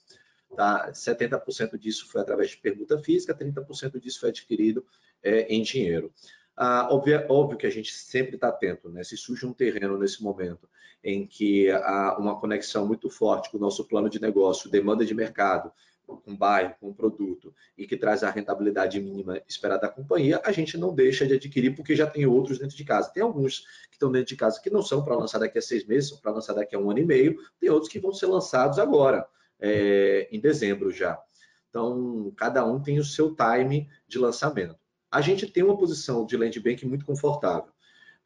Tá? 0.57 0.91
70% 0.93 1.79
disso 1.79 2.09
foi 2.09 2.21
através 2.21 2.51
de 2.51 2.57
permuta 2.57 2.99
física, 2.99 3.35
30% 3.35 4.01
disso 4.01 4.21
foi 4.21 4.31
adquirido 4.31 4.85
é, 5.23 5.43
em 5.43 5.63
dinheiro. 5.63 6.13
Ah, 6.57 6.89
óbvio, 6.91 7.25
óbvio, 7.29 7.57
que 7.57 7.67
a 7.67 7.71
gente 7.71 7.93
sempre 7.95 8.35
está 8.35 8.49
atento, 8.49 8.89
né? 8.89 9.05
Se 9.05 9.17
surge 9.17 9.47
um 9.47 9.53
terreno 9.53 9.97
nesse 9.97 10.23
momento 10.23 10.69
em 11.05 11.25
que 11.25 11.71
há 11.71 12.17
uma 12.19 12.41
conexão 12.41 12.87
muito 12.87 13.09
forte 13.09 13.51
com 13.51 13.57
o 13.57 13.61
nosso 13.61 13.85
plano 13.85 14.11
de 14.11 14.21
negócio, 14.21 14.69
demanda 14.69 15.05
de 15.05 15.15
mercado, 15.15 15.71
com 16.17 16.35
bairro, 16.35 16.75
com 16.81 16.93
produto 16.93 17.55
e 17.77 17.87
que 17.87 17.97
traz 17.97 18.23
a 18.23 18.31
rentabilidade 18.31 19.01
mínima 19.01 19.41
esperada 19.47 19.83
da 19.83 19.89
companhia, 19.89 20.41
a 20.45 20.51
gente 20.51 20.79
não 20.79 20.95
deixa 20.95 21.27
de 21.27 21.35
adquirir 21.35 21.77
porque 21.77 21.95
já 21.95 22.07
tem 22.07 22.27
outros 22.27 22.59
dentro 22.59 22.77
de 22.77 22.85
casa. 22.85 23.11
Tem 23.11 23.23
alguns 23.23 23.61
que 23.89 23.95
estão 23.95 24.11
dentro 24.11 24.29
de 24.29 24.37
casa 24.37 24.61
que 24.61 24.71
não 24.71 24.83
são 24.83 25.05
para 25.05 25.17
lançar 25.17 25.39
daqui 25.39 25.59
a 25.59 25.63
seis 25.63 25.87
meses, 25.87 26.09
são 26.11 26.19
para 26.19 26.33
lançar 26.33 26.55
daqui 26.55 26.75
a 26.75 26.79
um 26.79 26.91
ano 26.91 27.01
e 27.01 27.05
meio, 27.05 27.39
tem 27.61 27.71
outros 27.71 27.93
que 27.93 28.01
vão 28.01 28.13
ser 28.13 28.27
lançados 28.27 28.79
agora, 28.79 29.27
é, 29.61 30.29
em 30.31 30.40
dezembro 30.40 30.90
já. 30.90 31.21
Então, 31.68 32.33
cada 32.37 32.64
um 32.64 32.81
tem 32.81 32.99
o 32.99 33.05
seu 33.05 33.35
time 33.35 33.88
de 34.07 34.18
lançamento. 34.18 34.79
A 35.11 35.21
gente 35.21 35.47
tem 35.47 35.62
uma 35.62 35.77
posição 35.77 36.25
de 36.25 36.37
land 36.37 36.59
bank 36.61 36.87
muito 36.87 37.05
confortável. 37.05 37.73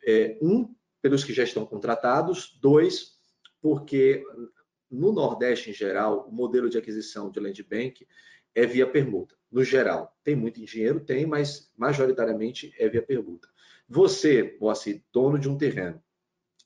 É, 0.07 0.39
um, 0.41 0.75
pelos 1.01 1.25
que 1.25 1.33
já 1.33 1.43
estão 1.43 1.65
contratados, 1.67 2.59
dois, 2.61 3.19
porque 3.61 4.25
no 4.91 5.13
Nordeste 5.13 5.71
em 5.71 5.73
geral, 5.73 6.29
o 6.29 6.33
modelo 6.33 6.69
de 6.69 6.77
aquisição 6.77 7.31
de 7.31 7.41
land 7.41 7.63
bank 7.63 8.07
é 8.55 8.67
via 8.67 8.87
permuta. 8.87 9.35
No 9.51 9.65
geral, 9.65 10.17
tem 10.23 10.37
muito 10.37 10.65
dinheiro? 10.65 11.01
Tem, 11.01 11.27
mas 11.27 11.71
majoritariamente 11.77 12.75
é 12.79 12.89
via 12.89 13.03
permuta. 13.03 13.49
Você, 13.89 14.57
Moacir, 14.61 15.03
dono 15.13 15.39
de 15.39 15.49
um 15.49 15.57
terreno, 15.57 16.03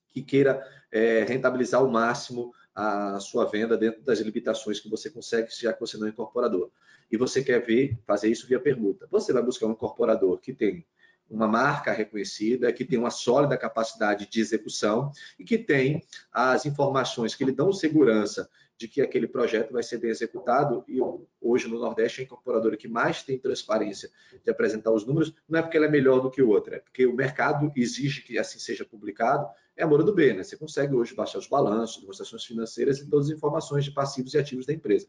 que 0.09 0.23
queira 0.23 0.63
é, 0.91 1.25
rentabilizar 1.25 1.81
ao 1.81 1.89
máximo 1.89 2.53
a 2.77 3.19
sua 3.19 3.47
venda 3.47 3.75
dentro 3.75 4.03
das 4.03 4.21
limitações 4.21 4.79
que 4.79 4.91
você 4.91 5.09
consegue, 5.09 5.49
já 5.59 5.73
que 5.73 5.81
você 5.81 5.97
não 5.97 6.07
é 6.07 6.11
incorporador, 6.11 6.71
e 7.11 7.17
você 7.17 7.43
quer 7.43 7.65
ver, 7.65 7.99
fazer 8.07 8.29
isso 8.29 8.47
via 8.47 8.61
permuta, 8.61 9.09
você 9.11 9.33
vai 9.33 9.43
buscar 9.43 9.67
um 9.67 9.73
incorporador 9.73 10.39
que 10.39 10.53
tem 10.53 10.85
uma 11.29 11.49
marca 11.49 11.91
reconhecida, 11.91 12.73
que 12.73 12.85
tem 12.85 12.99
uma 12.99 13.11
sólida 13.11 13.57
capacidade 13.57 14.29
de 14.29 14.41
execução 14.41 15.11
e 15.39 15.45
que 15.45 15.59
tem 15.59 16.05
as 16.31 16.67
informações 16.67 17.35
que 17.35 17.45
lhe 17.45 17.51
dão 17.51 17.73
segurança 17.73 18.49
de 18.79 18.87
que 18.87 19.01
aquele 19.01 19.27
projeto 19.27 19.73
vai 19.73 19.83
ser 19.83 19.99
bem 19.99 20.11
executado. 20.11 20.85
E 20.87 20.99
hoje 21.41 21.67
no 21.67 21.79
Nordeste, 21.79 22.21
a 22.21 22.25
incorporadora 22.25 22.77
que 22.77 22.87
mais 22.87 23.23
tem 23.23 23.39
transparência 23.39 24.11
de 24.45 24.51
apresentar 24.51 24.93
os 24.93 25.05
números, 25.07 25.35
não 25.49 25.59
é 25.59 25.63
porque 25.63 25.77
ela 25.77 25.87
é 25.87 25.91
melhor 25.91 26.21
do 26.21 26.31
que 26.31 26.43
outra, 26.43 26.77
é 26.77 26.79
porque 26.79 27.07
o 27.07 27.15
mercado 27.15 27.73
exige 27.75 28.23
que 28.23 28.39
assim 28.39 28.59
seja 28.59 28.85
publicado. 28.85 29.49
É 29.77 29.85
a 29.85 29.87
Moura 29.87 30.03
do 30.03 30.15
B, 30.15 30.33
né? 30.33 30.43
Você 30.43 30.57
consegue 30.57 30.95
hoje 30.95 31.15
baixar 31.15 31.39
os 31.39 31.47
balanços, 31.47 32.01
demonstrações 32.01 32.45
financeiras 32.45 32.99
e 32.99 33.09
todas 33.09 33.27
as 33.27 33.37
informações 33.37 33.85
de 33.85 33.91
passivos 33.91 34.33
e 34.33 34.39
ativos 34.39 34.65
da 34.65 34.73
empresa. 34.73 35.07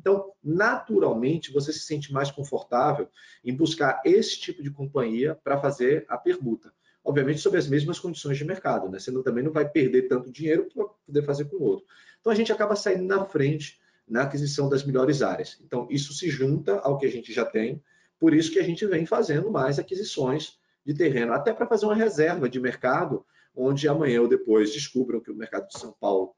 Então, 0.00 0.32
naturalmente, 0.42 1.52
você 1.52 1.72
se 1.72 1.80
sente 1.80 2.12
mais 2.12 2.30
confortável 2.30 3.08
em 3.44 3.54
buscar 3.54 4.00
esse 4.04 4.38
tipo 4.38 4.62
de 4.62 4.70
companhia 4.70 5.36
para 5.42 5.58
fazer 5.58 6.04
a 6.08 6.18
permuta. 6.18 6.72
Obviamente, 7.04 7.40
sob 7.40 7.56
as 7.56 7.68
mesmas 7.68 7.98
condições 7.98 8.36
de 8.36 8.44
mercado, 8.44 8.88
né? 8.88 8.98
Você 8.98 9.10
não, 9.10 9.22
também 9.22 9.44
não 9.44 9.52
vai 9.52 9.68
perder 9.68 10.08
tanto 10.08 10.32
dinheiro 10.32 10.68
para 10.74 10.84
poder 11.06 11.24
fazer 11.24 11.44
com 11.46 11.56
o 11.56 11.62
outro. 11.62 11.86
Então, 12.20 12.32
a 12.32 12.36
gente 12.36 12.52
acaba 12.52 12.74
saindo 12.74 13.04
na 13.04 13.24
frente 13.24 13.78
na 14.06 14.22
aquisição 14.22 14.68
das 14.68 14.84
melhores 14.84 15.22
áreas. 15.22 15.58
Então, 15.64 15.86
isso 15.90 16.12
se 16.12 16.28
junta 16.28 16.78
ao 16.80 16.98
que 16.98 17.06
a 17.06 17.10
gente 17.10 17.32
já 17.32 17.44
tem, 17.44 17.82
por 18.18 18.34
isso 18.34 18.50
que 18.50 18.58
a 18.58 18.64
gente 18.64 18.84
vem 18.86 19.06
fazendo 19.06 19.50
mais 19.50 19.78
aquisições 19.78 20.58
de 20.84 20.94
terreno, 20.94 21.32
até 21.32 21.52
para 21.52 21.66
fazer 21.66 21.86
uma 21.86 21.94
reserva 21.94 22.48
de 22.48 22.58
mercado, 22.58 23.24
onde 23.58 23.88
amanhã 23.88 24.22
ou 24.22 24.28
depois 24.28 24.72
descubram 24.72 25.20
que 25.20 25.30
o 25.30 25.34
mercado 25.34 25.66
de 25.66 25.78
São 25.78 25.94
Paulo 26.00 26.34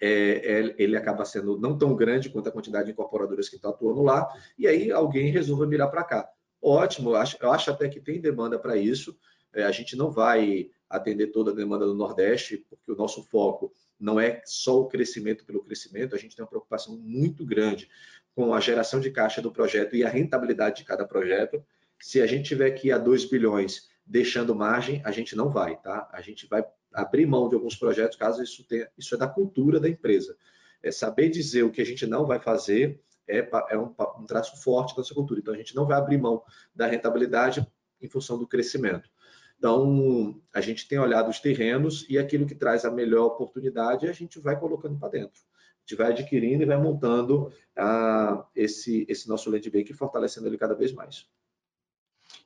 é, 0.00 0.08
é, 0.08 0.74
ele 0.78 0.96
acaba 0.96 1.24
sendo 1.24 1.58
não 1.58 1.76
tão 1.76 1.96
grande 1.96 2.28
quanto 2.28 2.48
a 2.48 2.52
quantidade 2.52 2.86
de 2.86 2.92
incorporadoras 2.92 3.48
que 3.48 3.56
estão 3.56 3.70
atuando 3.70 4.02
lá, 4.02 4.28
e 4.58 4.66
aí 4.66 4.92
alguém 4.92 5.30
resolve 5.30 5.66
mirar 5.66 5.88
para 5.88 6.04
cá. 6.04 6.28
Ótimo, 6.60 7.10
eu 7.10 7.16
acho, 7.16 7.36
eu 7.40 7.50
acho, 7.50 7.70
até 7.70 7.88
que 7.88 8.00
tem 8.00 8.20
demanda 8.20 8.58
para 8.58 8.76
isso. 8.76 9.16
É, 9.54 9.62
a 9.62 9.70
gente 9.70 9.96
não 9.96 10.10
vai 10.10 10.70
atender 10.88 11.28
toda 11.28 11.50
a 11.50 11.54
demanda 11.54 11.86
do 11.86 11.94
Nordeste, 11.94 12.58
porque 12.68 12.92
o 12.92 12.96
nosso 12.96 13.24
foco 13.24 13.72
não 13.98 14.20
é 14.20 14.42
só 14.44 14.80
o 14.80 14.86
crescimento 14.86 15.44
pelo 15.44 15.62
crescimento, 15.62 16.14
a 16.14 16.18
gente 16.18 16.36
tem 16.36 16.42
uma 16.44 16.48
preocupação 16.48 16.96
muito 16.98 17.44
grande 17.44 17.88
com 18.34 18.52
a 18.52 18.60
geração 18.60 19.00
de 19.00 19.10
caixa 19.10 19.40
do 19.40 19.50
projeto 19.50 19.96
e 19.96 20.04
a 20.04 20.08
rentabilidade 20.08 20.78
de 20.78 20.84
cada 20.84 21.06
projeto. 21.06 21.64
Se 21.98 22.20
a 22.20 22.26
gente 22.26 22.48
tiver 22.48 22.66
aqui 22.66 22.92
a 22.92 22.98
2 22.98 23.24
bilhões 23.24 23.88
deixando 24.06 24.54
margem, 24.54 25.02
a 25.04 25.10
gente 25.10 25.34
não 25.34 25.50
vai, 25.50 25.76
tá? 25.80 26.08
A 26.12 26.20
gente 26.20 26.46
vai 26.46 26.64
abrir 26.92 27.26
mão 27.26 27.48
de 27.48 27.54
alguns 27.54 27.74
projetos 27.74 28.16
caso 28.16 28.42
isso 28.42 28.64
tenha. 28.64 28.88
Isso 28.96 29.14
é 29.14 29.18
da 29.18 29.28
cultura 29.28 29.80
da 29.80 29.88
empresa. 29.88 30.36
É 30.82 30.90
saber 30.90 31.28
dizer 31.28 31.64
o 31.64 31.70
que 31.70 31.82
a 31.82 31.86
gente 31.86 32.06
não 32.06 32.24
vai 32.24 32.38
fazer 32.38 33.00
é, 33.28 33.38
é 33.70 33.78
um, 33.78 33.92
um 34.18 34.24
traço 34.24 34.62
forte 34.62 34.94
da 34.94 34.98
nossa 34.98 35.14
cultura. 35.14 35.40
Então, 35.40 35.52
a 35.52 35.56
gente 35.56 35.74
não 35.74 35.86
vai 35.86 35.98
abrir 35.98 36.18
mão 36.18 36.42
da 36.74 36.86
rentabilidade 36.86 37.66
em 38.00 38.08
função 38.08 38.38
do 38.38 38.46
crescimento. 38.46 39.10
Então, 39.58 40.40
a 40.52 40.60
gente 40.60 40.86
tem 40.86 40.98
olhado 40.98 41.28
os 41.28 41.40
terrenos 41.40 42.06
e 42.08 42.18
aquilo 42.18 42.46
que 42.46 42.54
traz 42.54 42.84
a 42.84 42.90
melhor 42.90 43.26
oportunidade, 43.26 44.06
a 44.06 44.12
gente 44.12 44.38
vai 44.38 44.58
colocando 44.58 44.98
para 44.98 45.08
dentro. 45.08 45.40
A 45.40 45.88
gente 45.88 45.98
vai 45.98 46.12
adquirindo 46.12 46.62
e 46.62 46.66
vai 46.66 46.76
montando 46.76 47.52
ah, 47.74 48.46
esse, 48.54 49.06
esse 49.08 49.28
nosso 49.28 49.50
land 49.50 49.68
bank 49.70 49.90
e 49.90 49.94
fortalecendo 49.94 50.46
ele 50.46 50.58
cada 50.58 50.74
vez 50.74 50.92
mais. 50.92 51.26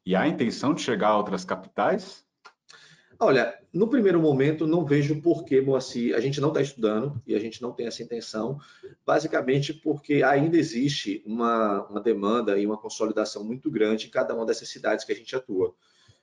E 0.05 0.17
há 0.17 0.27
intenção 0.27 0.75
de 0.75 0.83
chegar 0.83 1.09
a 1.09 1.19
outras 1.19 1.45
capitais? 1.45 2.25
Olha, 3.23 3.55
no 3.71 3.87
primeiro 3.87 4.19
momento, 4.19 4.67
não 4.67 4.83
vejo 4.83 5.21
por 5.21 5.45
que, 5.45 5.61
Moacir, 5.61 6.17
a 6.17 6.21
gente 6.21 6.41
não 6.41 6.49
está 6.49 6.63
estudando 6.63 7.23
e 7.27 7.35
a 7.35 7.39
gente 7.39 7.61
não 7.61 7.71
tem 7.71 7.87
essa 7.87 8.03
intenção, 8.03 8.59
basicamente 9.05 9.75
porque 9.75 10.23
ainda 10.23 10.57
existe 10.57 11.23
uma, 11.27 11.87
uma 11.89 12.01
demanda 12.01 12.59
e 12.59 12.65
uma 12.65 12.79
consolidação 12.79 13.45
muito 13.45 13.71
grande 13.71 14.07
em 14.07 14.11
cada 14.11 14.35
uma 14.35 14.47
dessas 14.47 14.71
cidades 14.71 15.05
que 15.05 15.13
a 15.13 15.15
gente 15.15 15.37
atua. 15.37 15.75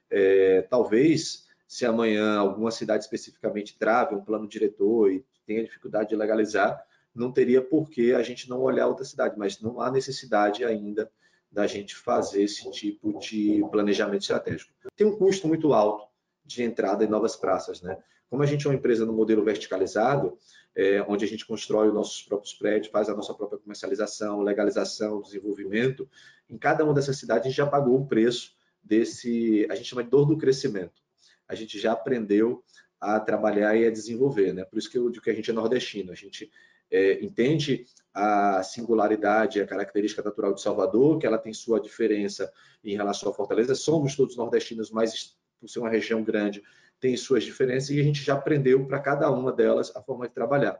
É, 0.09 0.63
talvez, 0.63 1.45
se 1.67 1.85
amanhã 1.85 2.35
alguma 2.35 2.71
cidade 2.71 3.03
especificamente 3.03 3.77
trave 3.77 4.15
um 4.15 4.23
plano 4.23 4.47
diretor 4.47 5.11
e 5.11 5.23
tenha 5.45 5.63
dificuldade 5.63 6.09
de 6.09 6.15
legalizar, 6.15 6.83
não 7.13 7.31
teria 7.31 7.61
por 7.61 7.91
que 7.91 8.13
a 8.13 8.23
gente 8.23 8.49
não 8.49 8.59
olhar 8.61 8.87
outra 8.87 9.05
cidade, 9.05 9.37
mas 9.37 9.61
não 9.61 9.79
há 9.79 9.91
necessidade 9.91 10.65
ainda 10.65 11.11
da 11.51 11.65
gente 11.65 11.95
fazer 11.95 12.43
esse 12.43 12.69
tipo 12.71 13.17
de 13.19 13.63
planejamento 13.71 14.21
estratégico. 14.21 14.73
Tem 14.95 15.07
um 15.07 15.17
custo 15.17 15.47
muito 15.47 15.73
alto 15.73 16.07
de 16.45 16.63
entrada 16.63 17.03
em 17.03 17.07
novas 17.07 17.35
praças. 17.35 17.81
Né? 17.81 17.97
Como 18.29 18.43
a 18.43 18.45
gente 18.45 18.65
é 18.65 18.69
uma 18.69 18.75
empresa 18.75 19.05
no 19.05 19.13
modelo 19.13 19.43
verticalizado, 19.43 20.37
é, 20.75 21.01
onde 21.07 21.25
a 21.25 21.27
gente 21.27 21.45
constrói 21.45 21.87
os 21.87 21.93
nossos 21.93 22.21
próprios 22.21 22.53
prédios, 22.53 22.91
faz 22.91 23.09
a 23.09 23.15
nossa 23.15 23.33
própria 23.33 23.59
comercialização, 23.59 24.41
legalização, 24.41 25.21
desenvolvimento, 25.21 26.07
em 26.49 26.57
cada 26.57 26.83
uma 26.83 26.93
dessas 26.93 27.17
cidades 27.17 27.45
a 27.45 27.49
gente 27.49 27.57
já 27.57 27.65
pagou 27.65 27.99
o 27.99 28.05
preço 28.05 28.55
desse, 28.83 29.67
a 29.69 29.75
gente 29.75 29.89
chama 29.89 30.03
de 30.03 30.09
dor 30.09 30.25
do 30.25 30.37
crescimento. 30.37 31.01
A 31.47 31.55
gente 31.55 31.79
já 31.79 31.93
aprendeu 31.93 32.63
a 32.99 33.19
trabalhar 33.19 33.75
e 33.75 33.85
a 33.85 33.91
desenvolver, 33.91 34.53
né? 34.53 34.63
Por 34.65 34.77
isso 34.77 34.89
que 34.89 34.97
eu 34.97 35.09
digo 35.09 35.23
que 35.23 35.29
a 35.29 35.33
gente 35.33 35.49
é 35.49 35.53
nordestino, 35.53 36.11
a 36.11 36.15
gente 36.15 36.51
é, 36.91 37.23
entende 37.23 37.85
a 38.13 38.63
singularidade, 38.63 39.61
a 39.61 39.67
característica 39.67 40.23
natural 40.23 40.53
de 40.53 40.61
Salvador, 40.61 41.19
que 41.19 41.27
ela 41.27 41.37
tem 41.37 41.53
sua 41.53 41.79
diferença 41.79 42.51
em 42.83 42.95
relação 42.95 43.29
à 43.29 43.33
Fortaleza. 43.33 43.75
Somos 43.75 44.15
todos 44.15 44.35
nordestinos, 44.35 44.89
mas 44.89 45.37
por 45.59 45.69
ser 45.69 45.79
uma 45.79 45.89
região 45.89 46.23
grande, 46.23 46.63
tem 46.99 47.15
suas 47.15 47.43
diferenças 47.43 47.91
e 47.91 47.99
a 47.99 48.03
gente 48.03 48.23
já 48.23 48.33
aprendeu 48.33 48.85
para 48.87 48.99
cada 48.99 49.29
uma 49.29 49.51
delas 49.51 49.95
a 49.95 50.01
forma 50.01 50.27
de 50.27 50.33
trabalhar. 50.33 50.79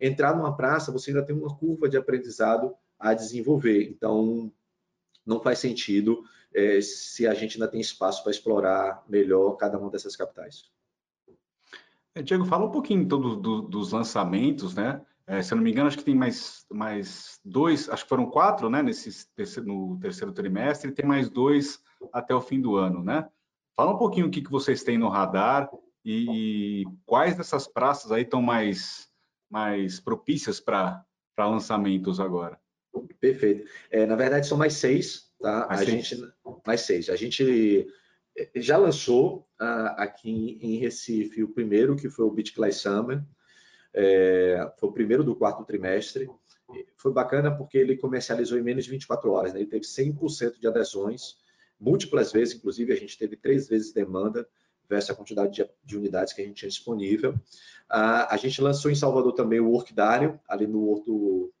Entrar 0.00 0.36
numa 0.36 0.56
praça, 0.56 0.92
você 0.92 1.10
ainda 1.10 1.24
tem 1.24 1.34
uma 1.34 1.56
curva 1.56 1.88
de 1.88 1.96
aprendizado 1.96 2.74
a 2.98 3.14
desenvolver, 3.14 3.82
então 3.84 4.52
não 5.24 5.40
faz 5.40 5.58
sentido 5.58 6.22
é, 6.54 6.80
se 6.80 7.26
a 7.26 7.34
gente 7.34 7.54
ainda 7.54 7.68
tem 7.68 7.80
espaço 7.80 8.22
para 8.22 8.30
explorar 8.30 9.04
melhor 9.08 9.56
cada 9.56 9.78
uma 9.78 9.90
dessas 9.90 10.14
capitais. 10.14 10.70
É, 12.14 12.22
Diego, 12.22 12.46
fala 12.46 12.66
um 12.66 12.70
pouquinho 12.70 13.02
então 13.02 13.20
do, 13.20 13.36
do, 13.36 13.62
dos 13.62 13.92
lançamentos, 13.92 14.74
né? 14.74 15.04
É, 15.26 15.42
se 15.42 15.52
eu 15.52 15.56
não 15.56 15.64
me 15.64 15.72
engano, 15.72 15.88
acho 15.88 15.98
que 15.98 16.04
tem 16.04 16.14
mais, 16.14 16.64
mais 16.70 17.40
dois, 17.44 17.88
acho 17.88 18.04
que 18.04 18.08
foram 18.08 18.30
quatro, 18.30 18.70
né? 18.70 18.82
Nesse, 18.82 19.26
no 19.64 19.98
terceiro 19.98 20.32
trimestre, 20.32 20.90
e 20.90 20.94
tem 20.94 21.04
mais 21.04 21.28
dois 21.28 21.80
até 22.12 22.34
o 22.34 22.40
fim 22.40 22.60
do 22.60 22.76
ano, 22.76 23.02
né? 23.02 23.28
Fala 23.74 23.92
um 23.92 23.98
pouquinho 23.98 24.26
o 24.26 24.30
que, 24.30 24.40
que 24.40 24.50
vocês 24.50 24.82
têm 24.82 24.96
no 24.96 25.08
radar 25.08 25.68
e 26.04 26.84
quais 27.04 27.36
dessas 27.36 27.66
praças 27.66 28.12
aí 28.12 28.22
estão 28.22 28.40
mais, 28.40 29.08
mais 29.50 29.98
propícias 29.98 30.60
para 30.60 31.04
lançamentos 31.36 32.20
agora. 32.20 32.58
Perfeito. 33.20 33.68
É, 33.90 34.06
na 34.06 34.14
verdade, 34.14 34.46
são 34.46 34.56
mais 34.56 34.74
seis, 34.74 35.32
tá? 35.40 35.66
Mais 35.68 35.80
a 35.80 35.84
seis. 35.84 36.06
gente 36.06 36.32
mais 36.64 36.80
seis. 36.82 37.10
A 37.10 37.16
gente 37.16 37.86
é, 38.38 38.50
já 38.56 38.76
lançou 38.76 39.48
uh, 39.60 39.94
aqui 39.96 40.58
em 40.62 40.78
Recife 40.78 41.42
o 41.42 41.52
primeiro, 41.52 41.96
que 41.96 42.08
foi 42.08 42.24
o 42.24 42.30
Beach 42.30 42.52
Clay 42.52 42.72
Summer. 42.72 43.22
É, 43.98 44.70
foi 44.76 44.90
o 44.90 44.92
primeiro 44.92 45.24
do 45.24 45.34
quarto 45.34 45.64
trimestre. 45.64 46.28
Foi 46.98 47.12
bacana 47.12 47.56
porque 47.56 47.78
ele 47.78 47.96
comercializou 47.96 48.58
em 48.58 48.62
menos 48.62 48.84
de 48.84 48.90
24 48.90 49.30
horas. 49.32 49.54
Né? 49.54 49.60
Ele 49.60 49.70
teve 49.70 49.86
100% 49.86 50.60
de 50.60 50.68
adesões 50.68 51.38
múltiplas 51.80 52.30
vezes, 52.30 52.54
inclusive 52.54 52.92
a 52.92 52.96
gente 52.96 53.18
teve 53.18 53.36
três 53.36 53.68
vezes 53.68 53.92
demanda 53.92 54.46
versus 54.88 55.10
a 55.10 55.14
quantidade 55.14 55.52
de, 55.52 55.70
de 55.84 55.96
unidades 55.96 56.32
que 56.32 56.42
a 56.42 56.44
gente 56.44 56.56
tinha 56.56 56.68
disponível. 56.68 57.32
Uh, 57.32 58.28
a 58.28 58.36
gente 58.36 58.60
lançou 58.60 58.90
em 58.90 58.94
Salvador 58.94 59.32
também 59.32 59.60
o 59.60 59.72
Orquidário, 59.72 60.38
ali 60.48 60.66
no 60.66 60.88
Horto, 60.88 61.52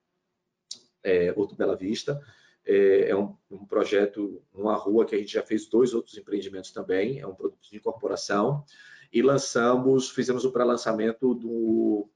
é, 1.02 1.34
Bela 1.56 1.76
Vista. 1.76 2.20
É, 2.64 3.10
é 3.10 3.16
um, 3.16 3.36
um, 3.50 3.64
projeto, 3.64 4.42
uma 4.52 4.74
rua 4.74 5.06
que 5.06 5.14
a 5.14 5.18
gente 5.18 5.32
já 5.32 5.42
fez 5.42 5.66
dois 5.66 5.94
outros 5.94 6.16
empreendimentos 6.18 6.70
também, 6.70 7.20
é 7.20 7.26
um 7.26 7.34
produto 7.34 7.70
de 7.70 7.76
incorporação. 7.76 8.64
E 9.12 9.22
lançamos, 9.22 10.10
fizemos 10.10 10.44
o 10.44 10.52
pré-lançamento 10.52 11.34
do 11.34 12.08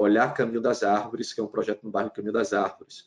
Olhar 0.00 0.32
Caminho 0.32 0.62
das 0.62 0.82
Árvores, 0.82 1.34
que 1.34 1.40
é 1.40 1.44
um 1.44 1.48
projeto 1.48 1.82
no 1.84 1.90
bairro 1.90 2.10
Caminho 2.10 2.32
das 2.32 2.54
Árvores 2.54 3.06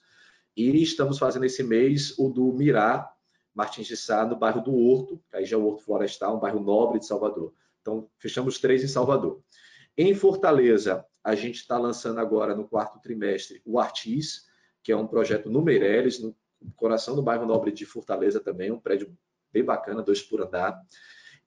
E 0.55 0.81
estamos 0.83 1.17
fazendo 1.17 1.43
esse 1.43 1.63
mês 1.63 2.13
o 2.19 2.29
do 2.29 2.53
Mirá, 2.53 3.11
Martins 3.53 3.87
de 3.87 3.97
Sá, 3.97 4.23
no 4.25 4.35
bairro 4.35 4.61
do 4.61 4.75
Horto, 4.75 5.19
que 5.29 5.37
aí 5.37 5.45
já 5.45 5.57
é 5.57 5.59
o 5.59 5.65
Horto 5.65 5.83
Florestal, 5.83 6.37
um 6.37 6.39
bairro 6.39 6.59
nobre 6.59 6.99
de 6.99 7.07
Salvador. 7.07 7.51
Então, 7.81 8.07
fechamos 8.19 8.59
três 8.59 8.83
em 8.83 8.87
Salvador. 8.87 9.41
Em 9.97 10.13
Fortaleza, 10.13 11.03
a 11.23 11.33
gente 11.33 11.55
está 11.55 11.79
lançando 11.79 12.19
agora, 12.19 12.55
no 12.55 12.67
quarto 12.67 12.99
trimestre, 12.99 13.61
o 13.65 13.79
Artis, 13.79 14.47
que 14.83 14.91
é 14.91 14.95
um 14.95 15.07
projeto 15.07 15.49
no 15.49 15.63
Meireles, 15.63 16.19
no 16.19 16.35
coração 16.75 17.15
do 17.15 17.23
bairro 17.23 17.45
nobre 17.45 17.71
de 17.71 17.85
Fortaleza 17.85 18.39
também, 18.39 18.71
um 18.71 18.79
prédio 18.79 19.15
bem 19.51 19.63
bacana, 19.63 20.03
dois 20.03 20.21
por 20.21 20.41
andar. 20.41 20.79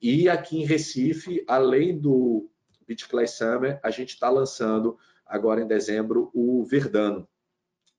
E 0.03 0.29
aqui 0.29 0.59
em 0.59 0.67
Recife, 0.67 1.45
além 1.47 1.99
do 1.99 2.51
Beach 2.87 3.09
Clay 3.09 3.29
Summer, 3.29 3.81
a 3.83 3.91
gente 3.91 4.11
está 4.11 4.29
lançando 4.29 4.99
agora 5.27 5.61
em 5.61 5.67
dezembro 5.67 6.31
o 6.33 6.65
Verdano, 6.65 7.29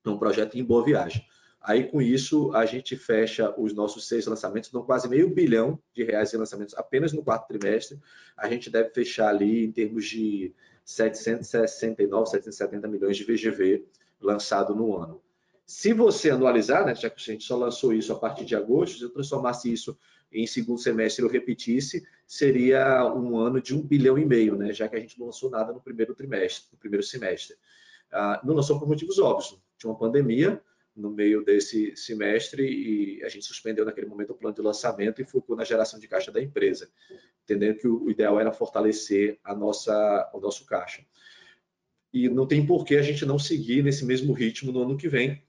um 0.06 0.18
projeto 0.18 0.56
em 0.56 0.64
Boa 0.64 0.84
Viagem. 0.84 1.24
Aí, 1.60 1.84
com 1.84 2.00
isso, 2.00 2.52
a 2.54 2.64
gente 2.64 2.96
fecha 2.96 3.52
os 3.58 3.74
nossos 3.74 4.08
seis 4.08 4.26
lançamentos, 4.26 4.70
dão 4.70 4.82
quase 4.82 5.08
meio 5.08 5.28
bilhão 5.28 5.78
de 5.92 6.04
reais 6.04 6.32
em 6.32 6.36
lançamentos 6.36 6.74
apenas 6.76 7.12
no 7.12 7.22
quarto 7.22 7.48
trimestre. 7.48 7.98
A 8.36 8.48
gente 8.48 8.70
deve 8.70 8.90
fechar 8.90 9.28
ali 9.28 9.64
em 9.64 9.72
termos 9.72 10.06
de 10.06 10.54
769, 10.84 12.30
770 12.30 12.88
milhões 12.88 13.16
de 13.16 13.24
VGV 13.24 13.84
lançado 14.20 14.74
no 14.74 14.96
ano. 14.96 15.20
Se 15.66 15.92
você 15.92 16.30
anualizar, 16.30 16.86
né, 16.86 16.94
já 16.94 17.10
que 17.10 17.20
a 17.20 17.32
gente 17.32 17.44
só 17.44 17.54
lançou 17.54 17.92
isso 17.92 18.10
a 18.12 18.18
partir 18.18 18.46
de 18.46 18.56
agosto, 18.56 18.96
se 18.96 19.04
eu 19.04 19.10
transformasse 19.10 19.70
isso 19.70 19.98
em 20.32 20.46
segundo 20.46 20.78
semestre 20.78 21.24
eu 21.24 21.30
repetisse, 21.30 22.06
seria 22.26 23.04
um 23.14 23.36
ano 23.36 23.60
de 23.60 23.74
um 23.74 23.82
bilhão 23.82 24.18
e 24.18 24.24
meio, 24.24 24.56
né, 24.56 24.72
já 24.72 24.88
que 24.88 24.96
a 24.96 25.00
gente 25.00 25.18
não 25.18 25.26
lançou 25.26 25.50
nada 25.50 25.72
no 25.72 25.80
primeiro 25.80 26.14
trimestre, 26.14 26.68
no 26.72 26.78
primeiro 26.78 27.04
semestre. 27.04 27.56
Ah, 28.12 28.40
não 28.44 28.54
lançou 28.54 28.78
por 28.78 28.88
motivos 28.88 29.18
óbvios. 29.18 29.58
Tinha 29.78 29.90
uma 29.90 29.98
pandemia, 29.98 30.62
no 30.98 31.10
meio 31.10 31.44
desse 31.44 31.94
semestre 31.96 32.66
e 32.66 33.24
a 33.24 33.28
gente 33.28 33.46
suspendeu 33.46 33.84
naquele 33.84 34.08
momento 34.08 34.30
o 34.30 34.34
plano 34.34 34.54
de 34.54 34.60
lançamento 34.60 35.22
e 35.22 35.24
focou 35.24 35.54
na 35.54 35.64
geração 35.64 35.98
de 35.98 36.08
caixa 36.08 36.32
da 36.32 36.42
empresa, 36.42 36.90
entendendo 37.44 37.78
que 37.78 37.86
o 37.86 38.10
ideal 38.10 38.40
era 38.40 38.52
fortalecer 38.52 39.38
a 39.44 39.54
nossa, 39.54 40.28
o 40.34 40.40
nosso 40.40 40.66
caixa. 40.66 41.04
E 42.12 42.28
não 42.28 42.46
tem 42.46 42.66
por 42.66 42.84
que 42.84 42.96
a 42.96 43.02
gente 43.02 43.24
não 43.24 43.38
seguir 43.38 43.82
nesse 43.82 44.04
mesmo 44.04 44.32
ritmo 44.32 44.72
no 44.72 44.82
ano 44.82 44.96
que 44.96 45.08
vem, 45.08 45.42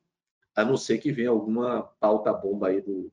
a 0.56 0.64
não 0.64 0.78
ser 0.78 1.00
que 1.00 1.12
venha 1.12 1.30
alguma 1.30 1.84
pauta 2.00 2.32
bomba 2.32 2.68
aí 2.68 2.82
do, 2.82 3.12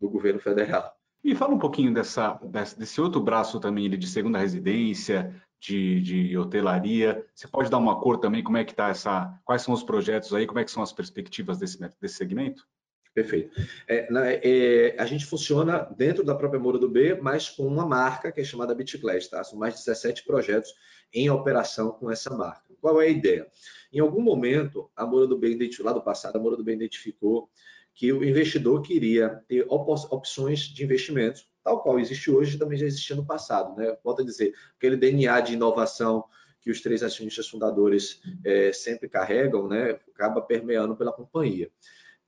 do 0.00 0.08
governo 0.08 0.40
federal. 0.40 0.97
E 1.24 1.34
fala 1.34 1.54
um 1.54 1.58
pouquinho 1.58 1.92
dessa, 1.92 2.40
desse 2.76 3.00
outro 3.00 3.20
braço 3.20 3.58
também 3.60 3.90
de 3.90 4.06
segunda 4.06 4.38
residência, 4.38 5.34
de, 5.60 6.00
de, 6.00 6.38
hotelaria. 6.38 7.26
Você 7.34 7.48
pode 7.48 7.70
dar 7.70 7.78
uma 7.78 8.00
cor 8.00 8.18
também, 8.18 8.42
como 8.42 8.56
é 8.56 8.64
que 8.64 8.72
está 8.72 8.88
essa, 8.88 9.38
quais 9.44 9.62
são 9.62 9.74
os 9.74 9.82
projetos 9.82 10.32
aí, 10.32 10.46
como 10.46 10.60
é 10.60 10.64
que 10.64 10.70
são 10.70 10.82
as 10.82 10.92
perspectivas 10.92 11.58
desse, 11.58 11.78
desse 12.00 12.14
segmento? 12.14 12.66
Perfeito. 13.14 13.50
É, 13.88 14.10
na, 14.12 14.26
é, 14.26 14.94
a 14.96 15.04
gente 15.04 15.26
funciona 15.26 15.78
dentro 15.96 16.22
da 16.22 16.36
própria 16.36 16.60
Moura 16.60 16.78
do 16.78 16.88
B, 16.88 17.18
mas 17.20 17.48
com 17.48 17.66
uma 17.66 17.84
marca 17.84 18.30
que 18.30 18.40
é 18.40 18.44
chamada 18.44 18.74
BitClass, 18.74 19.26
tá? 19.26 19.42
São 19.42 19.58
mais 19.58 19.74
de 19.74 19.84
17 19.84 20.24
projetos 20.24 20.72
em 21.12 21.28
operação 21.28 21.90
com 21.90 22.10
essa 22.10 22.30
marca. 22.36 22.62
Qual 22.80 23.00
é 23.02 23.06
a 23.06 23.10
ideia? 23.10 23.46
Em 23.92 23.98
algum 23.98 24.22
momento, 24.22 24.88
a 24.94 25.04
Moura 25.04 25.26
do 25.26 25.36
B, 25.36 25.58
lá 25.80 25.92
do 25.92 26.02
passado, 26.02 26.36
a 26.36 26.38
Moura 26.38 26.56
do 26.56 26.62
B 26.62 26.74
identificou 26.74 27.50
que 27.98 28.12
o 28.12 28.22
investidor 28.22 28.80
queria 28.80 29.42
ter 29.48 29.66
opções 29.68 30.60
de 30.60 30.84
investimentos, 30.84 31.50
tal 31.64 31.82
qual 31.82 31.98
existe 31.98 32.30
hoje, 32.30 32.56
também 32.56 32.78
já 32.78 32.86
existia 32.86 33.16
no 33.16 33.26
passado. 33.26 33.74
Né? 33.76 33.96
Volto 34.04 34.22
a 34.22 34.24
dizer, 34.24 34.54
aquele 34.76 34.96
DNA 34.96 35.40
de 35.40 35.54
inovação 35.54 36.24
que 36.60 36.70
os 36.70 36.80
três 36.80 37.02
acionistas 37.02 37.48
fundadores 37.48 38.22
é, 38.44 38.72
sempre 38.72 39.08
carregam, 39.08 39.66
né, 39.66 39.98
acaba 40.14 40.40
permeando 40.40 40.94
pela 40.94 41.12
companhia. 41.12 41.72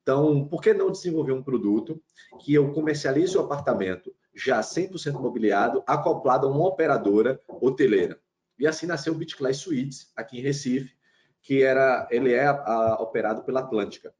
Então, 0.02 0.44
por 0.48 0.60
que 0.60 0.74
não 0.74 0.90
desenvolver 0.90 1.30
um 1.30 1.42
produto 1.42 2.02
que 2.40 2.52
eu 2.52 2.72
comercialize 2.72 3.38
o 3.38 3.40
apartamento 3.40 4.12
já 4.34 4.60
100% 4.60 5.20
mobiliado, 5.20 5.84
acoplado 5.86 6.48
a 6.48 6.50
uma 6.50 6.66
operadora 6.66 7.40
hoteleira? 7.48 8.18
E 8.58 8.66
assim 8.66 8.86
nasceu 8.86 9.12
o 9.12 9.16
BitClass 9.16 9.58
Suites, 9.58 10.10
aqui 10.16 10.40
em 10.40 10.42
Recife, 10.42 10.92
que 11.40 11.62
era, 11.62 12.08
ele 12.10 12.32
é 12.32 12.46
a, 12.46 12.50
a, 12.50 12.94
operado 13.00 13.44
pela 13.44 13.60
Atlântica. 13.60 14.12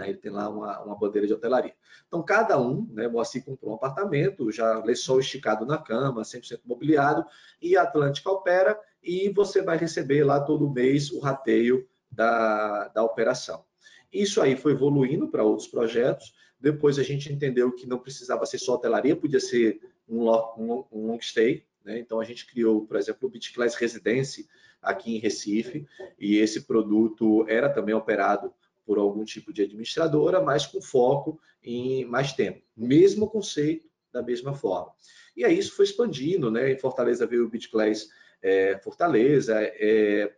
Né? 0.00 0.08
Ele 0.08 0.18
tem 0.18 0.32
lá 0.32 0.48
uma, 0.48 0.82
uma, 0.82 0.98
bandeira 0.98 1.26
de 1.26 1.34
hotelaria. 1.34 1.74
Então, 2.08 2.22
cada 2.22 2.58
um, 2.58 2.88
né, 2.90 3.06
Moacir 3.06 3.44
comprou 3.44 3.72
um 3.72 3.74
apartamento, 3.74 4.50
já 4.50 4.82
lençol 4.82 5.20
esticado 5.20 5.66
na 5.66 5.76
cama, 5.76 6.22
100% 6.22 6.60
mobiliado, 6.64 7.24
e 7.60 7.76
a 7.76 7.82
Atlântica 7.82 8.30
opera, 8.30 8.80
e 9.02 9.28
você 9.28 9.60
vai 9.60 9.76
receber 9.76 10.24
lá 10.24 10.40
todo 10.40 10.70
mês 10.70 11.10
o 11.12 11.20
rateio 11.20 11.86
da, 12.10 12.88
da 12.88 13.04
operação. 13.04 13.62
Isso 14.10 14.40
aí 14.40 14.56
foi 14.56 14.72
evoluindo 14.72 15.28
para 15.28 15.44
outros 15.44 15.68
projetos. 15.68 16.34
Depois 16.58 16.98
a 16.98 17.02
gente 17.02 17.32
entendeu 17.32 17.70
que 17.70 17.86
não 17.86 17.98
precisava 17.98 18.46
ser 18.46 18.58
só 18.58 18.74
hotelaria, 18.74 19.14
podia 19.14 19.38
ser 19.38 19.80
um, 20.08 20.28
um, 20.30 20.84
um 20.90 21.06
long 21.08 21.20
stay. 21.20 21.64
Né? 21.84 21.98
Então 21.98 22.18
a 22.18 22.24
gente 22.24 22.46
criou, 22.46 22.86
por 22.86 22.96
exemplo, 22.96 23.28
o 23.28 23.30
Beach 23.30 23.52
Residence 23.78 24.48
aqui 24.82 25.14
em 25.14 25.18
Recife, 25.18 25.86
e 26.18 26.38
esse 26.38 26.62
produto 26.62 27.44
era 27.46 27.68
também 27.68 27.94
operado 27.94 28.52
por 28.90 28.98
algum 28.98 29.24
tipo 29.24 29.52
de 29.52 29.62
administradora, 29.62 30.42
mas 30.42 30.66
com 30.66 30.82
foco 30.82 31.38
em 31.62 32.04
mais 32.06 32.32
tempo. 32.32 32.60
Mesmo 32.76 33.30
conceito, 33.30 33.88
da 34.12 34.20
mesma 34.20 34.52
forma. 34.52 34.90
E 35.36 35.44
aí 35.44 35.56
isso 35.56 35.76
foi 35.76 35.84
expandindo, 35.84 36.50
né? 36.50 36.72
Em 36.72 36.76
Fortaleza 36.76 37.24
veio 37.24 37.44
o 37.44 37.48
BitClass 37.48 38.08
é, 38.42 38.76
Fortaleza, 38.82 39.54
é, 39.60 40.34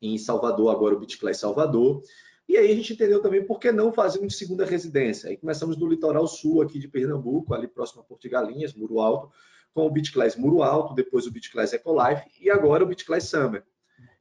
em 0.00 0.16
Salvador 0.16 0.74
agora 0.74 0.94
o 0.94 0.98
BitClass 0.98 1.36
Salvador. 1.36 2.02
E 2.48 2.56
aí 2.56 2.72
a 2.72 2.74
gente 2.74 2.94
entendeu 2.94 3.20
também 3.20 3.44
por 3.44 3.60
que 3.60 3.70
não 3.70 3.92
fazer 3.92 4.20
uma 4.20 4.30
segunda 4.30 4.64
residência. 4.64 5.28
Aí 5.28 5.36
começamos 5.36 5.76
no 5.76 5.86
litoral 5.86 6.26
sul 6.26 6.62
aqui 6.62 6.78
de 6.78 6.88
Pernambuco, 6.88 7.52
ali 7.52 7.68
próximo 7.68 8.00
a 8.00 8.04
Porto 8.04 8.22
de 8.22 8.30
Galinhas, 8.30 8.72
Muro 8.72 9.00
Alto, 9.00 9.30
com 9.74 9.86
o 9.86 9.90
BitClass 9.90 10.34
Muro 10.34 10.62
Alto, 10.62 10.94
depois 10.94 11.26
o 11.26 11.30
BitClass 11.30 11.74
Ecolife 11.74 12.24
e 12.40 12.48
agora 12.48 12.84
o 12.84 12.86
BitClass 12.86 13.24
Summer. 13.24 13.62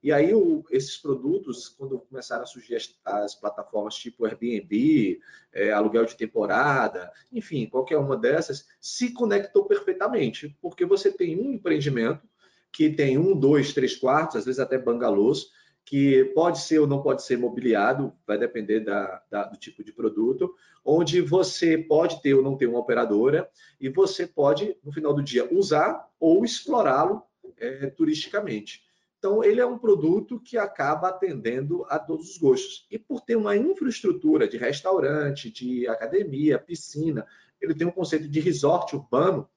E 0.01 0.13
aí, 0.13 0.33
o, 0.33 0.63
esses 0.71 0.97
produtos, 0.97 1.67
quando 1.67 1.99
começaram 1.99 2.43
a 2.43 2.45
surgir 2.45 2.75
as, 2.75 2.95
as 3.03 3.35
plataformas 3.35 3.95
tipo 3.95 4.25
Airbnb, 4.25 5.19
é, 5.53 5.71
aluguel 5.71 6.05
de 6.05 6.15
temporada, 6.15 7.11
enfim, 7.31 7.67
qualquer 7.67 7.97
uma 7.97 8.15
dessas, 8.15 8.65
se 8.79 9.11
conectou 9.13 9.65
perfeitamente, 9.65 10.57
porque 10.61 10.85
você 10.85 11.11
tem 11.11 11.37
um 11.37 11.51
empreendimento 11.51 12.27
que 12.71 12.89
tem 12.89 13.17
um, 13.17 13.37
dois, 13.37 13.73
três 13.73 13.95
quartos, 13.95 14.37
às 14.37 14.45
vezes 14.45 14.59
até 14.59 14.77
bangalôs, 14.77 15.51
que 15.83 16.25
pode 16.35 16.59
ser 16.59 16.79
ou 16.79 16.87
não 16.87 17.01
pode 17.01 17.23
ser 17.23 17.37
mobiliado, 17.37 18.13
vai 18.25 18.37
depender 18.37 18.81
da, 18.81 19.23
da, 19.29 19.43
do 19.45 19.57
tipo 19.57 19.83
de 19.83 19.91
produto, 19.91 20.53
onde 20.85 21.19
você 21.19 21.77
pode 21.77 22.21
ter 22.21 22.35
ou 22.35 22.43
não 22.43 22.55
ter 22.55 22.67
uma 22.67 22.79
operadora 22.79 23.49
e 23.81 23.89
você 23.89 24.27
pode, 24.27 24.77
no 24.83 24.93
final 24.93 25.13
do 25.13 25.23
dia, 25.23 25.51
usar 25.51 26.07
ou 26.19 26.45
explorá-lo 26.45 27.23
é, 27.57 27.87
turisticamente. 27.87 28.87
Então, 29.19 29.43
ele 29.43 29.59
é 29.59 29.65
um 29.65 29.77
produto 29.77 30.39
que 30.39 30.57
acaba 30.57 31.09
atendendo 31.09 31.85
a 31.89 31.99
todos 31.99 32.31
os 32.31 32.37
gostos. 32.37 32.87
E 32.89 32.97
por 32.97 33.19
ter 33.19 33.35
uma 33.35 33.55
infraestrutura 33.55 34.47
de 34.47 34.57
restaurante, 34.57 35.51
de 35.51 35.85
academia, 35.89 36.57
piscina, 36.57 37.27
ele 37.61 37.75
tem 37.75 37.85
um 37.85 37.91
conceito 37.91 38.29
de 38.29 38.39
resort 38.39 38.95
urbano, 38.95 39.47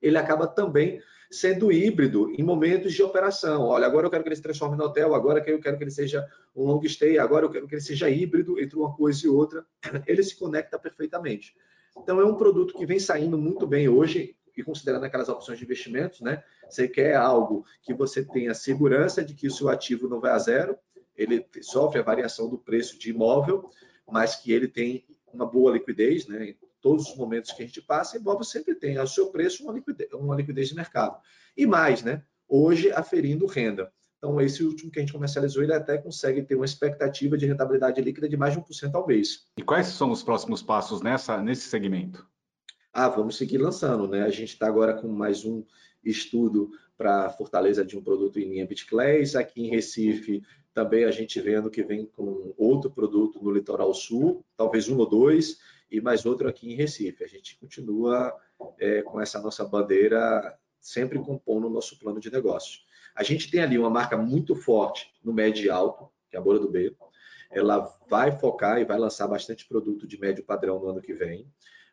ele 0.00 0.16
acaba 0.16 0.46
também 0.46 1.02
sendo 1.28 1.72
híbrido 1.72 2.30
em 2.38 2.44
momentos 2.44 2.92
de 2.92 3.02
operação. 3.02 3.62
Olha, 3.62 3.84
agora 3.84 4.06
eu 4.06 4.10
quero 4.10 4.22
que 4.22 4.28
ele 4.28 4.36
se 4.36 4.42
transforme 4.42 4.76
no 4.76 4.84
hotel, 4.84 5.12
agora 5.12 5.42
eu 5.44 5.60
quero 5.60 5.76
que 5.76 5.82
ele 5.82 5.90
seja 5.90 6.24
um 6.54 6.64
long 6.64 6.80
stay, 6.84 7.18
agora 7.18 7.46
eu 7.46 7.50
quero 7.50 7.66
que 7.66 7.74
ele 7.74 7.82
seja 7.82 8.08
híbrido 8.08 8.60
entre 8.60 8.76
uma 8.76 8.94
coisa 8.94 9.26
e 9.26 9.28
outra. 9.28 9.66
Ele 10.06 10.22
se 10.22 10.38
conecta 10.38 10.78
perfeitamente. 10.78 11.52
Então, 11.96 12.20
é 12.20 12.24
um 12.24 12.36
produto 12.36 12.74
que 12.74 12.86
vem 12.86 13.00
saindo 13.00 13.36
muito 13.36 13.66
bem 13.66 13.88
hoje 13.88 14.36
e 14.56 14.62
considerando 14.62 15.04
aquelas 15.04 15.28
opções 15.28 15.58
de 15.58 15.64
investimentos, 15.64 16.20
né? 16.20 16.42
Você 16.68 16.88
quer 16.88 17.16
algo 17.16 17.64
que 17.82 17.92
você 17.92 18.24
tenha 18.24 18.54
segurança 18.54 19.24
de 19.24 19.34
que 19.34 19.46
o 19.46 19.50
seu 19.50 19.68
ativo 19.68 20.08
não 20.08 20.20
vai 20.20 20.32
a 20.32 20.38
zero, 20.38 20.76
ele 21.16 21.46
sofre 21.62 22.00
a 22.00 22.02
variação 22.02 22.48
do 22.48 22.58
preço 22.58 22.98
de 22.98 23.10
imóvel, 23.10 23.70
mas 24.10 24.36
que 24.36 24.52
ele 24.52 24.68
tem 24.68 25.04
uma 25.32 25.46
boa 25.46 25.72
liquidez, 25.72 26.26
né? 26.26 26.50
Em 26.50 26.56
todos 26.80 27.08
os 27.08 27.16
momentos 27.16 27.52
que 27.52 27.62
a 27.62 27.66
gente 27.66 27.80
passa, 27.82 28.16
imóvel 28.16 28.44
sempre 28.44 28.74
tem 28.74 28.96
ao 28.96 29.06
seu 29.06 29.30
preço 29.30 29.64
uma 29.64 29.72
liquidez, 29.72 30.12
uma 30.12 30.36
liquidez 30.36 30.68
de 30.68 30.74
mercado. 30.74 31.18
E 31.56 31.66
mais, 31.66 32.02
né? 32.02 32.22
Hoje 32.48 32.92
aferindo 32.92 33.46
renda. 33.46 33.92
Então, 34.18 34.40
esse 34.40 34.64
último 34.64 34.90
que 34.90 34.98
a 34.98 35.02
gente 35.02 35.12
comercializou, 35.12 35.62
ele 35.62 35.74
até 35.74 35.98
consegue 35.98 36.42
ter 36.42 36.54
uma 36.54 36.64
expectativa 36.64 37.36
de 37.36 37.44
rentabilidade 37.44 38.00
líquida 38.00 38.26
de 38.26 38.38
mais 38.38 38.54
de 38.54 38.60
1% 38.60 38.94
ao 38.94 39.06
mês. 39.06 39.44
E 39.58 39.62
quais 39.62 39.88
são 39.88 40.10
os 40.10 40.22
próximos 40.22 40.62
passos 40.62 41.02
nessa, 41.02 41.42
nesse 41.42 41.68
segmento? 41.68 42.26
Ah, 42.94 43.08
vamos 43.08 43.36
seguir 43.36 43.58
lançando, 43.58 44.06
né? 44.06 44.22
A 44.22 44.30
gente 44.30 44.50
está 44.50 44.66
agora 44.66 44.94
com 44.94 45.08
mais 45.08 45.44
um 45.44 45.64
estudo 46.04 46.70
para 46.96 47.28
Fortaleza 47.30 47.84
de 47.84 47.98
um 47.98 48.02
produto 48.02 48.38
em 48.38 48.48
linha 48.48 48.66
BitClays, 48.66 49.34
aqui 49.34 49.66
em 49.66 49.68
Recife 49.68 50.42
também 50.74 51.04
a 51.04 51.10
gente 51.12 51.40
vendo 51.40 51.70
que 51.70 51.84
vem 51.84 52.04
com 52.04 52.52
outro 52.58 52.90
produto 52.90 53.40
no 53.40 53.52
litoral 53.52 53.94
sul, 53.94 54.44
talvez 54.56 54.88
um 54.88 54.98
ou 54.98 55.08
dois, 55.08 55.60
e 55.88 56.00
mais 56.00 56.26
outro 56.26 56.48
aqui 56.48 56.72
em 56.72 56.74
Recife. 56.74 57.22
A 57.22 57.28
gente 57.28 57.56
continua 57.58 58.34
é, 58.78 59.00
com 59.00 59.20
essa 59.20 59.40
nossa 59.40 59.64
bandeira 59.64 60.58
sempre 60.80 61.18
compondo 61.20 61.68
o 61.68 61.70
nosso 61.70 61.96
plano 61.98 62.18
de 62.18 62.30
negócio. 62.30 62.80
A 63.14 63.22
gente 63.22 63.48
tem 63.48 63.60
ali 63.60 63.78
uma 63.78 63.88
marca 63.88 64.16
muito 64.16 64.56
forte 64.56 65.12
no 65.22 65.32
médio 65.32 65.64
e 65.64 65.70
alto, 65.70 66.10
que 66.28 66.36
é 66.36 66.40
a 66.40 66.42
Bora 66.42 66.58
do 66.58 66.68
B. 66.68 66.94
ela 67.52 67.96
vai 68.08 68.32
focar 68.32 68.80
e 68.80 68.84
vai 68.84 68.98
lançar 68.98 69.28
bastante 69.28 69.66
produto 69.66 70.08
de 70.08 70.18
médio 70.18 70.44
padrão 70.44 70.80
no 70.80 70.88
ano 70.88 71.00
que 71.00 71.14
vem. 71.14 71.46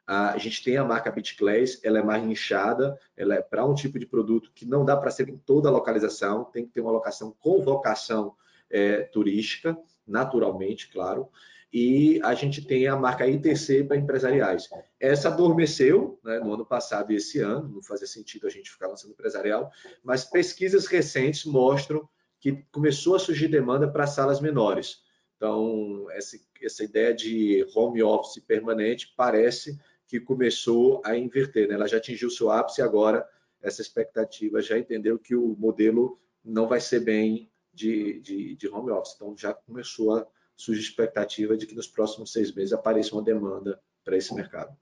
A 0.06 0.38
gente 0.38 0.64
tem 0.64 0.78
a 0.78 0.84
marca 0.84 1.12
BitClass, 1.12 1.80
ela 1.84 2.00
é 2.00 2.04
mais 2.04 2.24
nichada, 2.24 3.00
ela 3.16 3.36
é 3.36 3.42
para 3.42 3.66
um 3.66 3.74
tipo 3.74 3.98
de 3.98 4.06
produto 4.06 4.52
que 4.54 4.66
não 4.66 4.84
dá 4.84 4.98
para 4.98 5.12
ser 5.12 5.30
em 5.30 5.38
toda 5.38 5.70
a 5.70 5.72
localização, 5.72 6.44
tem 6.46 6.66
que 6.66 6.72
ter 6.72 6.82
uma 6.82 6.92
locação 6.92 7.36
com 7.40 7.62
vocação 7.62 8.36
é, 8.70 9.04
turística, 9.04 9.78
naturalmente, 10.08 10.90
claro. 10.90 11.30
E 11.74 12.20
a 12.24 12.34
gente 12.34 12.66
tem 12.66 12.88
a 12.88 12.98
marca 12.98 13.26
ITC 13.26 13.86
para 13.86 13.96
empresariais. 13.96 14.68
Essa 15.00 15.30
adormeceu 15.30 16.20
né, 16.22 16.40
no 16.40 16.54
ano 16.54 16.66
passado 16.66 17.14
e 17.14 17.16
esse 17.16 17.40
ano, 17.40 17.70
não 17.70 17.82
fazia 17.82 18.08
sentido 18.08 18.46
a 18.46 18.50
gente 18.50 18.70
ficar 18.70 18.88
lançando 18.88 19.12
empresarial, 19.12 19.72
mas 20.04 20.26
pesquisas 20.26 20.86
recentes 20.88 21.46
mostram 21.46 22.08
que 22.42 22.66
começou 22.72 23.16
a 23.16 23.20
surgir 23.20 23.48
demanda 23.48 23.90
para 23.90 24.08
salas 24.08 24.42
menores. 24.42 25.02
Então, 25.38 26.08
essa, 26.12 26.38
essa 26.62 26.84
ideia 26.84 27.14
de 27.14 27.66
home 27.74 28.04
office 28.04 28.44
permanente 28.44 29.14
parece 29.16 29.80
que 30.12 30.20
começou 30.20 31.02
a 31.06 31.18
inverter. 31.18 31.70
Né? 31.70 31.76
Ela 31.76 31.88
já 31.88 31.96
atingiu 31.96 32.30
seu 32.30 32.52
ápice 32.52 32.82
e 32.82 32.84
agora 32.84 33.26
essa 33.62 33.82
expectativa 33.82 34.62
já 34.62 34.78
entendeu 34.78 35.18
que 35.18 35.34
o 35.34 35.56
modelo 35.58 36.20
não 36.44 36.68
vai 36.68 36.82
ser 36.82 37.00
bem 37.00 37.50
de, 37.74 38.20
de, 38.20 38.56
de 38.58 38.68
home 38.68 38.92
office. 38.92 39.14
Então, 39.16 39.34
já 39.38 39.54
começou 39.54 40.18
a 40.18 40.28
surgir 40.54 40.82
expectativa 40.82 41.56
de 41.56 41.66
que 41.66 41.74
nos 41.74 41.88
próximos 41.88 42.34
seis 42.34 42.54
meses 42.54 42.74
apareça 42.74 43.16
uma 43.16 43.24
demanda 43.24 43.82
para 44.04 44.18
esse 44.18 44.36
mercado. 44.36 44.76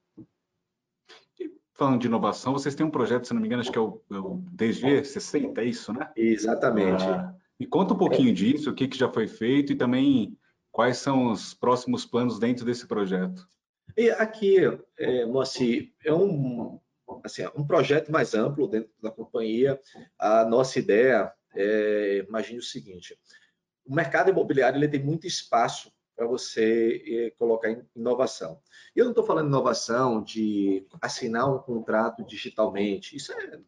E 1.39 1.53
falando 1.75 2.01
de 2.01 2.07
inovação, 2.07 2.53
vocês 2.53 2.73
têm 2.73 2.83
um 2.83 2.89
projeto, 2.89 3.27
se 3.27 3.33
não 3.33 3.39
me 3.39 3.45
engano, 3.45 3.61
acho 3.61 3.71
que 3.71 3.77
é 3.77 3.81
o, 3.81 4.01
é 4.09 4.17
o 4.17 4.41
DG60, 4.55 5.59
é 5.59 5.63
isso, 5.63 5.93
né? 5.93 6.11
Exatamente. 6.15 7.03
Ah, 7.03 7.35
me 7.59 7.67
conta 7.67 7.93
um 7.93 7.97
pouquinho 7.97 8.31
é. 8.31 8.33
disso, 8.33 8.71
o 8.71 8.73
que, 8.73 8.87
que 8.87 8.97
já 8.97 9.11
foi 9.11 9.27
feito 9.27 9.73
e 9.73 9.75
também 9.75 10.35
quais 10.71 10.97
são 10.97 11.31
os 11.31 11.53
próximos 11.53 12.03
planos 12.03 12.39
dentro 12.39 12.65
desse 12.65 12.87
projeto. 12.87 13.47
E 13.99 14.09
aqui, 14.11 14.55
é, 14.97 15.25
Moacir, 15.25 15.91
é 16.05 16.13
um, 16.13 16.79
assim, 17.21 17.43
um 17.53 17.67
projeto 17.67 18.09
mais 18.09 18.33
amplo 18.33 18.65
dentro 18.65 18.89
da 19.03 19.11
companhia. 19.11 19.77
A 20.17 20.45
nossa 20.45 20.79
ideia 20.79 21.29
é, 21.53 22.23
imagine 22.25 22.59
o 22.59 22.63
seguinte, 22.63 23.19
o 23.85 23.93
mercado 23.93 24.29
imobiliário 24.29 24.77
ele 24.77 24.87
tem 24.87 25.03
muito 25.03 25.27
espaço 25.27 25.91
para 26.15 26.25
você 26.25 27.03
é, 27.05 27.31
colocar 27.31 27.77
inovação. 27.93 28.61
E 28.95 28.99
eu 28.99 29.03
não 29.03 29.11
estou 29.11 29.25
falando 29.25 29.47
inovação 29.49 30.23
de 30.23 30.87
assinar 31.01 31.53
um 31.53 31.59
contrato 31.59 32.23
digitalmente, 32.23 33.17
isso 33.17 33.33
é, 33.33 33.59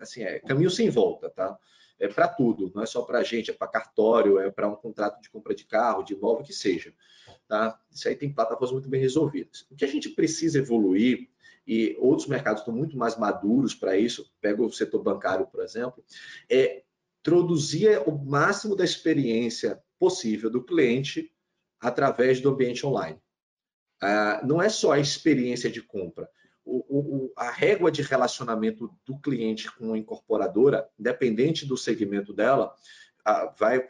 assim, 0.00 0.24
é 0.24 0.40
caminho 0.40 0.72
sem 0.72 0.90
volta, 0.90 1.30
tá? 1.30 1.56
É 2.00 2.08
para 2.08 2.26
tudo, 2.26 2.72
não 2.74 2.82
é 2.82 2.86
só 2.86 3.02
para 3.02 3.20
a 3.20 3.22
gente, 3.22 3.52
é 3.52 3.54
para 3.54 3.68
cartório, 3.68 4.40
é 4.40 4.50
para 4.50 4.66
um 4.66 4.74
contrato 4.74 5.20
de 5.20 5.30
compra 5.30 5.54
de 5.54 5.64
carro, 5.64 6.02
de 6.02 6.14
imóvel, 6.14 6.44
que 6.44 6.52
seja. 6.52 6.92
Tá? 7.52 7.78
Isso 7.90 8.08
aí 8.08 8.16
tem 8.16 8.32
plataformas 8.32 8.72
muito 8.72 8.88
bem 8.88 8.98
resolvidas. 8.98 9.66
O 9.70 9.76
que 9.76 9.84
a 9.84 9.88
gente 9.88 10.08
precisa 10.08 10.56
evoluir, 10.56 11.28
e 11.66 11.94
outros 12.00 12.26
mercados 12.26 12.62
estão 12.62 12.74
muito 12.74 12.96
mais 12.96 13.18
maduros 13.18 13.74
para 13.74 13.94
isso, 13.94 14.32
pega 14.40 14.62
o 14.62 14.72
setor 14.72 15.02
bancário, 15.02 15.46
por 15.46 15.62
exemplo, 15.62 16.02
é 16.48 16.82
introduzir 17.20 18.02
o 18.08 18.16
máximo 18.16 18.74
da 18.74 18.86
experiência 18.86 19.78
possível 19.98 20.48
do 20.48 20.64
cliente 20.64 21.30
através 21.78 22.40
do 22.40 22.48
ambiente 22.48 22.86
online. 22.86 23.20
Ah, 24.00 24.40
não 24.42 24.62
é 24.62 24.70
só 24.70 24.92
a 24.92 24.98
experiência 24.98 25.70
de 25.70 25.82
compra. 25.82 26.30
O, 26.64 26.78
o, 26.88 27.32
a 27.36 27.50
régua 27.50 27.92
de 27.92 28.00
relacionamento 28.00 28.90
do 29.04 29.20
cliente 29.20 29.70
com 29.76 29.92
a 29.92 29.98
incorporadora, 29.98 30.88
independente 30.98 31.66
do 31.66 31.76
segmento 31.76 32.32
dela, 32.32 32.74
vai, 33.58 33.86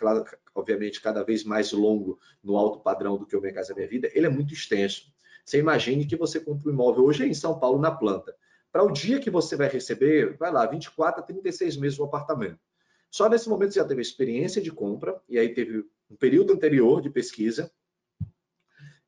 obviamente, 0.55 1.01
cada 1.01 1.23
vez 1.23 1.45
mais 1.45 1.73
longo 1.73 2.19
no 2.43 2.57
alto 2.57 2.81
padrão 2.81 3.17
do 3.17 3.27
que 3.27 3.37
o 3.37 3.41
Minha 3.41 3.55
Casa 3.55 3.75
Minha 3.75 3.89
Vida, 3.89 4.11
ele 4.15 4.27
é 4.27 4.31
muito 4.31 4.53
extenso. 4.53 5.13
Você 5.45 5.59
imagine 5.59 6.07
que 6.07 6.17
você 6.17 6.39
compra 6.39 6.69
um 6.69 6.73
imóvel 6.73 7.05
hoje 7.05 7.25
em 7.25 7.35
São 7.35 7.59
Paulo, 7.59 7.81
na 7.81 7.91
planta. 7.91 8.37
Para 8.71 8.85
o 8.85 8.91
dia 8.91 9.21
que 9.21 9.31
você 9.31 9.57
vai 9.57 9.69
receber, 9.69 10.37
vai 10.37 10.51
lá, 10.51 10.67
24 10.67 11.21
a 11.21 11.25
36 11.25 11.77
meses 11.77 11.99
o 11.99 12.05
apartamento. 12.05 12.59
Só 13.11 13.29
nesse 13.29 13.49
momento 13.49 13.73
você 13.73 13.81
já 13.81 13.85
teve 13.85 14.01
experiência 14.01 14.63
de 14.63 14.71
compra, 14.71 15.21
e 15.29 15.39
aí 15.39 15.53
teve 15.53 15.85
um 16.11 16.17
período 16.17 16.53
anterior 16.53 17.03
de 17.03 17.11
pesquisa. 17.11 17.71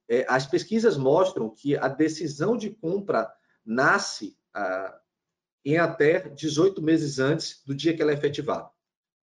É, 0.07 0.27
as 0.29 0.47
pesquisas 0.47 0.99
mostram 0.99 1.49
que 1.49 1.77
a 1.77 1.89
decisão 1.89 2.57
de 2.57 2.71
compra 2.71 3.33
nasce 3.65 4.37
ah, 4.53 5.01
em 5.65 5.79
até 5.79 6.29
18 6.29 6.83
meses 6.83 7.19
antes 7.19 7.63
do 7.65 7.75
dia 7.75 7.97
que 7.97 8.03
ela 8.03 8.11
é 8.11 8.15
efetivada. 8.15 8.74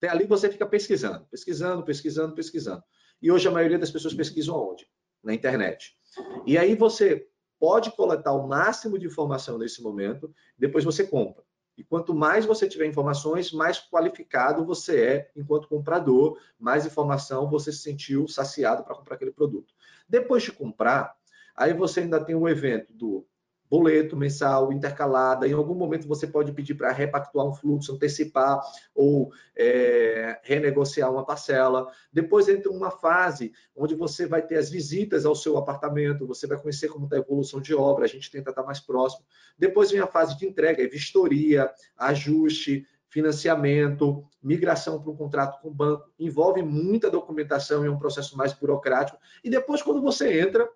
Até 0.01 0.09
ali 0.09 0.25
você 0.25 0.49
fica 0.49 0.65
pesquisando, 0.65 1.27
pesquisando, 1.29 1.83
pesquisando, 1.83 2.33
pesquisando. 2.33 2.83
E 3.21 3.31
hoje 3.31 3.47
a 3.47 3.51
maioria 3.51 3.77
das 3.77 3.91
pessoas 3.91 4.15
pesquisam 4.15 4.55
onde? 4.55 4.87
Na 5.23 5.31
internet. 5.31 5.95
E 6.43 6.57
aí 6.57 6.73
você 6.73 7.27
pode 7.59 7.91
coletar 7.91 8.33
o 8.33 8.47
máximo 8.47 8.97
de 8.97 9.05
informação 9.05 9.59
nesse 9.59 9.79
momento, 9.83 10.33
depois 10.57 10.83
você 10.83 11.05
compra. 11.05 11.43
E 11.77 11.83
quanto 11.83 12.15
mais 12.15 12.47
você 12.47 12.67
tiver 12.67 12.87
informações, 12.87 13.51
mais 13.51 13.79
qualificado 13.79 14.65
você 14.65 15.03
é 15.03 15.31
enquanto 15.35 15.67
comprador, 15.67 16.39
mais 16.57 16.83
informação 16.83 17.47
você 17.47 17.71
se 17.71 17.83
sentiu 17.83 18.27
saciado 18.27 18.83
para 18.83 18.95
comprar 18.95 19.15
aquele 19.17 19.31
produto. 19.31 19.71
Depois 20.09 20.41
de 20.41 20.51
comprar, 20.51 21.15
aí 21.55 21.73
você 21.75 21.99
ainda 21.99 22.19
tem 22.19 22.33
o 22.33 22.49
evento 22.49 22.91
do 22.91 23.23
boleto 23.71 24.17
mensal, 24.17 24.73
intercalada. 24.73 25.47
Em 25.47 25.53
algum 25.53 25.73
momento 25.73 26.05
você 26.05 26.27
pode 26.27 26.51
pedir 26.51 26.75
para 26.75 26.91
repactuar 26.91 27.47
um 27.47 27.53
fluxo, 27.53 27.93
antecipar 27.93 28.59
ou 28.93 29.31
é, 29.55 30.37
renegociar 30.43 31.09
uma 31.09 31.25
parcela. 31.25 31.87
Depois 32.11 32.49
entra 32.49 32.69
uma 32.69 32.91
fase 32.91 33.53
onde 33.73 33.95
você 33.95 34.27
vai 34.27 34.41
ter 34.41 34.57
as 34.57 34.69
visitas 34.69 35.25
ao 35.25 35.33
seu 35.33 35.57
apartamento, 35.57 36.27
você 36.27 36.45
vai 36.45 36.59
conhecer 36.59 36.89
como 36.89 37.05
está 37.05 37.15
a 37.15 37.19
evolução 37.19 37.61
de 37.61 37.73
obra, 37.73 38.03
a 38.03 38.09
gente 38.09 38.29
tenta 38.29 38.49
estar 38.49 38.63
mais 38.63 38.81
próximo. 38.81 39.25
Depois 39.57 39.89
vem 39.89 40.01
a 40.01 40.07
fase 40.07 40.37
de 40.37 40.45
entrega, 40.45 40.83
é 40.83 40.87
vistoria, 40.87 41.71
ajuste, 41.95 42.85
financiamento, 43.07 44.25
migração 44.43 45.01
para 45.01 45.11
um 45.11 45.15
contrato 45.15 45.61
com 45.61 45.69
o 45.69 45.73
banco, 45.73 46.11
envolve 46.19 46.61
muita 46.61 47.09
documentação 47.09 47.85
e 47.85 47.87
é 47.87 47.91
um 47.91 47.99
processo 47.99 48.35
mais 48.35 48.51
burocrático. 48.51 49.17
E 49.41 49.49
depois, 49.49 49.81
quando 49.81 50.01
você 50.01 50.41
entra, 50.41 50.69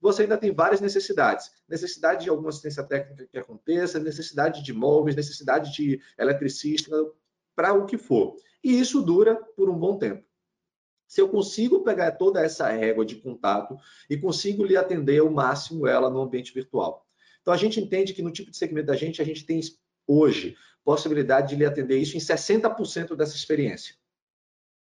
você 0.00 0.22
ainda 0.22 0.38
tem 0.38 0.52
várias 0.52 0.80
necessidades. 0.80 1.50
Necessidade 1.68 2.24
de 2.24 2.30
alguma 2.30 2.48
assistência 2.48 2.82
técnica 2.82 3.26
que 3.30 3.38
aconteça, 3.38 3.98
necessidade 3.98 4.62
de 4.62 4.72
móveis, 4.72 5.14
necessidade 5.14 5.72
de 5.72 6.00
eletricista, 6.18 6.96
para 7.54 7.74
o 7.74 7.84
que 7.84 7.98
for. 7.98 8.36
E 8.64 8.78
isso 8.78 9.02
dura 9.02 9.36
por 9.56 9.68
um 9.68 9.78
bom 9.78 9.98
tempo. 9.98 10.24
Se 11.06 11.20
eu 11.20 11.28
consigo 11.28 11.82
pegar 11.82 12.12
toda 12.12 12.40
essa 12.40 12.70
régua 12.70 13.04
de 13.04 13.16
contato 13.16 13.76
e 14.08 14.16
consigo 14.16 14.64
lhe 14.64 14.76
atender 14.76 15.18
ao 15.18 15.30
máximo 15.30 15.86
ela 15.86 16.08
no 16.08 16.20
ambiente 16.20 16.54
virtual. 16.54 17.06
Então, 17.42 17.52
a 17.52 17.56
gente 17.56 17.80
entende 17.80 18.14
que 18.14 18.22
no 18.22 18.30
tipo 18.30 18.50
de 18.50 18.56
segmento 18.56 18.86
da 18.86 18.96
gente, 18.96 19.20
a 19.20 19.24
gente 19.24 19.44
tem 19.44 19.60
hoje 20.06 20.56
possibilidade 20.84 21.50
de 21.50 21.56
lhe 21.56 21.66
atender 21.66 21.98
isso 21.98 22.16
em 22.16 22.20
60% 22.20 23.16
dessa 23.16 23.36
experiência. 23.36 23.94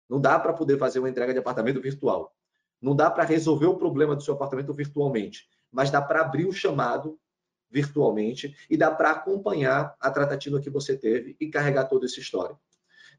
Não 0.09 0.19
dá 0.19 0.39
para 0.39 0.53
poder 0.53 0.77
fazer 0.77 0.99
uma 0.99 1.09
entrega 1.09 1.33
de 1.33 1.39
apartamento 1.39 1.81
virtual. 1.81 2.35
Não 2.83 2.93
dá 2.93 3.09
para 3.09 3.23
resolver 3.23 3.67
o 3.67 3.77
problema 3.77 4.13
do 4.13 4.21
seu 4.21 4.33
apartamento 4.33 4.73
virtualmente, 4.73 5.47
mas 5.71 5.89
dá 5.89 6.01
para 6.01 6.19
abrir 6.19 6.45
o 6.45 6.51
chamado 6.51 7.17
virtualmente 7.71 8.53
e 8.69 8.75
dá 8.75 8.91
para 8.91 9.11
acompanhar 9.11 9.95
a 10.01 10.11
tratativa 10.11 10.59
que 10.59 10.69
você 10.69 10.97
teve 10.97 11.37
e 11.39 11.47
carregar 11.47 11.85
toda 11.85 12.05
essa 12.05 12.19
história. 12.19 12.57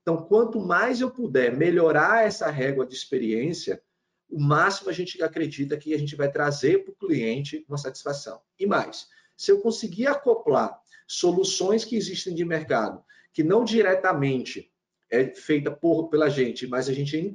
Então, 0.02 0.18
quanto 0.18 0.60
mais 0.60 1.00
eu 1.00 1.10
puder 1.10 1.56
melhorar 1.56 2.26
essa 2.26 2.50
régua 2.50 2.86
de 2.86 2.94
experiência, 2.94 3.82
o 4.28 4.38
máximo 4.38 4.90
a 4.90 4.92
gente 4.92 5.22
acredita 5.22 5.78
que 5.78 5.94
a 5.94 5.98
gente 5.98 6.14
vai 6.14 6.30
trazer 6.30 6.84
para 6.84 6.92
o 6.92 7.08
cliente 7.08 7.64
uma 7.66 7.78
satisfação. 7.78 8.42
E 8.60 8.66
mais, 8.66 9.08
se 9.34 9.50
eu 9.50 9.62
conseguir 9.62 10.08
acoplar 10.08 10.78
soluções 11.08 11.86
que 11.86 11.96
existem 11.96 12.34
de 12.34 12.44
mercado, 12.44 13.02
que 13.32 13.42
não 13.42 13.64
diretamente 13.64 14.70
é 15.10 15.34
feita 15.34 15.70
por, 15.70 16.10
pela 16.10 16.28
gente, 16.28 16.66
mas 16.66 16.86
a 16.86 16.92
gente 16.92 17.32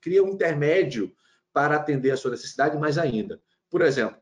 cria 0.00 0.22
um 0.22 0.28
intermédio 0.28 1.12
para 1.56 1.76
atender 1.76 2.10
a 2.10 2.18
sua 2.18 2.32
necessidade 2.32 2.76
mais 2.76 2.98
ainda. 2.98 3.40
Por 3.70 3.80
exemplo, 3.80 4.18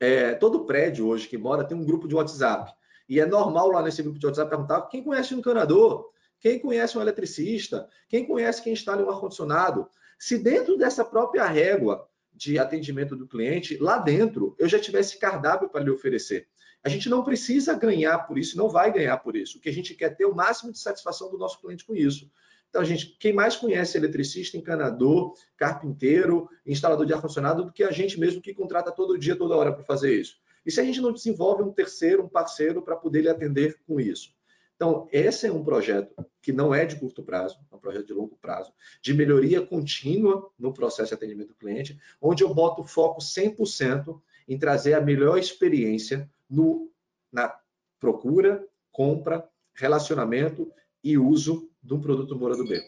é, 0.00 0.32
todo 0.32 0.64
prédio 0.64 1.06
hoje 1.06 1.28
que 1.28 1.36
mora 1.36 1.62
tem 1.62 1.76
um 1.76 1.84
grupo 1.84 2.08
de 2.08 2.14
WhatsApp. 2.14 2.72
E 3.06 3.20
é 3.20 3.26
normal 3.26 3.70
lá 3.70 3.82
nesse 3.82 4.02
grupo 4.02 4.18
de 4.18 4.24
WhatsApp 4.24 4.48
perguntar 4.48 4.80
quem 4.88 5.04
conhece 5.04 5.34
um 5.34 5.38
encanador, 5.40 6.08
quem 6.40 6.58
conhece 6.58 6.96
um 6.96 7.02
eletricista, 7.02 7.86
quem 8.08 8.26
conhece 8.26 8.62
quem 8.62 8.72
instala 8.72 9.04
um 9.04 9.10
ar-condicionado. 9.10 9.86
Se 10.18 10.38
dentro 10.38 10.78
dessa 10.78 11.04
própria 11.04 11.44
régua 11.44 12.08
de 12.32 12.58
atendimento 12.58 13.14
do 13.14 13.28
cliente, 13.28 13.76
lá 13.76 13.98
dentro, 13.98 14.56
eu 14.58 14.66
já 14.66 14.78
tivesse 14.78 15.18
cardápio 15.18 15.68
para 15.68 15.84
lhe 15.84 15.90
oferecer. 15.90 16.48
A 16.82 16.88
gente 16.88 17.10
não 17.10 17.22
precisa 17.22 17.74
ganhar 17.74 18.20
por 18.20 18.38
isso, 18.38 18.56
não 18.56 18.70
vai 18.70 18.90
ganhar 18.90 19.18
por 19.18 19.36
isso. 19.36 19.58
O 19.58 19.60
que 19.60 19.68
a 19.68 19.72
gente 19.72 19.94
quer 19.94 20.06
é 20.06 20.14
ter 20.14 20.24
o 20.24 20.34
máximo 20.34 20.72
de 20.72 20.78
satisfação 20.78 21.30
do 21.30 21.36
nosso 21.36 21.60
cliente 21.60 21.84
com 21.84 21.94
isso. 21.94 22.30
Então, 22.76 22.84
gente, 22.84 23.16
quem 23.18 23.32
mais 23.32 23.56
conhece 23.56 23.96
eletricista, 23.96 24.54
encanador, 24.54 25.32
carpinteiro, 25.56 26.46
instalador 26.66 27.06
de 27.06 27.14
ar-condicionado 27.14 27.64
do 27.64 27.72
que 27.72 27.82
a 27.82 27.90
gente 27.90 28.20
mesmo 28.20 28.42
que 28.42 28.52
contrata 28.52 28.92
todo 28.92 29.18
dia, 29.18 29.34
toda 29.34 29.56
hora 29.56 29.72
para 29.72 29.82
fazer 29.82 30.14
isso? 30.14 30.36
E 30.64 30.70
se 30.70 30.78
a 30.78 30.84
gente 30.84 31.00
não 31.00 31.10
desenvolve 31.10 31.62
um 31.62 31.72
terceiro, 31.72 32.22
um 32.22 32.28
parceiro 32.28 32.82
para 32.82 32.94
poder 32.94 33.22
lhe 33.22 33.30
atender 33.30 33.80
com 33.86 33.98
isso? 33.98 34.34
Então, 34.74 35.08
esse 35.10 35.46
é 35.46 35.50
um 35.50 35.64
projeto 35.64 36.14
que 36.42 36.52
não 36.52 36.74
é 36.74 36.84
de 36.84 37.00
curto 37.00 37.22
prazo, 37.22 37.58
é 37.72 37.74
um 37.74 37.78
projeto 37.78 38.08
de 38.08 38.12
longo 38.12 38.36
prazo, 38.36 38.70
de 39.00 39.14
melhoria 39.14 39.64
contínua 39.64 40.50
no 40.58 40.70
processo 40.70 41.08
de 41.08 41.14
atendimento 41.14 41.48
do 41.48 41.54
cliente, 41.54 41.98
onde 42.20 42.44
eu 42.44 42.52
boto 42.52 42.84
foco 42.84 43.22
100% 43.22 44.20
em 44.46 44.58
trazer 44.58 44.92
a 44.92 45.00
melhor 45.00 45.38
experiência 45.38 46.30
no, 46.46 46.92
na 47.32 47.58
procura, 47.98 48.68
compra, 48.92 49.48
relacionamento 49.72 50.70
e 51.02 51.16
uso 51.18 51.70
de 51.82 51.94
um 51.94 52.00
produto 52.00 52.36
Moura 52.36 52.56
do 52.56 52.66
B. 52.66 52.82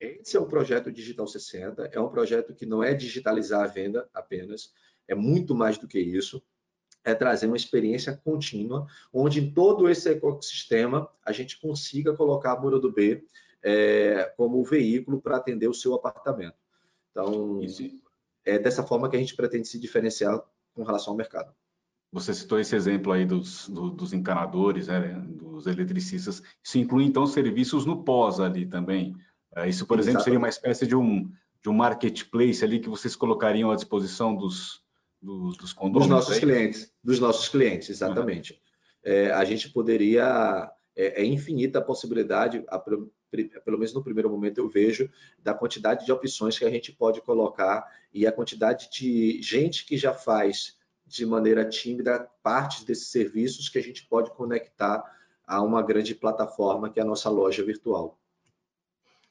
Esse 0.00 0.36
é 0.36 0.40
o 0.40 0.46
projeto 0.46 0.92
Digital 0.92 1.26
60, 1.26 1.90
é 1.92 2.00
um 2.00 2.08
projeto 2.08 2.54
que 2.54 2.64
não 2.64 2.82
é 2.82 2.94
digitalizar 2.94 3.64
a 3.64 3.66
venda 3.66 4.08
apenas, 4.14 4.72
é 5.08 5.14
muito 5.14 5.54
mais 5.54 5.76
do 5.76 5.88
que 5.88 5.98
isso, 5.98 6.42
é 7.04 7.14
trazer 7.14 7.46
uma 7.46 7.56
experiência 7.56 8.16
contínua, 8.16 8.86
onde 9.12 9.40
em 9.40 9.52
todo 9.52 9.88
esse 9.88 10.08
ecossistema 10.10 11.10
a 11.24 11.32
gente 11.32 11.60
consiga 11.60 12.14
colocar 12.16 12.52
a 12.52 12.60
Moura 12.60 12.78
do 12.78 12.92
B 12.92 13.26
é, 13.62 14.32
como 14.36 14.62
veículo 14.64 15.20
para 15.20 15.36
atender 15.36 15.68
o 15.68 15.74
seu 15.74 15.94
apartamento. 15.94 16.56
Então, 17.10 17.60
isso. 17.62 17.82
é 18.44 18.58
dessa 18.58 18.84
forma 18.84 19.08
que 19.10 19.16
a 19.16 19.18
gente 19.18 19.34
pretende 19.34 19.66
se 19.66 19.78
diferenciar 19.78 20.40
com 20.74 20.84
relação 20.84 21.12
ao 21.12 21.16
mercado. 21.16 21.52
Você 22.10 22.32
citou 22.32 22.58
esse 22.58 22.74
exemplo 22.74 23.12
aí 23.12 23.26
dos, 23.26 23.68
do, 23.68 23.90
dos 23.90 24.12
encanadores, 24.12 24.88
né, 24.88 25.14
dos 25.28 25.66
eletricistas. 25.66 26.42
Isso 26.62 26.78
inclui, 26.78 27.04
então, 27.04 27.26
serviços 27.26 27.84
no 27.84 28.02
pós 28.02 28.40
ali 28.40 28.64
também. 28.64 29.14
É, 29.54 29.68
isso, 29.68 29.86
por 29.86 29.98
Exatamente. 29.98 30.08
exemplo, 30.08 30.24
seria 30.24 30.38
uma 30.38 30.48
espécie 30.48 30.86
de 30.86 30.96
um, 30.96 31.30
de 31.62 31.68
um 31.68 31.74
marketplace 31.74 32.64
ali 32.64 32.80
que 32.80 32.88
vocês 32.88 33.14
colocariam 33.14 33.70
à 33.70 33.74
disposição 33.74 34.34
dos, 34.34 34.82
dos, 35.20 35.56
dos 35.58 35.72
condomínios? 35.72 36.08
Dos 36.08 36.16
nossos 36.16 36.34
aí? 36.34 36.40
clientes, 36.40 36.92
dos 37.04 37.20
nossos 37.20 37.48
clientes, 37.48 37.90
exatamente. 37.90 38.52
Uhum. 38.52 38.58
É, 39.04 39.30
a 39.30 39.44
gente 39.44 39.70
poderia, 39.70 40.70
é, 40.96 41.22
é, 41.22 41.24
infinita 41.24 41.78
a 41.78 41.82
possibilidade, 41.82 42.64
a, 42.68 42.78
pelo 42.78 43.78
menos 43.78 43.92
no 43.92 44.02
primeiro 44.02 44.30
momento 44.30 44.58
eu 44.58 44.68
vejo, 44.68 45.10
da 45.38 45.52
quantidade 45.52 46.06
de 46.06 46.12
opções 46.12 46.58
que 46.58 46.64
a 46.64 46.70
gente 46.70 46.92
pode 46.92 47.20
colocar 47.20 47.86
e 48.12 48.26
a 48.26 48.32
quantidade 48.32 48.88
de 48.90 49.40
gente 49.42 49.84
que 49.84 49.96
já 49.96 50.14
faz 50.14 50.77
de 51.08 51.24
maneira 51.24 51.64
tímida 51.64 52.28
partes 52.42 52.84
desses 52.84 53.08
serviços 53.08 53.68
que 53.68 53.78
a 53.78 53.82
gente 53.82 54.06
pode 54.06 54.30
conectar 54.32 55.02
a 55.46 55.62
uma 55.62 55.82
grande 55.82 56.14
plataforma 56.14 56.90
que 56.90 57.00
é 57.00 57.02
a 57.02 57.06
nossa 57.06 57.30
loja 57.30 57.64
virtual. 57.64 58.18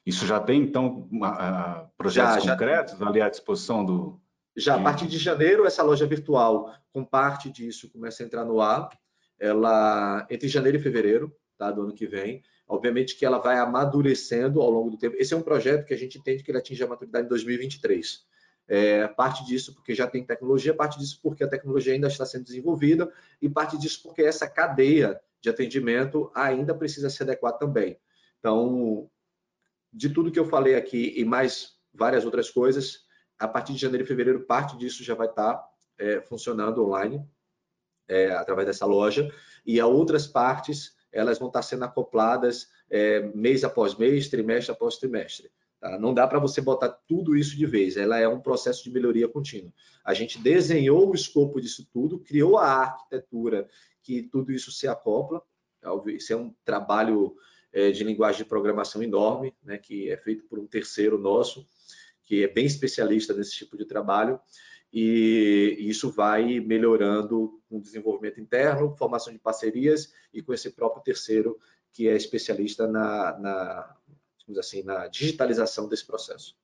Isso 0.06 0.26
já 0.26 0.40
tem, 0.40 0.62
então, 0.62 1.08
uma, 1.12 1.84
uh, 1.84 1.90
projetos 1.98 2.44
já, 2.44 2.54
concretos 2.54 2.98
já, 2.98 3.08
ali 3.08 3.22
à 3.22 3.30
disposição 3.30 3.86
do. 3.86 4.20
Já 4.56 4.76
a 4.76 4.82
partir 4.82 5.06
de 5.06 5.18
janeiro, 5.18 5.66
essa 5.66 5.84
loja 5.84 6.08
virtual, 6.08 6.74
com 6.92 7.04
parte 7.06 7.52
disso, 7.52 7.92
começa 7.92 8.24
a 8.24 8.26
entrar 8.26 8.44
no 8.44 8.60
ar. 8.60 8.90
Ela, 9.38 10.26
entre 10.32 10.48
janeiro 10.48 10.78
e 10.78 10.82
fevereiro 10.82 11.32
tá, 11.58 11.70
do 11.70 11.84
ano 11.84 11.94
que 11.94 12.08
vem. 12.08 12.42
Obviamente 12.68 13.16
que 13.16 13.26
ela 13.26 13.38
vai 13.38 13.58
amadurecendo 13.58 14.62
ao 14.62 14.72
longo 14.72 14.90
do 14.90 14.98
tempo. 14.98 15.16
Esse 15.20 15.34
é 15.34 15.38
um 15.38 15.42
projeto 15.42 15.86
que 15.86 15.94
a 15.94 15.98
gente 15.98 16.18
entende 16.18 16.42
que 16.42 16.50
ele 16.50 16.58
atinge 16.58 16.84
a 16.84 16.88
maturidade 16.88 17.26
em 17.26 17.30
2023. 17.30 18.26
É, 18.68 19.08
parte 19.08 19.46
disso 19.46 19.74
porque 19.74 19.96
já 19.96 20.08
tem 20.08 20.26
tecnologia, 20.26 20.74
parte 20.74 21.00
disso 21.00 21.20
porque 21.24 21.44
a 21.44 21.48
tecnologia 21.48 21.94
ainda 21.94 22.08
está 22.08 22.26
sendo 22.26 22.44
desenvolvida 22.44 23.10
e 23.42 23.48
parte 23.48 23.78
disso 23.78 24.02
porque 24.04 24.22
essa 24.22 24.48
cadeia 24.48 25.20
de 25.42 25.50
atendimento 25.50 26.30
ainda 26.36 26.76
precisa 26.76 27.10
se 27.10 27.24
adequar 27.24 27.54
também. 27.54 27.98
Então, 28.40 29.10
de 29.92 30.10
tudo 30.10 30.32
que 30.32 30.40
eu 30.40 30.46
falei 30.46 30.76
aqui 30.76 31.14
e 31.18 31.24
mais 31.24 31.78
várias 31.94 32.26
outras 32.26 32.50
coisas, 32.50 33.06
a 33.40 33.48
partir 33.48 33.74
de 33.74 33.80
janeiro 33.80 34.04
e 34.04 34.08
fevereiro, 34.08 34.42
parte 34.42 34.78
disso 34.78 35.04
já 35.04 35.16
vai 35.16 35.28
estar 35.28 35.64
é, 35.98 36.22
funcionando 36.22 36.84
online, 36.84 37.26
é, 38.08 38.32
através 38.32 38.68
dessa 38.68 38.86
loja, 38.86 39.32
e 39.66 39.80
a 39.80 39.88
outras 39.88 40.28
partes, 40.28 40.96
elas 41.12 41.40
vão 41.40 41.48
estar 41.48 41.62
sendo 41.62 41.86
acopladas 41.86 42.70
é, 42.90 43.22
mês 43.34 43.64
após 43.64 43.96
mês, 43.96 44.28
trimestre 44.30 44.72
após 44.72 44.98
trimestre. 44.98 45.52
Tá? 45.88 45.98
Não 45.98 46.14
dá 46.14 46.28
para 46.28 46.38
você 46.38 46.60
botar 46.60 46.90
tudo 46.90 47.34
isso 47.36 47.56
de 47.56 47.66
vez, 47.66 47.96
ela 47.96 48.20
é 48.20 48.28
um 48.28 48.42
processo 48.42 48.84
de 48.84 48.92
melhoria 48.92 49.28
contínua. 49.28 49.72
A 50.04 50.14
gente 50.14 50.38
desenhou 50.38 51.10
o 51.10 51.16
escopo 51.16 51.62
disso 51.62 51.88
tudo, 51.94 52.20
criou 52.20 52.58
a 52.58 52.68
arquitetura 52.68 53.70
que 54.04 54.24
tudo 54.24 54.52
isso 54.52 54.70
se 54.70 54.86
acopla, 54.86 55.42
isso 56.08 56.34
é 56.34 56.36
um 56.36 56.54
trabalho 56.66 57.36
é, 57.72 57.92
de 57.92 58.04
linguagem 58.04 58.40
de 58.40 58.50
programação 58.50 59.02
enorme, 59.02 59.56
né, 59.64 59.78
que 59.78 60.10
é 60.10 60.18
feito 60.18 60.44
por 60.44 60.60
um 60.60 60.68
terceiro 60.68 61.18
nosso, 61.18 61.66
que 62.26 62.44
é 62.44 62.48
bem 62.48 62.66
especialista 62.66 63.34
nesse 63.34 63.56
tipo 63.56 63.78
de 63.78 63.86
trabalho, 63.86 64.40
e 64.92 65.78
isso 65.80 66.12
vai 66.12 66.60
melhorando 66.60 67.62
com 67.70 67.80
desenvolvimento 67.80 68.42
interno, 68.42 68.96
formação 68.98 69.32
de 69.32 69.40
parcerias 69.40 70.14
e 70.34 70.42
com 70.42 70.54
esse 70.54 70.70
próprio 70.72 71.02
terceiro 71.02 71.58
que 71.94 72.10
é 72.10 72.16
especialista 72.16 72.88
na, 72.88 73.40
na, 73.40 73.96
assim, 74.56 74.84
na 74.84 75.08
digitalização 75.08 75.90
desse 75.90 76.06
processo. 76.06 76.56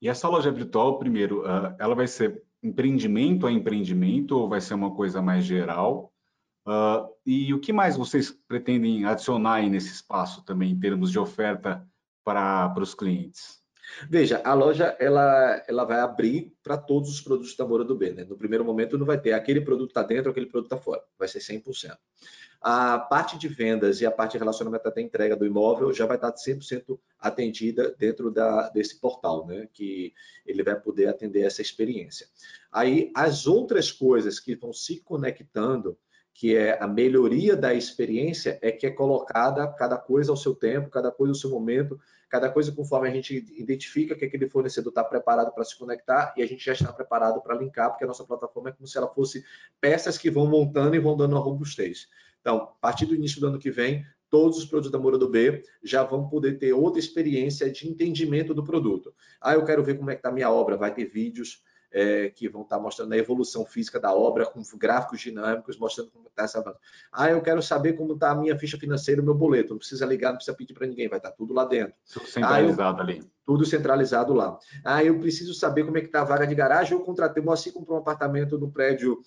E 0.00 0.08
essa 0.08 0.28
loja 0.28 0.50
virtual, 0.50 0.98
primeiro, 0.98 1.44
ah, 1.44 1.74
ela 1.78 1.94
vai 1.94 2.06
ser 2.06 2.42
empreendimento 2.62 3.46
a 3.46 3.52
empreendimento 3.52 4.38
ou 4.38 4.48
vai 4.48 4.60
ser 4.60 4.74
uma 4.74 4.94
coisa 4.94 5.20
mais 5.20 5.44
geral? 5.44 6.12
Uh, 6.66 7.08
e 7.24 7.54
o 7.54 7.60
que 7.60 7.72
mais 7.72 7.96
vocês 7.96 8.30
pretendem 8.30 9.04
adicionar 9.04 9.62
nesse 9.62 9.92
espaço 9.92 10.44
também, 10.44 10.72
em 10.72 10.78
termos 10.78 11.10
de 11.10 11.18
oferta 11.18 11.86
para, 12.22 12.68
para 12.68 12.82
os 12.82 12.94
clientes? 12.94 13.62
Veja, 14.08 14.40
a 14.44 14.54
loja 14.54 14.96
ela, 14.98 15.62
ela 15.66 15.84
vai 15.84 16.00
abrir 16.00 16.52
para 16.62 16.76
todos 16.76 17.10
os 17.10 17.20
produtos 17.20 17.56
da 17.56 17.66
Moura 17.66 17.84
do 17.84 17.96
B. 17.96 18.12
Né? 18.12 18.24
No 18.24 18.36
primeiro 18.36 18.64
momento 18.64 18.98
não 18.98 19.06
vai 19.06 19.20
ter 19.20 19.32
aquele 19.32 19.60
produto 19.60 19.90
está 19.90 20.02
dentro, 20.02 20.30
aquele 20.30 20.46
produto 20.46 20.72
está 20.72 20.76
fora. 20.76 21.02
Vai 21.18 21.28
ser 21.28 21.40
100%. 21.40 21.96
A 22.60 22.98
parte 22.98 23.38
de 23.38 23.46
vendas 23.46 24.00
e 24.00 24.06
a 24.06 24.10
parte 24.10 24.32
de 24.32 24.38
relacionamento 24.38 24.88
até 24.88 25.00
entrega 25.00 25.36
do 25.36 25.46
imóvel 25.46 25.92
já 25.92 26.06
vai 26.06 26.16
estar 26.16 26.32
100% 26.32 26.98
atendida 27.18 27.94
dentro 27.96 28.30
da, 28.32 28.68
desse 28.70 29.00
portal, 29.00 29.46
né? 29.46 29.68
que 29.72 30.12
ele 30.44 30.62
vai 30.62 30.78
poder 30.78 31.06
atender 31.06 31.42
essa 31.42 31.62
experiência. 31.62 32.26
Aí, 32.72 33.12
as 33.14 33.46
outras 33.46 33.92
coisas 33.92 34.40
que 34.40 34.56
vão 34.56 34.72
se 34.72 35.00
conectando, 35.00 35.96
que 36.34 36.56
é 36.56 36.82
a 36.82 36.86
melhoria 36.86 37.56
da 37.56 37.74
experiência, 37.74 38.58
é 38.60 38.72
que 38.72 38.86
é 38.86 38.90
colocada 38.90 39.66
cada 39.72 39.96
coisa 39.96 40.32
ao 40.32 40.36
seu 40.36 40.54
tempo, 40.54 40.90
cada 40.90 41.12
coisa 41.12 41.32
ao 41.32 41.36
seu 41.36 41.50
momento, 41.50 41.98
cada 42.28 42.50
coisa 42.50 42.70
conforme 42.72 43.08
a 43.08 43.12
gente 43.12 43.34
identifica 43.56 44.14
que 44.14 44.24
aquele 44.24 44.48
fornecedor 44.48 44.90
está 44.90 45.02
preparado 45.02 45.52
para 45.52 45.64
se 45.64 45.76
conectar 45.76 46.34
e 46.36 46.42
a 46.42 46.46
gente 46.46 46.64
já 46.64 46.72
está 46.72 46.92
preparado 46.92 47.40
para 47.40 47.54
linkar, 47.54 47.90
porque 47.90 48.04
a 48.04 48.06
nossa 48.06 48.24
plataforma 48.24 48.68
é 48.68 48.72
como 48.72 48.86
se 48.86 48.96
ela 48.98 49.08
fosse 49.08 49.44
peças 49.80 50.18
que 50.18 50.30
vão 50.30 50.46
montando 50.46 50.94
e 50.94 50.98
vão 50.98 51.16
dando 51.16 51.32
uma 51.32 51.40
robustez. 51.40 52.08
Então, 52.40 52.56
a 52.56 52.66
partir 52.66 53.06
do 53.06 53.14
início 53.14 53.40
do 53.40 53.46
ano 53.46 53.58
que 53.58 53.70
vem, 53.70 54.04
todos 54.30 54.58
os 54.58 54.64
produtos 54.64 54.90
da 54.90 54.98
Moura 54.98 55.18
do 55.18 55.28
B 55.28 55.62
já 55.82 56.02
vão 56.02 56.28
poder 56.28 56.58
ter 56.58 56.72
outra 56.72 57.00
experiência 57.00 57.70
de 57.70 57.88
entendimento 57.88 58.54
do 58.54 58.64
produto. 58.64 59.14
Ah, 59.40 59.54
eu 59.54 59.64
quero 59.64 59.82
ver 59.82 59.96
como 59.96 60.10
é 60.10 60.14
que 60.14 60.20
está 60.20 60.28
a 60.28 60.32
minha 60.32 60.50
obra, 60.50 60.76
vai 60.76 60.94
ter 60.94 61.06
vídeos, 61.06 61.62
é, 61.90 62.28
que 62.28 62.48
vão 62.48 62.62
estar 62.62 62.78
mostrando 62.78 63.12
a 63.12 63.16
evolução 63.16 63.64
física 63.64 63.98
da 63.98 64.12
obra, 64.12 64.46
com 64.46 64.62
gráficos 64.76 65.20
dinâmicos, 65.20 65.78
mostrando 65.78 66.10
como 66.10 66.28
está 66.28 66.44
essa. 66.44 66.76
Ah, 67.12 67.30
eu 67.30 67.40
quero 67.40 67.62
saber 67.62 67.94
como 67.94 68.14
está 68.14 68.30
a 68.30 68.34
minha 68.34 68.58
ficha 68.58 68.78
financeira, 68.78 69.22
o 69.22 69.24
meu 69.24 69.34
boleto. 69.34 69.70
Não 69.70 69.78
precisa 69.78 70.04
ligar, 70.04 70.30
não 70.30 70.36
precisa 70.36 70.56
pedir 70.56 70.74
para 70.74 70.86
ninguém, 70.86 71.08
vai 71.08 71.18
estar 71.18 71.32
tudo 71.32 71.54
lá 71.54 71.64
dentro. 71.64 71.94
Tudo 72.12 72.26
centralizado 72.26 73.00
ah, 73.00 73.04
eu... 73.04 73.08
ali. 73.08 73.30
Tudo 73.44 73.64
centralizado 73.64 74.34
lá. 74.34 74.58
Ah, 74.84 75.02
eu 75.02 75.18
preciso 75.18 75.54
saber 75.54 75.84
como 75.84 75.96
é 75.98 76.00
que 76.00 76.06
está 76.06 76.20
a 76.20 76.24
vaga 76.24 76.46
de 76.46 76.54
garagem. 76.54 76.92
Eu 76.92 77.04
contratei, 77.04 77.42
o 77.42 77.50
assim 77.50 77.72
comprou 77.72 77.96
um 77.96 78.00
apartamento 78.00 78.58
no 78.58 78.70
prédio 78.70 79.20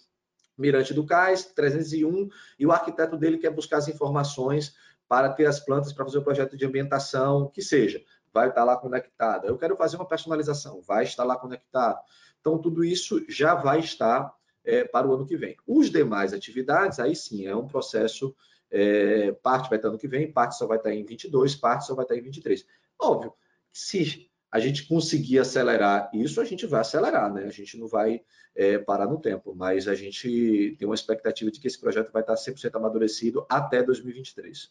Mirante 0.57 0.93
do 0.93 1.05
Cais, 1.05 1.45
301, 1.45 2.30
e 2.59 2.66
o 2.66 2.72
arquiteto 2.72 3.18
dele 3.18 3.38
quer 3.38 3.49
buscar 3.49 3.78
as 3.78 3.88
informações 3.88 4.76
para 5.07 5.30
ter 5.30 5.45
as 5.45 5.59
plantas 5.59 5.91
para 5.91 6.05
fazer 6.05 6.20
o 6.20 6.24
projeto 6.24 6.55
de 6.55 6.66
ambientação, 6.66 7.49
que 7.49 7.62
seja. 7.62 8.01
Vai 8.34 8.47
estar 8.47 8.64
lá 8.64 8.78
conectado. 8.78 9.45
Eu 9.45 9.57
quero 9.57 9.76
fazer 9.76 9.97
uma 9.97 10.07
personalização, 10.07 10.82
vai 10.82 11.03
estar 11.03 11.26
lá 11.26 11.36
conectado. 11.36 11.99
Então, 12.41 12.57
tudo 12.57 12.83
isso 12.83 13.23
já 13.29 13.55
vai 13.55 13.79
estar 13.79 14.35
é, 14.63 14.83
para 14.83 15.07
o 15.07 15.13
ano 15.13 15.25
que 15.25 15.37
vem. 15.37 15.55
Os 15.65 15.89
demais 15.89 16.33
atividades, 16.33 16.99
aí 16.99 17.15
sim, 17.15 17.45
é 17.45 17.55
um 17.55 17.67
processo, 17.67 18.35
é, 18.69 19.31
parte 19.31 19.69
vai 19.69 19.77
estar 19.77 19.89
no 19.89 19.97
que 19.97 20.07
vem, 20.07 20.31
parte 20.31 20.57
só 20.57 20.67
vai 20.67 20.77
estar 20.77 20.93
em 20.93 21.05
22, 21.05 21.55
parte 21.55 21.85
só 21.85 21.95
vai 21.95 22.03
estar 22.03 22.17
em 22.17 22.21
23. 22.21 22.65
Óbvio, 22.99 23.33
se 23.71 24.29
a 24.51 24.59
gente 24.59 24.85
conseguir 24.87 25.39
acelerar 25.39 26.09
isso, 26.13 26.41
a 26.41 26.45
gente 26.45 26.65
vai 26.65 26.81
acelerar, 26.81 27.33
né? 27.33 27.45
A 27.45 27.51
gente 27.51 27.77
não 27.77 27.87
vai 27.87 28.21
é, 28.53 28.77
parar 28.77 29.07
no 29.07 29.19
tempo, 29.19 29.55
mas 29.55 29.87
a 29.87 29.95
gente 29.95 30.75
tem 30.77 30.85
uma 30.85 30.95
expectativa 30.95 31.49
de 31.49 31.59
que 31.59 31.67
esse 31.67 31.79
projeto 31.79 32.11
vai 32.11 32.21
estar 32.21 32.33
100% 32.33 32.75
amadurecido 32.75 33.45
até 33.49 33.81
2023. 33.81 34.69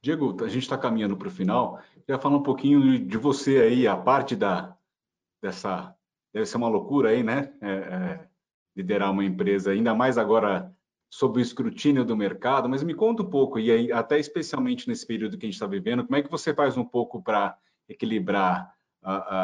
Diego, 0.00 0.44
a 0.44 0.48
gente 0.48 0.62
está 0.62 0.78
caminhando 0.78 1.16
para 1.16 1.26
o 1.26 1.30
final. 1.30 1.82
Queria 2.04 2.20
falar 2.20 2.36
um 2.36 2.42
pouquinho 2.42 3.04
de 3.04 3.16
você 3.16 3.58
aí, 3.58 3.88
a 3.88 3.96
parte 3.96 4.36
da, 4.36 4.76
dessa 5.42 5.95
deve 6.36 6.44
ser 6.44 6.58
uma 6.58 6.68
loucura 6.68 7.08
aí, 7.08 7.22
né? 7.22 7.50
É, 7.62 7.70
é, 7.70 8.28
liderar 8.76 9.10
uma 9.10 9.24
empresa, 9.24 9.70
ainda 9.70 9.94
mais 9.94 10.18
agora 10.18 10.70
sob 11.08 11.38
o 11.38 11.42
escrutínio 11.42 12.04
do 12.04 12.14
mercado. 12.14 12.68
Mas 12.68 12.82
me 12.82 12.92
conta 12.92 13.22
um 13.22 13.30
pouco, 13.30 13.58
e 13.58 13.70
aí, 13.70 13.90
até 13.90 14.18
especialmente 14.18 14.86
nesse 14.86 15.06
período 15.06 15.38
que 15.38 15.46
a 15.46 15.48
gente 15.48 15.54
está 15.54 15.66
vivendo, 15.66 16.04
como 16.04 16.14
é 16.14 16.22
que 16.22 16.30
você 16.30 16.52
faz 16.52 16.76
um 16.76 16.84
pouco 16.84 17.22
para 17.22 17.56
equilibrar 17.88 18.70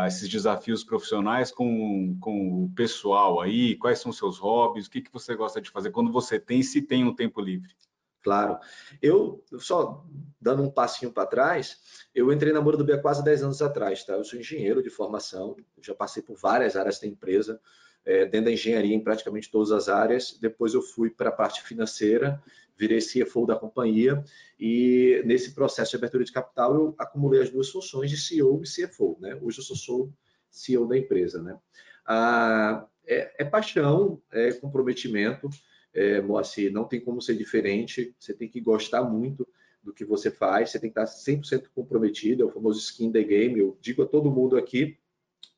esses 0.07 0.29
desafios 0.29 0.85
profissionais 0.85 1.51
com, 1.51 2.15
com 2.21 2.65
o 2.65 2.71
pessoal 2.75 3.41
aí? 3.41 3.75
Quais 3.77 3.99
são 3.99 4.13
seus 4.13 4.39
hobbies? 4.39 4.87
O 4.87 4.91
que, 4.91 5.01
que 5.01 5.13
você 5.13 5.35
gosta 5.35 5.63
de 5.63 5.71
fazer 5.71 5.93
quando 5.93 6.13
você 6.13 6.39
tem, 6.39 6.63
se 6.63 6.83
tem 6.83 7.05
um 7.05 7.15
tempo 7.15 7.41
livre? 7.41 7.75
Claro. 8.23 8.59
Eu, 9.01 9.45
só 9.59 10.05
dando 10.41 10.63
um 10.63 10.71
passinho 10.71 11.13
para 11.13 11.27
trás, 11.27 11.79
eu 12.15 12.33
entrei 12.33 12.53
na 12.53 12.61
Moura 12.61 12.77
do 12.77 12.85
B 12.85 12.97
quase 12.99 13.23
10 13.25 13.43
anos 13.43 13.61
atrás, 13.61 14.05
tá? 14.05 14.15
Eu 14.15 14.25
sou 14.25 14.39
engenheiro 14.39 14.83
de 14.83 14.91
formação, 14.91 15.57
já 15.81 15.95
passei 15.95 16.23
por 16.23 16.37
várias 16.37 16.77
áreas 16.77 17.01
da 17.01 17.07
empresa, 17.07 17.61
é, 18.05 18.25
dentro 18.25 18.47
da 18.47 18.53
engenharia 18.53 18.95
em 18.95 19.03
praticamente 19.03 19.51
todas 19.51 19.73
as 19.73 19.89
áreas. 19.89 20.39
Depois 20.41 20.75
eu 20.75 20.83
fui 20.83 21.11
para 21.11 21.31
a 21.31 21.33
parte 21.33 21.63
financeira, 21.63 22.41
virei 22.77 23.01
CFO 23.01 23.47
da 23.47 23.57
companhia 23.57 24.25
e 24.59 25.23
nesse 25.25 25.53
processo 25.53 25.91
de 25.91 25.97
abertura 25.97 26.25
de 26.25 26.33
capital 26.33 26.75
eu 26.75 26.95
acumulei 26.99 27.43
as 27.43 27.51
duas 27.51 27.71
funções 27.71 28.11
de 28.11 28.17
CEO 28.17 28.63
e 28.63 28.67
CFO, 28.67 29.17
né? 29.21 29.37
Hoje 29.43 29.59
eu 29.59 29.65
sou, 29.65 29.77
sou 29.77 30.13
CEO 30.51 30.87
da 30.87 30.97
empresa, 30.97 31.43
né? 31.43 31.59
Ah, 32.07 32.87
é, 33.07 33.43
é 33.43 33.45
paixão, 33.45 34.21
é 34.33 34.53
comprometimento, 34.53 35.49
é, 35.95 36.21
Moacir, 36.21 36.73
não 36.73 36.85
tem 36.85 37.01
como 37.01 37.21
ser 37.21 37.37
diferente, 37.37 38.15
você 38.19 38.33
tem 38.33 38.49
que 38.49 38.61
gostar 38.61 39.03
muito 39.03 39.47
do 39.83 39.93
que 39.93 40.05
você 40.05 40.31
faz, 40.31 40.71
você 40.71 40.79
tem 40.79 40.91
que 40.91 40.99
estar 40.99 41.11
100% 41.11 41.67
comprometido, 41.75 42.43
é 42.43 42.47
o 42.47 42.51
famoso 42.51 42.79
skin 42.79 43.11
the 43.11 43.23
game, 43.23 43.59
eu 43.59 43.77
digo 43.81 44.03
a 44.03 44.07
todo 44.07 44.31
mundo 44.31 44.57
aqui 44.57 44.97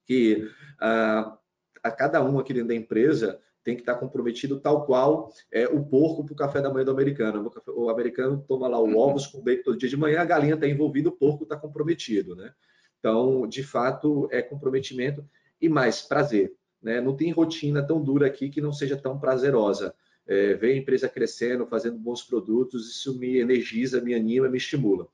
que 0.07 0.49
ah, 0.81 1.39
a 1.83 1.91
cada 1.91 2.25
um 2.25 2.39
aqui 2.39 2.53
dentro 2.53 2.69
da 2.69 2.75
empresa 2.75 3.41
tem 3.63 3.75
que 3.75 3.83
estar 3.83 3.95
comprometido 3.95 4.61
tal 4.61 4.85
qual 4.85 5.33
é, 5.51 5.67
o 5.67 5.83
porco 5.85 6.25
para 6.25 6.35
o 6.35 6.37
café 6.37 6.61
da 6.61 6.71
manhã 6.71 6.85
do 6.85 6.91
americano. 6.91 7.51
O, 7.69 7.89
americano 7.89 8.45
toma 8.47 8.69
lá 8.69 8.79
o 8.79 8.85
uhum. 8.85 8.99
ovos 8.99 9.27
com 9.27 9.43
bacon 9.43 9.63
todo 9.65 9.79
dia 9.79 9.89
de 9.89 9.97
manhã, 9.97 10.21
a 10.21 10.25
galinha 10.25 10.55
está 10.55 10.69
envolvida, 10.69 11.09
o 11.09 11.13
porco 11.13 11.45
está 11.45 11.57
comprometido, 11.57 12.37
né? 12.37 12.53
Então, 12.99 13.47
de 13.47 13.63
fato, 13.63 14.29
é 14.31 14.43
comprometimento 14.43 15.27
e 15.61 15.69
mais 15.69 16.03
prazer. 16.03 16.55
Né? 16.83 17.01
Não 17.01 17.17
tem 17.17 17.31
rotina 17.33 17.83
tão 17.83 18.03
dura 18.03 18.27
aqui 18.27 18.51
que 18.51 18.61
não 18.61 18.73
seja 18.73 18.97
tão 18.97 19.19
prazerosa 19.19 19.95
é, 20.27 20.55
ver 20.55 20.73
a 20.73 20.77
empresa 20.77 21.09
crescendo, 21.09 21.67
fazendo 21.67 21.99
bons 21.99 22.23
produtos, 22.23 22.91
isso 22.91 23.19
me 23.19 23.39
energiza, 23.39 24.01
me 24.01 24.15
anima, 24.15 24.49
me 24.49 24.59
estimula. 24.59 25.09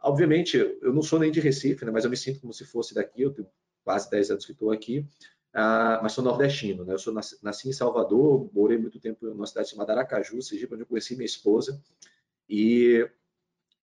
Obviamente, 0.00 0.56
eu 0.56 0.92
não 0.92 1.02
sou 1.02 1.18
nem 1.18 1.30
de 1.30 1.40
Recife, 1.40 1.84
né, 1.84 1.90
mas 1.90 2.04
eu 2.04 2.10
me 2.10 2.16
sinto 2.16 2.40
como 2.40 2.52
se 2.52 2.64
fosse 2.64 2.94
daqui, 2.94 3.22
eu 3.22 3.32
tenho 3.32 3.48
quase 3.84 4.10
10 4.10 4.30
anos 4.32 4.46
que 4.46 4.52
estou 4.52 4.70
aqui, 4.70 5.06
ah, 5.52 6.00
mas 6.02 6.12
sou 6.12 6.22
nordestino, 6.22 6.84
né? 6.84 6.94
Eu 6.94 6.98
sou 6.98 7.12
nasci, 7.12 7.36
nasci, 7.42 7.68
em 7.68 7.72
Salvador, 7.72 8.50
morei 8.52 8.78
muito 8.78 9.00
tempo 9.00 9.26
numa 9.26 9.46
cidade 9.46 9.70
chamada 9.70 9.92
Aracaju, 9.92 10.42
Sergipe, 10.42 10.74
onde 10.74 10.82
eu 10.82 10.86
conheci 10.86 11.16
minha 11.16 11.26
esposa, 11.26 11.82
e 12.48 13.08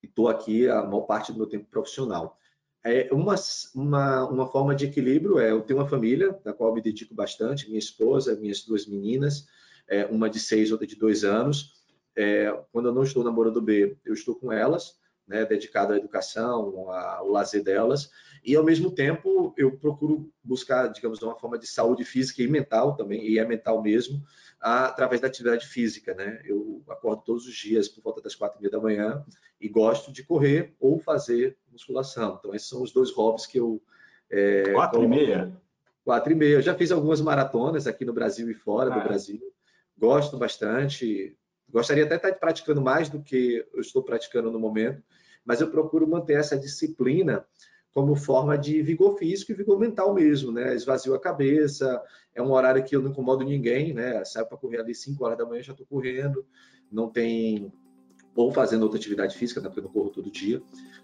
estou 0.02 0.28
aqui 0.30 0.70
a 0.70 0.84
maior 0.84 1.02
parte 1.02 1.32
do 1.32 1.38
meu 1.38 1.48
tempo 1.48 1.66
profissional. 1.66 2.40
É 2.84 3.10
uma, 3.12 3.36
uma, 3.74 4.30
uma 4.30 4.48
forma 4.48 4.76
de 4.76 4.86
equilíbrio 4.86 5.40
é 5.40 5.50
eu 5.52 5.62
tenho 5.62 5.80
uma 5.80 5.90
família, 5.90 6.40
da 6.44 6.54
qual 6.54 6.74
me 6.74 6.82
dedico 6.82 7.16
bastante, 7.16 7.68
minha 7.68 7.80
esposa, 7.80 8.36
minhas 8.36 8.64
duas 8.64 8.86
meninas, 8.86 9.48
é, 9.88 10.06
uma 10.06 10.30
de 10.30 10.40
seis, 10.40 10.72
outra 10.72 10.88
de 10.88 10.96
dois 10.96 11.24
anos. 11.24 11.74
É, 12.16 12.52
quando 12.72 12.88
eu 12.88 12.94
não 12.94 13.04
estou 13.04 13.24
namorando 13.24 13.62
B, 13.62 13.98
eu 14.06 14.14
estou 14.14 14.36
com 14.36 14.52
elas, 14.52 14.98
né, 15.28 15.44
dedicado 15.46 15.94
à 15.94 15.98
educação, 15.98 16.90
ao 16.90 17.28
lazer 17.30 17.64
delas, 17.64 18.12
e 18.44 18.56
ao 18.56 18.64
mesmo 18.64 18.92
tempo 18.92 19.54
eu 19.58 19.78
procuro 19.78 20.32
buscar, 20.44 20.88
digamos, 20.88 21.22
uma 21.22 21.36
forma 21.36 21.58
de 21.58 21.68
saúde 21.68 22.06
física 22.06 22.42
e 22.44 22.48
mental 22.48 22.96
também, 22.96 23.28
e 23.28 23.40
é 23.40 23.46
mental 23.46 23.82
mesmo, 23.82 24.24
através 24.62 25.20
da 25.20 25.28
atividade 25.28 25.68
física, 25.68 26.14
né? 26.14 26.42
Eu 26.46 26.84
acordo 26.88 27.24
todos 27.24 27.46
os 27.48 27.56
dias 27.56 27.90
por 27.90 28.02
volta 28.02 28.22
das 28.22 28.36
quatro 28.36 28.60
e 28.60 28.62
meia 28.62 28.72
da 28.72 28.80
manhã 28.80 29.26
e 29.60 29.68
gosto 29.68 30.12
de 30.12 30.24
correr 30.24 30.76
ou 30.80 31.00
fazer 31.00 31.58
musculação. 31.72 32.38
Então 32.40 32.54
esses 32.54 32.70
são 32.70 32.82
os 32.82 32.92
dois 32.92 33.12
hobbies 33.12 33.46
que 33.46 33.60
eu 33.60 33.82
é, 34.30 34.72
quatro 34.72 35.04
e 35.04 35.08
meia. 35.08 35.56
Quatro 36.04 36.32
e 36.32 36.36
meia. 36.36 36.56
Eu 36.56 36.62
já 36.62 36.74
fiz 36.74 36.92
algumas 36.92 37.20
maratonas 37.22 37.88
aqui 37.88 38.06
no 38.06 38.14
Brasil 38.14 38.50
e 38.50 38.54
fora 38.54 38.94
ah. 38.94 38.98
do 38.98 39.04
Brasil 39.04 39.42
gosto 39.98 40.38
bastante. 40.38 41.36
Gostaria 41.70 42.06
até 42.06 42.18
de 42.18 42.26
estar 42.26 42.40
praticando 42.40 42.82
mais 42.82 43.10
do 43.10 43.22
que 43.22 43.66
eu 43.74 43.82
estou 43.82 44.04
praticando 44.04 44.52
no 44.52 44.60
momento, 44.60 45.02
mas 45.44 45.62
eu 45.62 45.70
procuro 45.70 46.08
manter 46.08 46.34
essa 46.34 46.58
disciplina 46.58 47.46
como 47.96 48.14
forma 48.14 48.58
de 48.58 48.82
vigor 48.82 49.18
físico 49.18 49.54
e 49.54 49.56
vigor 49.56 49.80
mental 49.80 50.14
mesmo, 50.14 50.52
né? 50.52 50.76
Esvazio 50.76 51.14
a 51.14 51.20
cabeça, 51.20 52.02
é 52.34 52.42
um 52.42 52.52
horário 52.52 52.84
que 52.84 52.94
eu 52.94 53.02
não 53.02 53.12
incomodo 53.12 53.46
ninguém, 53.46 53.94
né? 53.94 54.24
Saio 54.26 54.46
para 54.46 54.58
correr 54.58 54.82
ali 54.82 54.94
5 54.94 55.24
horas 55.24 55.38
da 55.38 55.46
manhã, 55.46 55.64
já 55.64 55.72
estou 55.72 55.88
correndo, 55.88 56.46
não 56.92 57.10
tem. 57.10 57.72
Ou 58.36 58.52
fazendo 58.52 58.84
outra 58.84 58.98
atividade 58.98 59.38
física, 59.38 59.62
né? 59.62 59.70
Porque 59.70 59.80
eu 59.80 59.86
não 59.86 59.92
corro 59.92 60.10
todo 60.10 60.30
dia. 60.30 60.62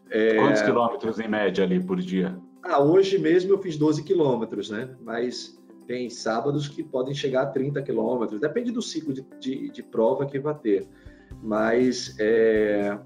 É... 0.09 0.35
Quantos 0.35 0.61
quilômetros 0.61 1.17
em 1.17 1.29
média 1.29 1.63
ali 1.63 1.81
por 1.81 1.97
dia? 1.97 2.37
Ah, 2.61 2.83
hoje 2.83 3.17
mesmo 3.17 3.53
eu 3.53 3.57
fiz 3.57 3.77
12 3.77 4.03
quilômetros, 4.03 4.69
né? 4.69 4.93
Mas 4.99 5.60
tem 5.87 6.09
sábados 6.09 6.67
que 6.67 6.83
podem 6.83 7.13
chegar 7.13 7.43
a 7.43 7.45
30 7.47 7.81
quilômetros, 7.81 8.39
depende 8.39 8.71
do 8.71 8.81
ciclo 8.81 9.13
de, 9.13 9.25
de, 9.39 9.69
de, 9.69 9.83
prova 9.83 10.25
que 10.25 10.39
vai 10.39 10.55
ter. 10.55 10.87
Mas 11.41 12.15
é, 12.19 12.97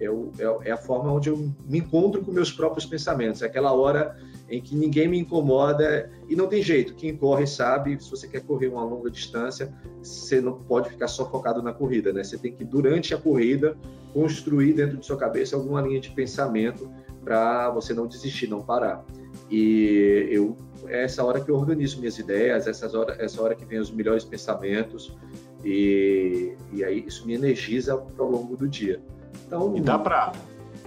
é, 0.00 0.06
é, 0.06 0.68
é, 0.68 0.72
a 0.72 0.76
forma 0.76 1.12
onde 1.12 1.30
eu 1.30 1.36
me 1.66 1.78
encontro 1.78 2.24
com 2.24 2.32
meus 2.32 2.50
próprios 2.50 2.84
pensamentos, 2.84 3.42
é 3.42 3.46
aquela 3.46 3.72
hora 3.72 4.16
em 4.48 4.60
que 4.60 4.74
ninguém 4.74 5.08
me 5.08 5.18
incomoda 5.18 6.10
e 6.28 6.36
não 6.36 6.46
tem 6.46 6.62
jeito. 6.62 6.94
Quem 6.94 7.16
corre 7.16 7.46
sabe, 7.46 7.98
se 8.02 8.10
você 8.10 8.28
quer 8.28 8.42
correr 8.42 8.68
uma 8.68 8.84
longa 8.84 9.10
distância, 9.10 9.72
você 10.02 10.40
não 10.40 10.52
pode 10.52 10.90
ficar 10.90 11.08
só 11.08 11.30
focado 11.30 11.62
na 11.62 11.72
corrida, 11.72 12.12
né? 12.12 12.22
Você 12.22 12.36
tem 12.36 12.52
que, 12.52 12.64
durante 12.64 13.14
a 13.14 13.18
corrida, 13.18 13.76
construir 14.12 14.74
dentro 14.74 14.98
de 14.98 15.06
sua 15.06 15.16
cabeça 15.16 15.56
alguma 15.56 15.80
linha 15.80 16.00
de 16.00 16.10
pensamento 16.10 16.90
para 17.24 17.70
você 17.70 17.94
não 17.94 18.06
desistir, 18.06 18.48
não 18.48 18.62
parar. 18.62 19.04
E 19.50 20.28
eu 20.30 20.56
é 20.88 21.04
essa 21.04 21.24
hora 21.24 21.40
que 21.40 21.50
eu 21.50 21.56
organizo 21.56 21.98
minhas 21.98 22.18
ideias, 22.18 22.66
essa 22.66 22.98
hora, 22.98 23.16
essa 23.18 23.42
hora 23.42 23.54
que 23.54 23.64
vem 23.64 23.78
os 23.78 23.90
melhores 23.90 24.24
pensamentos 24.24 25.16
e, 25.64 26.54
e 26.72 26.84
aí 26.84 27.04
isso 27.06 27.26
me 27.26 27.34
energiza 27.34 27.92
ao 28.18 28.30
longo 28.30 28.56
do 28.56 28.68
dia. 28.68 29.00
Então, 29.46 29.76
e 29.76 29.80
dá 29.80 29.98
para 29.98 30.32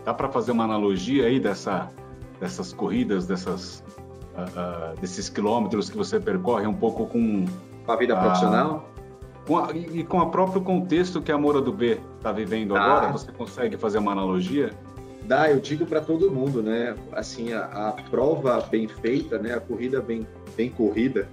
dá 0.06 0.14
para 0.14 0.30
fazer 0.30 0.52
uma 0.52 0.64
analogia 0.64 1.26
aí 1.26 1.40
dessa 1.40 1.90
dessas 2.40 2.72
corridas, 2.72 3.26
dessas 3.26 3.84
uh, 4.36 4.94
uh, 4.94 5.00
desses 5.02 5.30
quilômetros 5.30 5.90
que 5.90 5.98
você 5.98 6.20
percorre 6.20 6.68
um 6.68 6.74
pouco 6.74 7.08
com 7.08 7.46
a 7.88 7.96
vida 7.96 8.16
profissional? 8.16 8.90
Com 9.48 9.58
a, 9.58 9.72
e, 9.72 10.00
e 10.00 10.04
com 10.04 10.20
o 10.20 10.30
próprio 10.30 10.62
contexto 10.62 11.22
que 11.22 11.32
a 11.32 11.38
Moura 11.38 11.62
do 11.62 11.72
B 11.72 12.00
está 12.18 12.32
vivendo 12.32 12.76
ah. 12.76 12.82
agora, 12.82 13.12
você 13.12 13.32
consegue 13.32 13.78
fazer 13.78 13.98
uma 13.98 14.12
analogia? 14.12 14.72
Dá, 15.28 15.52
eu 15.52 15.60
digo 15.60 15.86
para 15.86 16.00
todo 16.02 16.32
mundo, 16.32 16.64
né? 16.64 16.96
Assim, 17.12 17.52
a, 17.52 17.66
a, 17.66 17.92
prova 18.10 18.62
bem 18.62 18.88
feita, 18.88 19.38
né? 19.38 19.54
A 19.54 19.60
corrida 19.60 20.02
bem, 20.02 20.26
bem 20.56 20.72
corrida, 20.72 21.28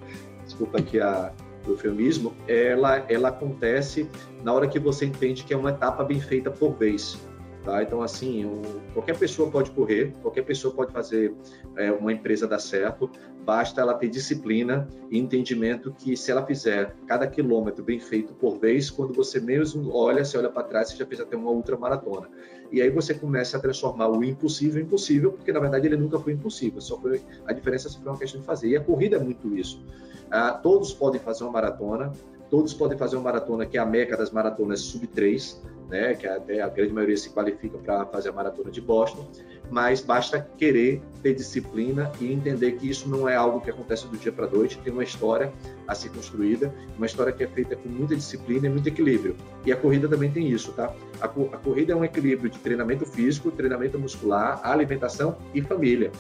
desculpa 0.45 0.78
aqui 0.78 1.01
a, 1.01 1.32
eufemismo, 1.68 2.34
ela, 2.47 3.05
ela 3.09 3.28
acontece 3.28 4.09
na 4.42 4.53
hora 4.53 4.68
que 4.68 4.78
você 4.78 5.07
entende 5.07 5.45
que 5.45 5.55
é 5.55 5.57
uma 5.57 5.70
etapa 5.70 6.05
bem 6.05 6.20
feita 6.20 6.51
por 6.51 6.74
vez. 6.74 7.18
Tá? 7.64 7.82
Então, 7.82 8.03
assim, 8.03 8.61
qualquer 8.92 9.18
pessoa 9.18 9.51
pode 9.51 9.70
correr, 9.70 10.12
qualquer 10.20 10.42
pessoa 10.42 10.74
pode 10.74 10.92
fazer 10.92 11.34
é, 11.76 11.90
uma 11.90 12.12
empresa 12.12 12.47
dar 12.47 12.59
certo, 12.59 13.11
basta 13.42 13.80
ela 13.80 13.95
ter 13.95 14.09
disciplina 14.09 14.86
e 15.11 15.18
entendimento 15.18 15.90
que 15.90 16.14
se 16.14 16.30
ela 16.30 16.45
fizer 16.45 16.95
cada 17.07 17.26
quilômetro 17.26 17.82
bem 17.82 17.99
feito 17.99 18.34
por 18.34 18.59
vez, 18.59 18.90
quando 18.90 19.14
você 19.14 19.40
mesmo 19.40 19.90
olha, 19.95 20.22
você 20.22 20.36
olha 20.36 20.51
para 20.51 20.64
trás, 20.64 20.90
você 20.90 20.97
já 20.97 21.07
fez 21.07 21.20
até 21.20 21.38
uma 21.38 21.51
ultramaratona. 21.51 22.28
E 22.72 22.80
aí 22.82 22.90
você 22.90 23.14
começa 23.14 23.56
a 23.56 23.60
transformar 23.60 24.08
o 24.08 24.24
impossível 24.24 24.82
em 24.82 24.86
possível, 24.86 25.32
porque 25.32 25.52
na 25.52 25.60
verdade 25.60 25.86
ele 25.86 25.96
nunca 25.96 26.18
foi 26.18 26.32
impossível, 26.32 26.80
só 26.80 26.98
foi 26.98 27.22
a 27.46 27.52
diferença 27.52 27.88
só 27.88 27.98
foi 27.98 28.10
uma 28.10 28.18
questão 28.18 28.40
de 28.40 28.46
fazer. 28.46 28.68
E 28.68 28.76
a 28.76 28.80
corrida 28.80 29.16
é 29.16 29.18
muito 29.18 29.56
isso. 29.56 29.84
Ah, 30.30 30.52
todos 30.52 30.92
podem 30.92 31.20
fazer 31.20 31.44
uma 31.44 31.52
maratona, 31.52 32.12
todos 32.50 32.74
podem 32.74 32.96
fazer 32.96 33.16
uma 33.16 33.24
maratona 33.24 33.66
que 33.66 33.76
é 33.76 33.80
a 33.80 33.86
meca 33.86 34.16
das 34.16 34.30
maratonas 34.30 34.80
sub 34.80 35.06
3, 35.06 35.62
né, 35.88 36.14
que 36.14 36.26
até 36.26 36.60
a 36.60 36.68
grande 36.68 36.92
maioria 36.92 37.16
se 37.16 37.30
qualifica 37.30 37.78
para 37.78 38.06
fazer 38.06 38.30
a 38.30 38.32
maratona 38.32 38.70
de 38.70 38.80
Boston, 38.80 39.26
mas 39.70 40.00
basta 40.00 40.46
querer 40.56 41.02
ter 41.22 41.34
disciplina 41.34 42.12
e 42.20 42.32
entender 42.32 42.72
que 42.72 42.88
isso 42.88 43.08
não 43.08 43.28
é 43.28 43.34
algo 43.34 43.60
que 43.60 43.70
acontece 43.70 44.06
do 44.06 44.16
dia 44.16 44.30
para 44.30 44.46
a 44.46 44.50
noite, 44.50 44.78
tem 44.84 44.92
uma 44.92 45.02
história 45.02 45.52
a 45.88 45.94
ser 45.94 46.10
construída, 46.10 46.72
uma 46.96 47.06
história 47.06 47.32
que 47.32 47.42
é 47.42 47.46
feita 47.46 47.74
com 47.74 47.88
muita 47.88 48.14
disciplina 48.14 48.66
e 48.66 48.70
muito 48.70 48.86
equilíbrio. 48.88 49.36
E 49.64 49.72
a 49.72 49.76
corrida 49.76 50.08
também 50.08 50.30
tem 50.30 50.48
isso, 50.48 50.72
tá? 50.72 50.94
A, 51.20 51.24
a 51.24 51.58
corrida 51.58 51.92
é 51.92 51.96
um 51.96 52.04
equilíbrio 52.04 52.50
de 52.50 52.58
treinamento 52.58 53.06
físico, 53.06 53.50
treinamento 53.50 53.98
muscular, 53.98 54.60
alimentação 54.62 55.36
e 55.54 55.62
família. 55.62 56.12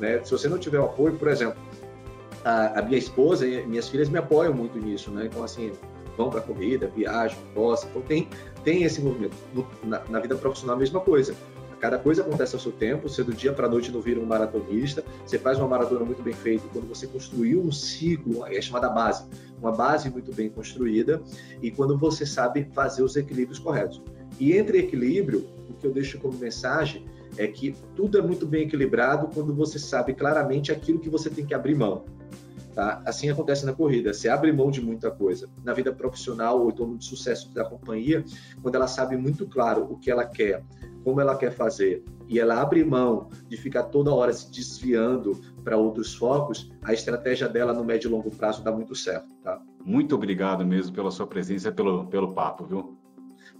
Né? 0.00 0.20
Se 0.24 0.32
você 0.32 0.48
não 0.48 0.58
tiver 0.58 0.80
o 0.80 0.84
apoio, 0.84 1.14
por 1.14 1.28
exemplo, 1.28 1.56
a, 2.44 2.80
a 2.80 2.82
minha 2.82 2.98
esposa 2.98 3.46
e 3.46 3.64
minhas 3.66 3.88
filhas 3.88 4.08
me 4.08 4.18
apoiam 4.18 4.52
muito 4.52 4.78
nisso, 4.78 5.10
né? 5.10 5.26
Então, 5.26 5.44
assim, 5.44 5.72
vão 6.16 6.30
para 6.30 6.40
corrida, 6.40 6.90
viajam, 6.94 7.38
gostam. 7.54 7.90
Então, 7.90 8.02
tem, 8.02 8.28
tem 8.64 8.82
esse 8.82 9.00
movimento. 9.00 9.36
Na, 9.84 10.02
na, 10.08 10.20
vida 10.20 10.34
profissional, 10.34 10.76
a 10.76 10.78
mesma 10.78 11.00
coisa. 11.00 11.34
Cada 11.82 11.98
coisa 11.98 12.22
acontece 12.22 12.54
ao 12.54 12.60
seu 12.60 12.70
tempo, 12.70 13.08
você 13.08 13.24
do 13.24 13.32
dia 13.32 13.52
para 13.52 13.66
a 13.66 13.68
noite 13.68 13.90
não 13.90 14.00
vira 14.00 14.20
um 14.20 14.24
maratonista, 14.24 15.02
você 15.26 15.36
faz 15.36 15.58
uma 15.58 15.66
maratona 15.66 16.04
muito 16.04 16.22
bem 16.22 16.32
feita 16.32 16.64
quando 16.72 16.86
você 16.86 17.08
construiu 17.08 17.60
um 17.60 17.72
ciclo, 17.72 18.46
é 18.46 18.62
chamada 18.62 18.88
base, 18.88 19.24
uma 19.58 19.72
base 19.72 20.08
muito 20.08 20.32
bem 20.32 20.48
construída, 20.48 21.20
e 21.60 21.72
quando 21.72 21.98
você 21.98 22.24
sabe 22.24 22.68
fazer 22.72 23.02
os 23.02 23.16
equilíbrios 23.16 23.58
corretos. 23.58 24.00
E 24.38 24.52
entre 24.52 24.78
equilíbrio, 24.78 25.44
o 25.68 25.74
que 25.74 25.84
eu 25.84 25.92
deixo 25.92 26.20
como 26.20 26.38
mensagem 26.38 27.04
é 27.36 27.48
que 27.48 27.74
tudo 27.96 28.16
é 28.16 28.22
muito 28.22 28.46
bem 28.46 28.62
equilibrado 28.62 29.28
quando 29.34 29.52
você 29.52 29.76
sabe 29.76 30.14
claramente 30.14 30.70
aquilo 30.70 31.00
que 31.00 31.10
você 31.10 31.28
tem 31.28 31.44
que 31.44 31.52
abrir 31.52 31.74
mão. 31.74 32.04
Tá? 32.76 33.02
Assim 33.04 33.28
acontece 33.28 33.66
na 33.66 33.72
corrida, 33.72 34.14
você 34.14 34.28
abre 34.28 34.52
mão 34.52 34.70
de 34.70 34.80
muita 34.80 35.10
coisa. 35.10 35.48
Na 35.64 35.74
vida 35.74 35.92
profissional 35.92 36.60
ou 36.62 36.70
então 36.70 36.86
no 36.86 37.02
sucesso 37.02 37.52
da 37.52 37.64
companhia, 37.64 38.24
quando 38.62 38.76
ela 38.76 38.86
sabe 38.86 39.16
muito 39.16 39.46
claro 39.46 39.86
o 39.90 39.98
que 39.98 40.10
ela 40.10 40.24
quer, 40.24 40.62
como 41.02 41.20
ela 41.20 41.36
quer 41.36 41.52
fazer, 41.52 42.04
e 42.28 42.38
ela 42.38 42.60
abre 42.60 42.84
mão 42.84 43.28
de 43.48 43.56
ficar 43.56 43.84
toda 43.84 44.12
hora 44.12 44.32
se 44.32 44.50
desviando 44.50 45.40
para 45.62 45.76
outros 45.76 46.14
focos, 46.14 46.70
a 46.82 46.92
estratégia 46.92 47.48
dela 47.48 47.72
no 47.72 47.84
médio 47.84 48.08
e 48.08 48.10
longo 48.10 48.30
prazo 48.30 48.62
dá 48.62 48.72
muito 48.72 48.94
certo. 48.94 49.28
Tá? 49.42 49.60
Muito 49.84 50.14
obrigado 50.14 50.64
mesmo 50.64 50.94
pela 50.94 51.10
sua 51.10 51.26
presença 51.26 51.68
e 51.68 51.72
pelo, 51.72 52.06
pelo 52.06 52.32
papo, 52.32 52.64
viu? 52.64 52.96